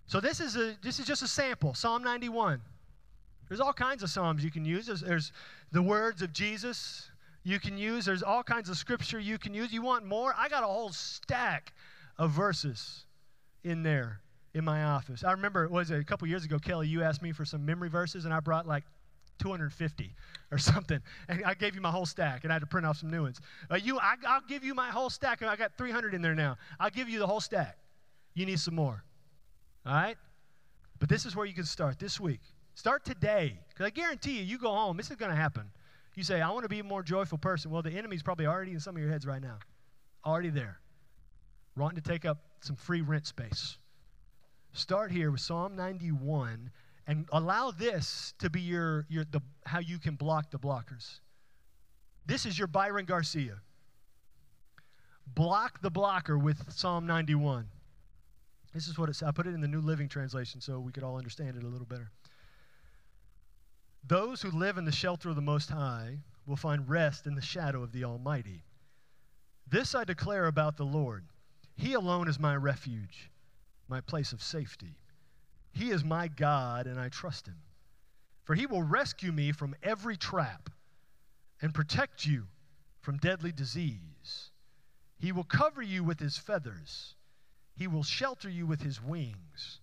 So 0.06 0.20
this 0.20 0.40
is 0.40 0.56
a 0.56 0.76
this 0.82 0.98
is 0.98 1.06
just 1.06 1.22
a 1.22 1.28
sample. 1.28 1.74
Psalm 1.74 2.02
91. 2.02 2.60
There's 3.48 3.60
all 3.60 3.72
kinds 3.72 4.02
of 4.02 4.10
psalms 4.10 4.42
you 4.42 4.50
can 4.50 4.64
use. 4.64 4.86
There's, 4.86 5.02
there's 5.02 5.32
the 5.72 5.82
words 5.82 6.22
of 6.22 6.32
Jesus 6.32 7.10
you 7.42 7.60
can 7.60 7.76
use. 7.76 8.06
There's 8.06 8.22
all 8.22 8.42
kinds 8.42 8.70
of 8.70 8.76
scripture 8.76 9.20
you 9.20 9.38
can 9.38 9.52
use. 9.52 9.72
You 9.72 9.82
want 9.82 10.06
more? 10.06 10.34
I 10.36 10.48
got 10.48 10.62
a 10.62 10.66
whole 10.66 10.92
stack 10.92 11.74
of 12.18 12.30
verses 12.30 13.04
in 13.62 13.82
there 13.82 14.20
in 14.54 14.64
my 14.64 14.84
office. 14.84 15.24
I 15.24 15.32
remember 15.32 15.64
it 15.64 15.70
was 15.70 15.90
a 15.90 16.02
couple 16.04 16.26
years 16.28 16.44
ago, 16.44 16.58
Kelly, 16.58 16.88
you 16.88 17.02
asked 17.02 17.22
me 17.22 17.32
for 17.32 17.44
some 17.44 17.66
memory 17.66 17.90
verses, 17.90 18.24
and 18.24 18.32
I 18.32 18.40
brought 18.40 18.66
like 18.66 18.84
250 19.40 20.14
or 20.50 20.58
something, 20.58 21.00
and 21.28 21.44
I 21.44 21.54
gave 21.54 21.74
you 21.74 21.80
my 21.80 21.90
whole 21.90 22.06
stack, 22.06 22.44
and 22.44 22.52
I 22.52 22.54
had 22.54 22.60
to 22.60 22.66
print 22.66 22.86
off 22.86 22.98
some 22.98 23.10
new 23.10 23.22
ones. 23.22 23.40
Uh, 23.70 23.76
you, 23.76 23.98
I, 23.98 24.14
I'll 24.26 24.42
give 24.48 24.64
you 24.64 24.74
my 24.74 24.88
whole 24.88 25.10
stack, 25.10 25.42
and 25.42 25.50
I 25.50 25.56
got 25.56 25.76
300 25.76 26.14
in 26.14 26.22
there 26.22 26.34
now. 26.34 26.56
I'll 26.78 26.90
give 26.90 27.08
you 27.08 27.18
the 27.18 27.26
whole 27.26 27.40
stack. 27.40 27.78
You 28.34 28.46
need 28.46 28.60
some 28.60 28.74
more. 28.74 29.02
All 29.86 29.94
right? 29.94 30.16
But 30.98 31.08
this 31.08 31.26
is 31.26 31.36
where 31.36 31.46
you 31.46 31.54
can 31.54 31.64
start 31.64 31.98
this 31.98 32.18
week. 32.18 32.40
Start 32.74 33.04
today. 33.04 33.58
Because 33.68 33.86
I 33.86 33.90
guarantee 33.90 34.38
you, 34.38 34.44
you 34.44 34.58
go 34.58 34.70
home, 34.70 34.96
this 34.96 35.10
is 35.10 35.16
going 35.16 35.30
to 35.30 35.36
happen. 35.36 35.70
You 36.14 36.22
say, 36.22 36.40
I 36.40 36.50
want 36.50 36.64
to 36.64 36.68
be 36.68 36.78
a 36.78 36.84
more 36.84 37.02
joyful 37.02 37.38
person. 37.38 37.70
Well, 37.70 37.82
the 37.82 37.90
enemy's 37.90 38.22
probably 38.22 38.46
already 38.46 38.72
in 38.72 38.80
some 38.80 38.96
of 38.96 39.02
your 39.02 39.10
heads 39.10 39.26
right 39.26 39.42
now. 39.42 39.58
Already 40.24 40.50
there. 40.50 40.78
Wanting 41.76 42.00
to 42.00 42.08
take 42.08 42.24
up 42.24 42.38
some 42.60 42.76
free 42.76 43.00
rent 43.00 43.26
space. 43.26 43.78
Start 44.72 45.10
here 45.10 45.30
with 45.30 45.40
Psalm 45.40 45.76
91 45.76 46.70
and 47.06 47.26
allow 47.32 47.70
this 47.70 48.34
to 48.38 48.48
be 48.48 48.60
your, 48.60 49.06
your 49.08 49.24
the, 49.24 49.40
how 49.66 49.80
you 49.80 49.98
can 49.98 50.14
block 50.14 50.50
the 50.50 50.58
blockers. 50.58 51.20
This 52.26 52.46
is 52.46 52.58
your 52.58 52.68
Byron 52.68 53.04
Garcia. 53.04 53.60
Block 55.26 55.80
the 55.82 55.90
blocker 55.90 56.38
with 56.38 56.72
Psalm 56.72 57.06
91. 57.06 57.66
This 58.74 58.88
is 58.88 58.98
what 58.98 59.08
it. 59.08 59.22
I 59.22 59.30
put 59.30 59.46
it 59.46 59.54
in 59.54 59.60
the 59.60 59.68
New 59.68 59.80
Living 59.80 60.08
Translation 60.08 60.60
so 60.60 60.80
we 60.80 60.90
could 60.90 61.04
all 61.04 61.16
understand 61.16 61.56
it 61.56 61.62
a 61.62 61.68
little 61.68 61.86
better. 61.86 62.10
Those 64.06 64.42
who 64.42 64.50
live 64.50 64.76
in 64.76 64.84
the 64.84 64.92
shelter 64.92 65.30
of 65.30 65.36
the 65.36 65.40
Most 65.40 65.70
High 65.70 66.18
will 66.44 66.56
find 66.56 66.88
rest 66.88 67.26
in 67.26 67.36
the 67.36 67.40
shadow 67.40 67.84
of 67.84 67.92
the 67.92 68.04
Almighty. 68.04 68.64
This 69.66 69.94
I 69.94 70.02
declare 70.02 70.46
about 70.46 70.76
the 70.76 70.84
Lord 70.84 71.24
He 71.76 71.94
alone 71.94 72.28
is 72.28 72.38
my 72.38 72.56
refuge, 72.56 73.30
my 73.88 74.00
place 74.00 74.32
of 74.32 74.42
safety. 74.42 74.98
He 75.72 75.90
is 75.90 76.04
my 76.04 76.28
God, 76.28 76.86
and 76.86 76.98
I 76.98 77.08
trust 77.08 77.46
Him. 77.46 77.56
For 78.42 78.56
He 78.56 78.66
will 78.66 78.82
rescue 78.82 79.32
me 79.32 79.52
from 79.52 79.76
every 79.82 80.16
trap 80.16 80.68
and 81.62 81.72
protect 81.72 82.26
you 82.26 82.48
from 83.00 83.18
deadly 83.18 83.52
disease. 83.52 84.50
He 85.16 85.32
will 85.32 85.44
cover 85.44 85.80
you 85.80 86.02
with 86.02 86.18
His 86.18 86.36
feathers 86.36 87.14
he 87.74 87.86
will 87.86 88.02
shelter 88.02 88.48
you 88.48 88.66
with 88.66 88.80
his 88.82 89.02
wings. 89.02 89.80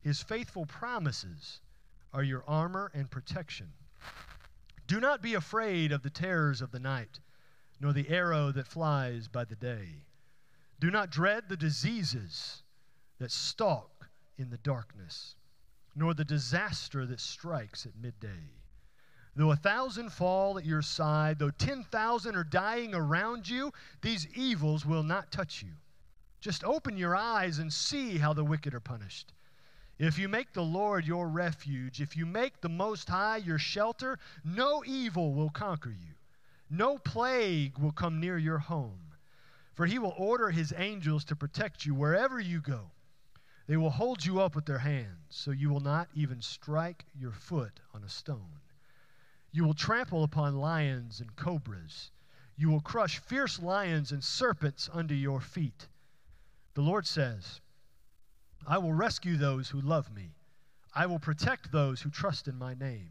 His 0.00 0.22
faithful 0.22 0.66
promises 0.66 1.60
are 2.12 2.22
your 2.22 2.44
armor 2.46 2.90
and 2.94 3.10
protection. 3.10 3.72
Do 4.86 5.00
not 5.00 5.22
be 5.22 5.34
afraid 5.34 5.92
of 5.92 6.02
the 6.02 6.10
terrors 6.10 6.60
of 6.60 6.72
the 6.72 6.80
night, 6.80 7.20
nor 7.80 7.92
the 7.92 8.08
arrow 8.08 8.52
that 8.52 8.66
flies 8.66 9.28
by 9.28 9.44
the 9.44 9.56
day. 9.56 10.04
Do 10.78 10.90
not 10.90 11.10
dread 11.10 11.48
the 11.48 11.56
diseases 11.56 12.62
that 13.18 13.30
stalk 13.30 14.10
in 14.36 14.50
the 14.50 14.58
darkness, 14.58 15.36
nor 15.94 16.12
the 16.12 16.24
disaster 16.24 17.06
that 17.06 17.20
strikes 17.20 17.86
at 17.86 17.96
midday. 17.96 18.50
Though 19.34 19.52
a 19.52 19.56
thousand 19.56 20.12
fall 20.12 20.58
at 20.58 20.66
your 20.66 20.82
side, 20.82 21.38
though 21.38 21.50
10,000 21.50 22.36
are 22.36 22.44
dying 22.44 22.94
around 22.94 23.48
you, 23.48 23.72
these 24.02 24.26
evils 24.34 24.84
will 24.84 25.02
not 25.02 25.30
touch 25.30 25.62
you. 25.62 25.72
Just 26.42 26.64
open 26.64 26.96
your 26.96 27.14
eyes 27.14 27.60
and 27.60 27.72
see 27.72 28.18
how 28.18 28.32
the 28.32 28.44
wicked 28.44 28.74
are 28.74 28.80
punished. 28.80 29.32
If 29.96 30.18
you 30.18 30.28
make 30.28 30.52
the 30.52 30.64
Lord 30.64 31.06
your 31.06 31.28
refuge, 31.28 32.00
if 32.00 32.16
you 32.16 32.26
make 32.26 32.60
the 32.60 32.68
Most 32.68 33.08
High 33.08 33.36
your 33.36 33.60
shelter, 33.60 34.18
no 34.44 34.82
evil 34.84 35.34
will 35.34 35.50
conquer 35.50 35.90
you. 35.90 36.14
No 36.68 36.98
plague 36.98 37.78
will 37.78 37.92
come 37.92 38.18
near 38.18 38.36
your 38.38 38.58
home. 38.58 39.14
For 39.74 39.86
he 39.86 40.00
will 40.00 40.14
order 40.18 40.50
his 40.50 40.74
angels 40.76 41.24
to 41.26 41.36
protect 41.36 41.86
you 41.86 41.94
wherever 41.94 42.40
you 42.40 42.60
go. 42.60 42.90
They 43.68 43.76
will 43.76 43.90
hold 43.90 44.26
you 44.26 44.40
up 44.40 44.56
with 44.56 44.66
their 44.66 44.78
hands, 44.78 45.28
so 45.30 45.52
you 45.52 45.70
will 45.70 45.78
not 45.78 46.08
even 46.12 46.42
strike 46.42 47.04
your 47.14 47.30
foot 47.30 47.78
on 47.94 48.02
a 48.02 48.08
stone. 48.08 48.58
You 49.52 49.62
will 49.62 49.74
trample 49.74 50.24
upon 50.24 50.56
lions 50.56 51.20
and 51.20 51.36
cobras. 51.36 52.10
You 52.56 52.68
will 52.68 52.80
crush 52.80 53.20
fierce 53.20 53.60
lions 53.60 54.10
and 54.10 54.24
serpents 54.24 54.90
under 54.92 55.14
your 55.14 55.40
feet. 55.40 55.86
The 56.74 56.82
Lord 56.82 57.06
says, 57.06 57.60
I 58.66 58.78
will 58.78 58.92
rescue 58.92 59.36
those 59.36 59.68
who 59.68 59.80
love 59.80 60.12
me. 60.14 60.34
I 60.94 61.06
will 61.06 61.18
protect 61.18 61.72
those 61.72 62.00
who 62.00 62.10
trust 62.10 62.48
in 62.48 62.56
my 62.56 62.74
name. 62.74 63.10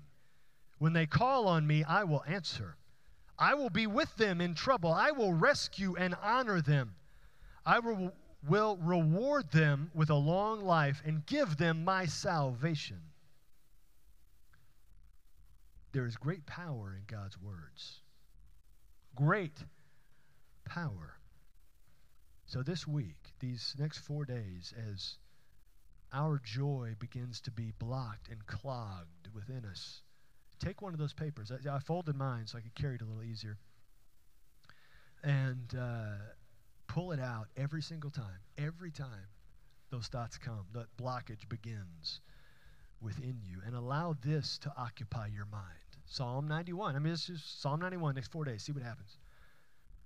When 0.80 0.93
they 0.93 1.05
call 1.05 1.47
on 1.47 1.68
me, 1.68 1.84
I 1.84 2.03
will 2.03 2.24
answer. 2.28 2.76
I 3.38 3.53
will 3.53 3.70
be 3.70 3.88
with 3.88 4.16
them 4.18 4.41
in 4.41 4.55
trouble. 4.55 4.91
I 4.91 5.12
will 5.12 5.34
rescue 5.34 5.95
and 5.95 6.16
honor 6.24 6.62
them. 6.62 6.95
I 7.66 7.80
will, 7.80 8.14
will 8.47 8.78
reward 8.78 9.51
them 9.51 9.91
with 9.93 10.09
a 10.09 10.16
long 10.16 10.64
life 10.64 11.01
and 11.05 11.26
give 11.26 11.57
them 11.57 11.84
my 11.84 12.05
salvation. 12.05 12.99
There 15.91 16.05
is 16.05 16.16
great 16.16 16.45
power 16.45 16.95
in 16.95 17.03
God's 17.05 17.39
words. 17.39 18.01
Great 19.16 19.57
power. 20.66 21.18
So 22.45 22.64
this 22.64 22.88
week, 22.88 23.20
these 23.42 23.76
next 23.78 24.00
four 24.00 24.24
days, 24.24 24.74
as 24.92 25.18
our 26.14 26.39
joy 26.44 26.96
begins 27.00 27.42
to 27.42 27.52
be 27.52 27.74
blocked 27.78 28.30
and 28.30 28.46
clogged 28.46 29.28
within 29.34 29.66
us, 29.66 30.02
take 30.60 30.82
one 30.82 30.94
of 30.94 31.00
those 31.00 31.14
papers. 31.14 31.52
I, 31.52 31.76
I 31.76 31.80
folded 31.80 32.16
mine 32.16 32.48
so 32.48 32.58
I 32.58 32.62
could 32.62 32.76
carry 32.76 32.96
it 32.96 33.02
a 33.02 33.06
little 33.06 33.24
easier. 33.24 33.58
And 35.24 35.76
uh, 35.78 36.16
pull 36.88 37.12
it 37.12 37.20
out 37.20 37.48
every 37.58 37.82
single 37.82 38.10
time. 38.10 38.39
Every 38.58 38.92
time 38.92 39.28
those 39.92 40.08
thoughts 40.08 40.38
come, 40.38 40.66
that 40.74 40.88
blockage 40.98 41.48
begins 41.50 42.22
within 43.02 43.39
you. 43.44 43.60
And 43.66 43.76
allow 43.76 44.16
this 44.22 44.58
to 44.60 44.74
occupy 44.78 45.28
your 45.28 45.46
mind. 45.46 45.66
Psalm 46.06 46.48
91. 46.48 46.96
I 46.96 47.00
mean, 47.00 47.14
it's 47.14 47.28
just 47.28 47.62
Psalm 47.62 47.80
91, 47.80 48.16
next 48.16 48.32
four 48.32 48.46
days. 48.46 48.64
See 48.64 48.72
what 48.72 48.84
happens. 48.84 49.18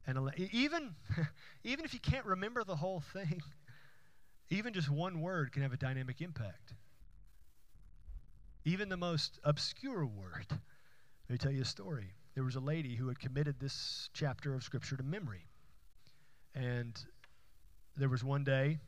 And 0.08 0.30
even, 0.51 0.95
even 1.64 1.86
if 1.86 1.93
you 1.93 1.99
can't 1.99 2.26
remember 2.26 2.64
the 2.64 2.76
whole 2.76 3.01
thing, 3.14 3.41
even 4.49 4.74
just 4.74 4.89
one 4.89 5.22
word 5.22 5.51
can 5.51 5.64
have 5.64 5.74
a 5.74 5.78
dynamic 5.78 6.22
impact. 6.22 6.74
Even 8.64 8.89
the 8.89 8.97
most 8.97 9.39
obscure 9.43 10.06
word. 10.06 10.45
Let 10.49 11.30
me 11.30 11.38
tell 11.38 11.51
you 11.51 11.62
a 11.62 11.66
story. 11.66 12.14
There 12.36 12.43
was 12.43 12.56
a 12.56 12.60
lady 12.60 12.95
who 12.95 13.08
had 13.08 13.20
committed 13.20 13.60
this 13.60 14.10
chapter 14.14 14.53
of 14.53 14.64
Scripture 14.64 14.97
to 14.97 15.03
memory. 15.03 15.47
And 16.53 16.97
there 17.95 18.10
was 18.10 18.24
one 18.24 18.43
day 18.43 18.80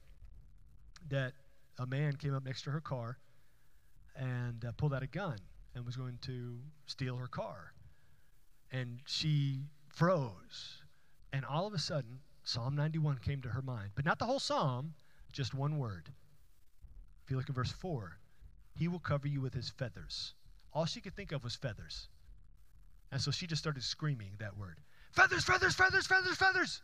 that 1.09 1.33
a 1.79 1.85
man 1.85 2.15
came 2.15 2.35
up 2.35 2.43
next 2.43 2.63
to 2.63 2.71
her 2.71 2.81
car 2.81 3.17
and 4.15 4.65
uh, 4.65 4.71
pulled 4.77 4.93
out 4.93 5.03
a 5.03 5.07
gun 5.07 5.37
and 5.75 5.85
was 5.85 5.95
going 5.95 6.17
to 6.23 6.57
steal 6.87 7.15
her 7.17 7.27
car. 7.27 7.73
And 8.71 8.99
she 9.05 9.61
froze. 9.93 10.83
And 11.33 11.45
all 11.45 11.67
of 11.67 11.73
a 11.73 11.79
sudden, 11.79 12.19
Psalm 12.43 12.75
91 12.75 13.17
came 13.17 13.41
to 13.41 13.49
her 13.49 13.61
mind. 13.61 13.91
But 13.95 14.05
not 14.05 14.19
the 14.19 14.25
whole 14.25 14.39
psalm, 14.39 14.93
just 15.33 15.53
one 15.53 15.77
word. 15.77 16.09
If 17.23 17.31
you 17.31 17.37
look 17.37 17.49
at 17.49 17.55
verse 17.55 17.71
4, 17.71 18.17
he 18.75 18.87
will 18.87 18.99
cover 18.99 19.27
you 19.27 19.41
with 19.41 19.53
his 19.53 19.69
feathers. 19.69 20.33
All 20.73 20.85
she 20.85 21.01
could 21.01 21.15
think 21.15 21.31
of 21.31 21.43
was 21.43 21.55
feathers. 21.55 22.07
And 23.11 23.21
so 23.21 23.31
she 23.31 23.47
just 23.47 23.61
started 23.61 23.83
screaming 23.83 24.31
that 24.39 24.57
word 24.57 24.77
feathers, 25.11 25.43
feathers, 25.43 25.75
feathers, 25.75 26.05
feathers, 26.05 26.37
feathers. 26.37 26.81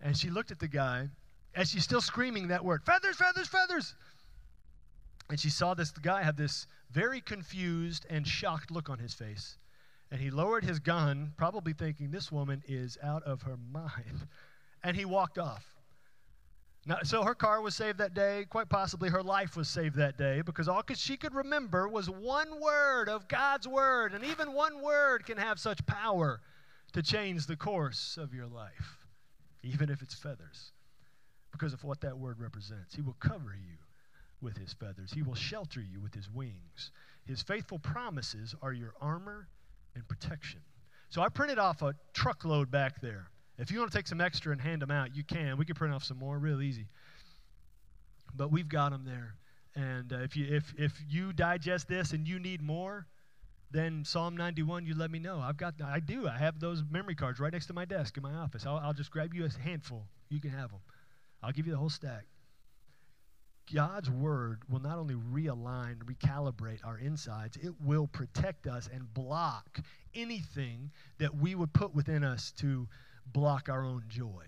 And 0.00 0.16
she 0.16 0.30
looked 0.30 0.50
at 0.50 0.58
the 0.58 0.68
guy 0.68 1.08
as 1.54 1.70
she's 1.70 1.84
still 1.84 2.00
screaming 2.00 2.48
that 2.48 2.64
word 2.64 2.82
feathers, 2.84 3.16
feathers, 3.16 3.48
feathers. 3.48 3.94
And 5.28 5.40
she 5.40 5.50
saw 5.50 5.74
this 5.74 5.90
guy 5.90 6.22
have 6.22 6.36
this 6.36 6.66
very 6.90 7.20
confused 7.20 8.06
and 8.08 8.26
shocked 8.26 8.70
look 8.70 8.88
on 8.88 8.98
his 8.98 9.14
face. 9.14 9.58
And 10.16 10.24
he 10.24 10.30
lowered 10.30 10.64
his 10.64 10.78
gun, 10.78 11.34
probably 11.36 11.74
thinking, 11.74 12.10
This 12.10 12.32
woman 12.32 12.62
is 12.66 12.96
out 13.02 13.22
of 13.24 13.42
her 13.42 13.58
mind. 13.70 14.26
And 14.82 14.96
he 14.96 15.04
walked 15.04 15.36
off. 15.36 15.64
Now, 16.86 16.98
so 17.02 17.24
her 17.24 17.34
car 17.34 17.60
was 17.60 17.74
saved 17.74 17.98
that 17.98 18.14
day. 18.14 18.46
Quite 18.48 18.68
possibly 18.68 19.10
her 19.10 19.22
life 19.22 19.56
was 19.56 19.68
saved 19.68 19.96
that 19.96 20.16
day 20.16 20.42
because 20.42 20.68
all 20.68 20.82
she 20.94 21.16
could 21.16 21.34
remember 21.34 21.88
was 21.88 22.08
one 22.08 22.60
word 22.60 23.08
of 23.08 23.26
God's 23.26 23.66
word. 23.66 24.14
And 24.14 24.24
even 24.24 24.52
one 24.52 24.80
word 24.80 25.26
can 25.26 25.38
have 25.38 25.58
such 25.58 25.84
power 25.86 26.40
to 26.92 27.02
change 27.02 27.46
the 27.46 27.56
course 27.56 28.16
of 28.16 28.32
your 28.32 28.46
life, 28.46 29.04
even 29.64 29.90
if 29.90 30.02
it's 30.02 30.14
feathers, 30.14 30.72
because 31.50 31.72
of 31.72 31.82
what 31.82 32.00
that 32.02 32.16
word 32.16 32.38
represents. 32.38 32.94
He 32.94 33.02
will 33.02 33.16
cover 33.18 33.54
you 33.54 33.76
with 34.40 34.56
his 34.56 34.72
feathers, 34.72 35.12
he 35.12 35.22
will 35.22 35.34
shelter 35.34 35.80
you 35.80 36.00
with 36.00 36.14
his 36.14 36.30
wings. 36.30 36.90
His 37.26 37.42
faithful 37.42 37.80
promises 37.80 38.54
are 38.62 38.72
your 38.72 38.94
armor 39.00 39.48
and 39.96 40.06
protection. 40.06 40.60
So 41.08 41.20
I 41.22 41.28
printed 41.28 41.58
off 41.58 41.82
a 41.82 41.94
truckload 42.12 42.70
back 42.70 43.00
there. 43.00 43.28
If 43.58 43.70
you 43.70 43.78
want 43.78 43.90
to 43.90 43.98
take 43.98 44.06
some 44.06 44.20
extra 44.20 44.52
and 44.52 44.60
hand 44.60 44.82
them 44.82 44.90
out, 44.90 45.16
you 45.16 45.24
can. 45.24 45.56
We 45.56 45.64
can 45.64 45.74
print 45.74 45.94
off 45.94 46.04
some 46.04 46.18
more, 46.18 46.38
real 46.38 46.60
easy. 46.60 46.88
But 48.34 48.52
we've 48.52 48.68
got 48.68 48.92
them 48.92 49.04
there. 49.04 49.34
And 49.74 50.12
uh, 50.12 50.18
if 50.18 50.36
you 50.36 50.46
if 50.48 50.74
if 50.78 50.92
you 51.08 51.32
digest 51.32 51.88
this 51.88 52.12
and 52.12 52.26
you 52.26 52.38
need 52.38 52.62
more, 52.62 53.06
then 53.70 54.04
Psalm 54.04 54.36
91, 54.36 54.86
you 54.86 54.94
let 54.94 55.10
me 55.10 55.18
know. 55.18 55.40
I've 55.40 55.56
got 55.56 55.74
I 55.84 56.00
do. 56.00 56.28
I 56.28 56.38
have 56.38 56.60
those 56.60 56.82
memory 56.90 57.14
cards 57.14 57.40
right 57.40 57.52
next 57.52 57.66
to 57.66 57.72
my 57.72 57.84
desk 57.84 58.16
in 58.16 58.22
my 58.22 58.34
office. 58.34 58.64
I'll, 58.66 58.76
I'll 58.76 58.94
just 58.94 59.10
grab 59.10 59.34
you 59.34 59.44
a 59.44 59.62
handful. 59.62 60.06
You 60.28 60.40
can 60.40 60.50
have 60.50 60.70
them. 60.70 60.80
I'll 61.42 61.52
give 61.52 61.66
you 61.66 61.72
the 61.72 61.78
whole 61.78 61.90
stack. 61.90 62.24
God's 63.72 64.10
word 64.10 64.62
will 64.68 64.80
not 64.80 64.98
only 64.98 65.14
realign, 65.14 65.96
recalibrate 66.04 66.84
our 66.84 66.98
insides, 66.98 67.56
it 67.56 67.72
will 67.80 68.06
protect 68.06 68.66
us 68.66 68.88
and 68.92 69.12
block 69.12 69.80
anything 70.14 70.90
that 71.18 71.34
we 71.34 71.54
would 71.54 71.72
put 71.72 71.94
within 71.94 72.22
us 72.22 72.52
to 72.58 72.88
block 73.32 73.68
our 73.68 73.84
own 73.84 74.04
joy. 74.08 74.44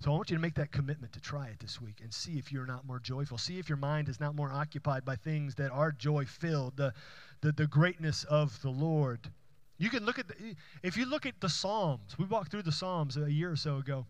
So 0.00 0.12
I 0.12 0.14
want 0.14 0.30
you 0.30 0.36
to 0.36 0.40
make 0.40 0.54
that 0.54 0.70
commitment 0.70 1.12
to 1.14 1.20
try 1.20 1.48
it 1.48 1.58
this 1.58 1.80
week 1.80 2.00
and 2.00 2.14
see 2.14 2.38
if 2.38 2.52
you're 2.52 2.66
not 2.66 2.86
more 2.86 3.00
joyful. 3.00 3.36
See 3.36 3.58
if 3.58 3.68
your 3.68 3.78
mind 3.78 4.08
is 4.08 4.20
not 4.20 4.36
more 4.36 4.52
occupied 4.52 5.04
by 5.04 5.16
things 5.16 5.56
that 5.56 5.72
are 5.72 5.90
joy 5.90 6.24
filled, 6.24 6.76
the, 6.76 6.94
the, 7.40 7.50
the 7.50 7.66
greatness 7.66 8.22
of 8.24 8.62
the 8.62 8.70
Lord. 8.70 9.28
You 9.76 9.90
can 9.90 10.04
look 10.04 10.20
at 10.20 10.28
the, 10.28 10.54
if 10.84 10.96
you 10.96 11.04
look 11.04 11.26
at 11.26 11.40
the 11.40 11.48
Psalms, 11.48 12.16
we 12.16 12.26
walked 12.26 12.52
through 12.52 12.62
the 12.62 12.72
Psalms 12.72 13.16
a 13.16 13.30
year 13.30 13.50
or 13.50 13.56
so 13.56 13.78
ago. 13.78 14.06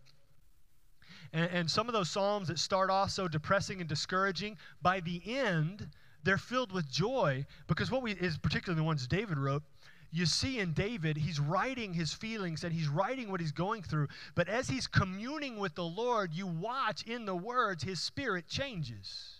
And, 1.33 1.49
and 1.51 1.71
some 1.71 1.87
of 1.87 1.93
those 1.93 2.09
Psalms 2.09 2.47
that 2.47 2.59
start 2.59 2.89
off 2.89 3.11
so 3.11 3.27
depressing 3.27 3.79
and 3.79 3.89
discouraging, 3.89 4.57
by 4.81 4.99
the 4.99 5.21
end, 5.25 5.87
they're 6.23 6.37
filled 6.37 6.71
with 6.71 6.89
joy 6.89 7.45
because 7.67 7.91
what 7.91 8.01
we 8.01 8.13
is 8.13 8.37
particularly 8.37 8.79
the 8.79 8.85
ones 8.85 9.07
David 9.07 9.37
wrote. 9.37 9.63
You 10.11 10.25
see 10.25 10.59
in 10.59 10.73
David, 10.73 11.17
he's 11.17 11.39
writing 11.39 11.93
his 11.93 12.11
feelings 12.13 12.63
and 12.63 12.73
he's 12.73 12.87
writing 12.87 13.29
what 13.29 13.39
he's 13.39 13.51
going 13.51 13.83
through. 13.83 14.07
But 14.33 14.49
as 14.49 14.67
he's 14.67 14.87
communing 14.87 15.59
with 15.59 15.75
the 15.75 15.83
Lord, 15.83 16.33
you 16.33 16.47
watch 16.47 17.03
in 17.03 17.25
the 17.25 17.35
words, 17.35 17.83
his 17.83 18.01
spirit 18.01 18.47
changes. 18.47 19.35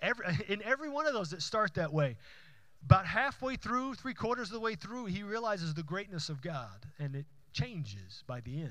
Every, 0.00 0.26
in 0.48 0.62
every 0.62 0.88
one 0.88 1.06
of 1.06 1.12
those 1.12 1.30
that 1.30 1.42
start 1.42 1.74
that 1.74 1.92
way, 1.92 2.16
about 2.84 3.06
halfway 3.06 3.56
through, 3.56 3.94
three 3.94 4.14
quarters 4.14 4.48
of 4.48 4.54
the 4.54 4.60
way 4.60 4.74
through, 4.74 5.06
he 5.06 5.22
realizes 5.22 5.74
the 5.74 5.82
greatness 5.82 6.28
of 6.28 6.42
God 6.42 6.84
and 6.98 7.14
it 7.14 7.26
changes 7.52 8.24
by 8.26 8.40
the 8.40 8.60
end. 8.60 8.70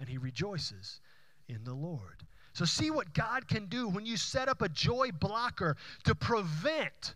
And 0.00 0.08
he 0.08 0.18
rejoices 0.18 1.00
in 1.48 1.64
the 1.64 1.74
Lord. 1.74 2.24
So, 2.52 2.64
see 2.64 2.90
what 2.90 3.12
God 3.12 3.48
can 3.48 3.66
do 3.66 3.88
when 3.88 4.06
you 4.06 4.16
set 4.16 4.48
up 4.48 4.62
a 4.62 4.68
joy 4.68 5.10
blocker 5.12 5.76
to 6.04 6.14
prevent 6.14 7.14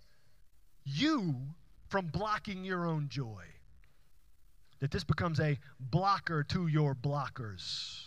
you 0.85 1.35
from 1.89 2.07
blocking 2.07 2.65
your 2.65 2.87
own 2.87 3.09
joy. 3.09 3.45
That 4.81 4.91
this 4.91 5.05
becomes 5.05 5.41
a 5.41 5.59
blocker 5.79 6.43
to 6.45 6.67
your 6.67 6.95
blockers. 6.95 8.05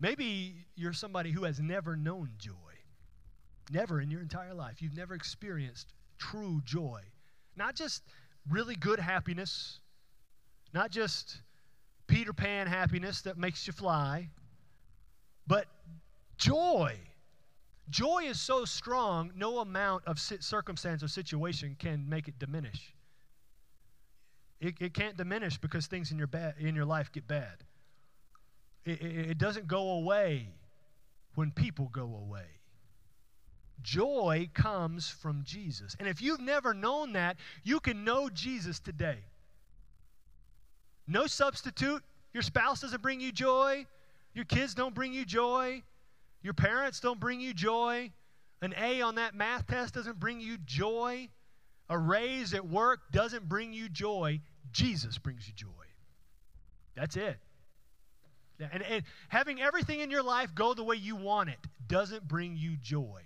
Maybe 0.00 0.66
you're 0.74 0.92
somebody 0.92 1.30
who 1.30 1.44
has 1.44 1.60
never 1.60 1.96
known 1.96 2.30
joy. 2.38 2.52
Never 3.70 4.00
in 4.00 4.10
your 4.10 4.20
entire 4.20 4.52
life. 4.52 4.82
You've 4.82 4.96
never 4.96 5.14
experienced 5.14 5.94
true 6.18 6.60
joy. 6.64 7.00
Not 7.56 7.74
just 7.74 8.02
really 8.50 8.74
good 8.74 8.98
happiness, 8.98 9.78
not 10.74 10.90
just 10.90 11.40
Peter 12.06 12.32
Pan 12.32 12.66
happiness 12.66 13.22
that 13.22 13.38
makes 13.38 13.66
you 13.66 13.72
fly, 13.72 14.28
but 15.46 15.66
joy. 16.36 16.96
Joy 17.90 18.24
is 18.24 18.40
so 18.40 18.64
strong, 18.64 19.32
no 19.36 19.58
amount 19.58 20.04
of 20.06 20.18
circumstance 20.18 21.02
or 21.02 21.08
situation 21.08 21.76
can 21.78 22.08
make 22.08 22.28
it 22.28 22.38
diminish. 22.38 22.94
It, 24.60 24.74
it 24.80 24.94
can't 24.94 25.16
diminish 25.16 25.58
because 25.58 25.86
things 25.86 26.12
in 26.12 26.18
your, 26.18 26.28
ba- 26.28 26.54
in 26.58 26.74
your 26.74 26.84
life 26.84 27.10
get 27.12 27.26
bad. 27.26 27.64
It, 28.84 29.02
it, 29.02 29.30
it 29.30 29.38
doesn't 29.38 29.66
go 29.66 29.90
away 29.90 30.48
when 31.34 31.50
people 31.50 31.90
go 31.92 32.02
away. 32.02 32.46
Joy 33.82 34.48
comes 34.54 35.08
from 35.08 35.42
Jesus. 35.44 35.96
And 35.98 36.08
if 36.08 36.22
you've 36.22 36.40
never 36.40 36.72
known 36.72 37.14
that, 37.14 37.36
you 37.64 37.80
can 37.80 38.04
know 38.04 38.28
Jesus 38.28 38.78
today. 38.78 39.18
No 41.08 41.26
substitute. 41.26 42.02
Your 42.32 42.42
spouse 42.42 42.80
doesn't 42.80 43.02
bring 43.02 43.20
you 43.20 43.32
joy. 43.32 43.86
Your 44.34 44.44
kids 44.44 44.74
don't 44.74 44.94
bring 44.94 45.12
you 45.12 45.24
joy. 45.24 45.82
Your 46.42 46.54
parents 46.54 47.00
don't 47.00 47.20
bring 47.20 47.40
you 47.40 47.54
joy. 47.54 48.10
An 48.60 48.74
A 48.80 49.02
on 49.02 49.16
that 49.16 49.34
math 49.34 49.66
test 49.66 49.94
doesn't 49.94 50.18
bring 50.18 50.40
you 50.40 50.56
joy. 50.64 51.28
A 51.88 51.98
raise 51.98 52.54
at 52.54 52.66
work 52.66 53.00
doesn't 53.10 53.48
bring 53.48 53.72
you 53.72 53.88
joy. 53.88 54.40
Jesus 54.72 55.18
brings 55.18 55.46
you 55.46 55.54
joy. 55.54 55.68
That's 56.94 57.16
it. 57.16 57.36
And, 58.72 58.82
and, 58.82 59.02
having 59.28 59.60
everything 59.60 60.00
in 60.00 60.10
your 60.10 60.22
life 60.22 60.54
go 60.54 60.74
the 60.74 60.84
way 60.84 60.96
you 60.96 61.16
want 61.16 61.48
it 61.48 61.58
doesn't 61.88 62.28
bring 62.28 62.56
you 62.56 62.76
joy. 62.76 63.22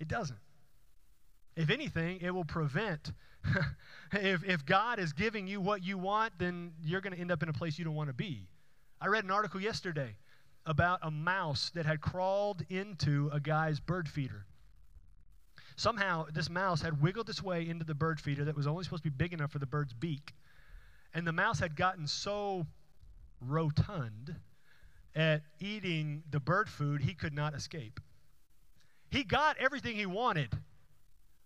It 0.00 0.08
doesn't. 0.08 0.38
If 1.56 1.70
anything, 1.70 2.20
it 2.20 2.30
will 2.30 2.44
prevent. 2.44 3.12
if, 4.12 4.44
if 4.44 4.64
God 4.64 4.98
is 4.98 5.12
giving 5.12 5.46
you 5.46 5.60
what 5.60 5.82
you 5.84 5.98
want, 5.98 6.32
then 6.38 6.72
you're 6.82 7.00
going 7.00 7.14
to 7.14 7.20
end 7.20 7.30
up 7.30 7.42
in 7.42 7.48
a 7.48 7.52
place 7.52 7.78
you 7.78 7.84
don't 7.84 7.94
want 7.94 8.08
to 8.08 8.14
be. 8.14 8.46
I 9.00 9.08
read 9.08 9.24
an 9.24 9.30
article 9.30 9.60
yesterday 9.60 10.16
about 10.64 11.00
a 11.02 11.10
mouse 11.10 11.70
that 11.74 11.86
had 11.86 12.00
crawled 12.00 12.62
into 12.68 13.30
a 13.32 13.40
guy's 13.40 13.78
bird 13.78 14.08
feeder. 14.08 14.46
Somehow, 15.76 16.26
this 16.32 16.48
mouse 16.48 16.80
had 16.80 17.02
wiggled 17.02 17.28
its 17.28 17.42
way 17.42 17.68
into 17.68 17.84
the 17.84 17.94
bird 17.94 18.18
feeder 18.20 18.44
that 18.44 18.56
was 18.56 18.66
only 18.66 18.82
supposed 18.84 19.02
to 19.04 19.10
be 19.10 19.14
big 19.16 19.34
enough 19.34 19.52
for 19.52 19.58
the 19.58 19.66
bird's 19.66 19.92
beak. 19.92 20.34
And 21.12 21.26
the 21.26 21.32
mouse 21.32 21.60
had 21.60 21.76
gotten 21.76 22.06
so 22.06 22.66
rotund 23.40 24.34
at 25.14 25.42
eating 25.60 26.22
the 26.30 26.40
bird 26.40 26.68
food 26.68 27.02
he 27.02 27.14
could 27.14 27.34
not 27.34 27.54
escape. 27.54 28.00
He 29.10 29.22
got 29.22 29.58
everything 29.58 29.96
he 29.96 30.06
wanted, 30.06 30.52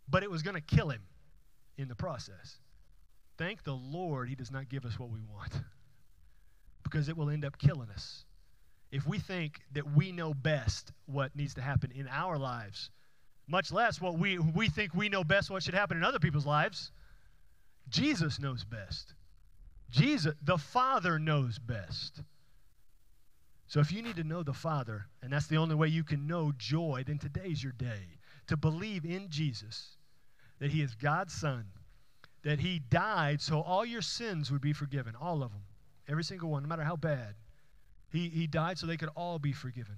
but 0.08 0.22
it 0.22 0.30
was 0.30 0.42
going 0.42 0.54
to 0.54 0.60
kill 0.60 0.90
him 0.90 1.02
in 1.76 1.88
the 1.88 1.96
process. 1.96 2.60
Thank 3.36 3.64
the 3.64 3.74
Lord 3.74 4.28
he 4.28 4.36
does 4.36 4.50
not 4.50 4.68
give 4.68 4.84
us 4.84 4.98
what 4.98 5.10
we 5.10 5.20
want 5.20 5.52
because 6.90 7.08
it 7.08 7.16
will 7.16 7.30
end 7.30 7.44
up 7.44 7.58
killing 7.58 7.88
us. 7.90 8.24
If 8.90 9.06
we 9.06 9.18
think 9.18 9.60
that 9.72 9.94
we 9.94 10.10
know 10.10 10.34
best 10.34 10.92
what 11.06 11.36
needs 11.36 11.54
to 11.54 11.62
happen 11.62 11.92
in 11.92 12.08
our 12.08 12.36
lives, 12.36 12.90
much 13.46 13.72
less 13.72 14.00
what 14.00 14.18
we, 14.18 14.38
we 14.38 14.68
think 14.68 14.94
we 14.94 15.08
know 15.08 15.22
best 15.22 15.50
what 15.50 15.62
should 15.62 15.74
happen 15.74 15.96
in 15.96 16.04
other 16.04 16.18
people's 16.18 16.46
lives, 16.46 16.90
Jesus 17.88 18.40
knows 18.40 18.64
best. 18.64 19.14
Jesus, 19.90 20.34
the 20.42 20.58
Father 20.58 21.18
knows 21.18 21.58
best. 21.58 22.22
So 23.66 23.78
if 23.78 23.92
you 23.92 24.02
need 24.02 24.16
to 24.16 24.24
know 24.24 24.42
the 24.42 24.52
Father, 24.52 25.06
and 25.22 25.32
that's 25.32 25.46
the 25.46 25.56
only 25.56 25.76
way 25.76 25.88
you 25.88 26.02
can 26.02 26.26
know 26.26 26.52
joy, 26.56 27.04
then 27.06 27.18
today's 27.18 27.62
your 27.62 27.72
day 27.72 28.18
to 28.48 28.56
believe 28.56 29.04
in 29.04 29.28
Jesus, 29.28 29.96
that 30.58 30.70
He 30.70 30.82
is 30.82 30.94
God's 30.96 31.32
Son, 31.32 31.66
that 32.42 32.58
He 32.58 32.80
died 32.80 33.40
so 33.40 33.60
all 33.60 33.84
your 33.84 34.02
sins 34.02 34.50
would 34.50 34.60
be 34.60 34.72
forgiven, 34.72 35.14
all 35.14 35.42
of 35.42 35.52
them, 35.52 35.62
every 36.08 36.24
single 36.24 36.50
one, 36.50 36.62
no 36.62 36.68
matter 36.68 36.84
how 36.84 36.96
bad. 36.96 37.34
He, 38.10 38.28
he 38.28 38.46
died 38.46 38.78
so 38.78 38.86
they 38.86 38.96
could 38.96 39.10
all 39.14 39.38
be 39.38 39.52
forgiven. 39.52 39.96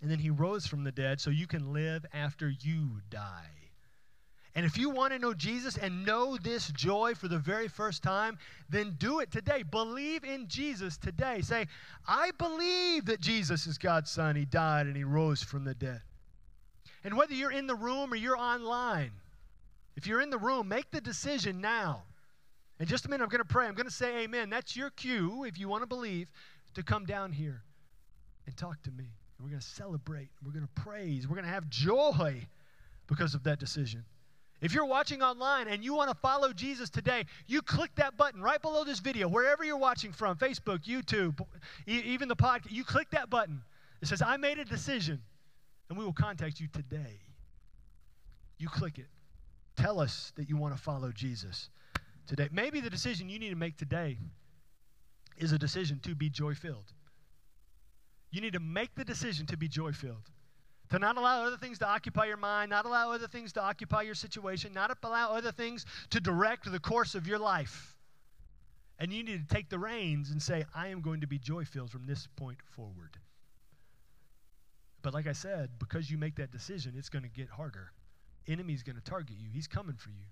And 0.00 0.10
then 0.10 0.18
He 0.18 0.30
rose 0.30 0.66
from 0.66 0.84
the 0.84 0.92
dead 0.92 1.20
so 1.20 1.30
you 1.30 1.46
can 1.46 1.72
live 1.72 2.04
after 2.12 2.48
you 2.48 3.00
die. 3.10 3.50
And 4.56 4.64
if 4.64 4.78
you 4.78 4.88
want 4.88 5.12
to 5.12 5.18
know 5.18 5.34
Jesus 5.34 5.76
and 5.76 6.06
know 6.06 6.36
this 6.36 6.68
joy 6.68 7.14
for 7.14 7.26
the 7.26 7.38
very 7.38 7.66
first 7.66 8.02
time, 8.04 8.38
then 8.68 8.94
do 8.98 9.18
it 9.18 9.32
today. 9.32 9.64
Believe 9.64 10.22
in 10.22 10.46
Jesus 10.46 10.96
today. 10.96 11.40
Say, 11.40 11.66
I 12.06 12.30
believe 12.38 13.06
that 13.06 13.20
Jesus 13.20 13.66
is 13.66 13.78
God's 13.78 14.10
Son. 14.10 14.36
He 14.36 14.44
died 14.44 14.86
and 14.86 14.96
He 14.96 15.02
rose 15.02 15.42
from 15.42 15.64
the 15.64 15.74
dead. 15.74 16.02
And 17.02 17.16
whether 17.16 17.34
you're 17.34 17.50
in 17.50 17.66
the 17.66 17.74
room 17.74 18.12
or 18.12 18.16
you're 18.16 18.38
online, 18.38 19.10
if 19.96 20.06
you're 20.06 20.20
in 20.20 20.30
the 20.30 20.38
room, 20.38 20.68
make 20.68 20.90
the 20.90 21.00
decision 21.00 21.60
now. 21.60 22.04
In 22.80 22.86
just 22.86 23.06
a 23.06 23.08
minute, 23.08 23.22
I'm 23.22 23.30
going 23.30 23.42
to 23.42 23.48
pray. 23.48 23.66
I'm 23.66 23.74
going 23.74 23.86
to 23.86 23.92
say 23.92 24.24
amen. 24.24 24.50
That's 24.50 24.76
your 24.76 24.90
cue, 24.90 25.44
if 25.44 25.58
you 25.58 25.68
want 25.68 25.82
to 25.82 25.86
believe, 25.86 26.28
to 26.74 26.82
come 26.82 27.04
down 27.04 27.32
here 27.32 27.62
and 28.46 28.56
talk 28.56 28.82
to 28.82 28.90
me. 28.90 29.04
And 29.04 29.44
we're 29.44 29.50
going 29.50 29.60
to 29.60 29.66
celebrate. 29.66 30.28
We're 30.44 30.52
going 30.52 30.66
to 30.66 30.82
praise. 30.82 31.28
We're 31.28 31.36
going 31.36 31.46
to 31.46 31.52
have 31.52 31.68
joy 31.68 32.46
because 33.06 33.34
of 33.34 33.44
that 33.44 33.60
decision. 33.60 34.04
If 34.60 34.72
you're 34.72 34.86
watching 34.86 35.22
online 35.22 35.68
and 35.68 35.84
you 35.84 35.94
want 35.94 36.10
to 36.10 36.16
follow 36.16 36.52
Jesus 36.52 36.88
today, 36.88 37.26
you 37.46 37.60
click 37.60 37.90
that 37.96 38.16
button 38.16 38.40
right 38.40 38.60
below 38.60 38.82
this 38.82 38.98
video, 38.98 39.28
wherever 39.28 39.62
you're 39.62 39.76
watching 39.76 40.10
from 40.10 40.36
Facebook, 40.36 40.84
YouTube, 40.84 41.38
e- 41.86 42.00
even 42.04 42.28
the 42.28 42.36
podcast. 42.36 42.70
You 42.70 42.82
click 42.82 43.10
that 43.10 43.28
button. 43.28 43.62
It 44.00 44.08
says, 44.08 44.22
I 44.22 44.36
made 44.36 44.58
a 44.58 44.64
decision, 44.64 45.20
and 45.88 45.98
we 45.98 46.04
will 46.04 46.12
contact 46.12 46.60
you 46.60 46.68
today. 46.68 47.20
You 48.58 48.68
click 48.68 48.98
it. 48.98 49.06
Tell 49.76 50.00
us 50.00 50.32
that 50.36 50.48
you 50.48 50.56
want 50.56 50.74
to 50.74 50.80
follow 50.80 51.10
Jesus 51.12 51.68
today. 52.26 52.48
Maybe 52.52 52.80
the 52.80 52.90
decision 52.90 53.28
you 53.28 53.38
need 53.38 53.50
to 53.50 53.56
make 53.56 53.76
today 53.76 54.18
is 55.36 55.52
a 55.52 55.58
decision 55.58 56.00
to 56.04 56.14
be 56.14 56.30
joy 56.30 56.54
filled. 56.54 56.92
You 58.30 58.40
need 58.40 58.52
to 58.54 58.60
make 58.60 58.94
the 58.94 59.04
decision 59.04 59.46
to 59.46 59.56
be 59.56 59.68
joy 59.68 59.92
filled. 59.92 60.30
To 60.90 60.98
not 60.98 61.16
allow 61.16 61.44
other 61.44 61.56
things 61.56 61.78
to 61.78 61.88
occupy 61.88 62.26
your 62.26 62.36
mind, 62.36 62.70
not 62.70 62.84
allow 62.84 63.10
other 63.10 63.26
things 63.26 63.52
to 63.54 63.62
occupy 63.62 64.02
your 64.02 64.14
situation, 64.14 64.72
not 64.72 64.96
allow 65.02 65.32
other 65.32 65.50
things 65.50 65.86
to 66.10 66.20
direct 66.20 66.70
the 66.70 66.78
course 66.78 67.14
of 67.14 67.26
your 67.26 67.38
life. 67.38 67.96
And 68.98 69.12
you 69.12 69.24
need 69.24 69.48
to 69.48 69.54
take 69.54 69.70
the 69.70 69.78
reins 69.78 70.30
and 70.30 70.42
say, 70.42 70.64
I 70.74 70.88
am 70.88 71.00
going 71.00 71.22
to 71.22 71.26
be 71.26 71.38
joy 71.38 71.64
filled 71.64 71.90
from 71.90 72.06
this 72.06 72.28
point 72.36 72.58
forward. 72.76 73.18
But 75.02 75.14
like 75.14 75.26
I 75.26 75.32
said, 75.32 75.70
because 75.78 76.10
you 76.10 76.16
make 76.16 76.36
that 76.36 76.50
decision, 76.50 76.94
it's 76.96 77.08
going 77.08 77.24
to 77.24 77.28
get 77.28 77.48
harder. 77.48 77.92
Enemy's 78.46 78.82
going 78.82 78.96
to 78.96 79.02
target 79.02 79.36
you. 79.38 79.48
He's 79.52 79.66
coming 79.66 79.96
for 79.96 80.10
you. 80.10 80.26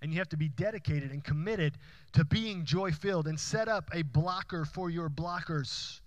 And 0.00 0.12
you 0.12 0.18
have 0.18 0.28
to 0.28 0.36
be 0.36 0.48
dedicated 0.48 1.10
and 1.10 1.24
committed 1.24 1.76
to 2.12 2.24
being 2.24 2.64
joy 2.64 2.92
filled 2.92 3.26
and 3.26 3.38
set 3.38 3.68
up 3.68 3.90
a 3.92 4.02
blocker 4.02 4.64
for 4.64 4.90
your 4.90 5.10
blockers 5.10 6.00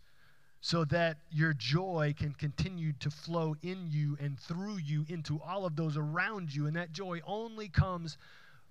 so 0.62 0.86
that 0.86 1.18
your 1.32 1.54
joy 1.54 2.14
can 2.18 2.34
continue 2.34 2.94
to 3.00 3.10
flow 3.10 3.56
in 3.64 3.88
you 3.90 4.16
and 4.22 4.40
through 4.40 4.78
you 4.78 5.06
into 5.10 5.42
all 5.42 5.66
of 5.66 5.76
those 5.76 5.98
around 5.98 6.56
you. 6.56 6.68
And 6.68 6.76
that 6.76 6.92
joy 6.92 7.20
only 7.26 7.68
comes 7.68 8.18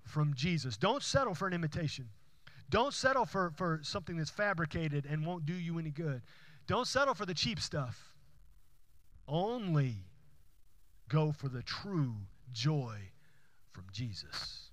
from 0.05 0.33
Jesus. 0.33 0.77
Don't 0.77 1.03
settle 1.03 1.35
for 1.35 1.47
an 1.47 1.53
imitation. 1.53 2.07
Don't 2.69 2.93
settle 2.93 3.25
for, 3.25 3.51
for 3.57 3.81
something 3.83 4.15
that's 4.15 4.29
fabricated 4.29 5.05
and 5.05 5.25
won't 5.25 5.45
do 5.45 5.53
you 5.53 5.77
any 5.77 5.91
good. 5.91 6.21
Don't 6.65 6.87
settle 6.87 7.13
for 7.13 7.25
the 7.25 7.33
cheap 7.33 7.59
stuff. 7.59 8.13
Only 9.27 9.95
go 11.09 11.33
for 11.33 11.49
the 11.49 11.61
true 11.61 12.15
joy 12.53 12.95
from 13.73 13.83
Jesus. 13.91 14.70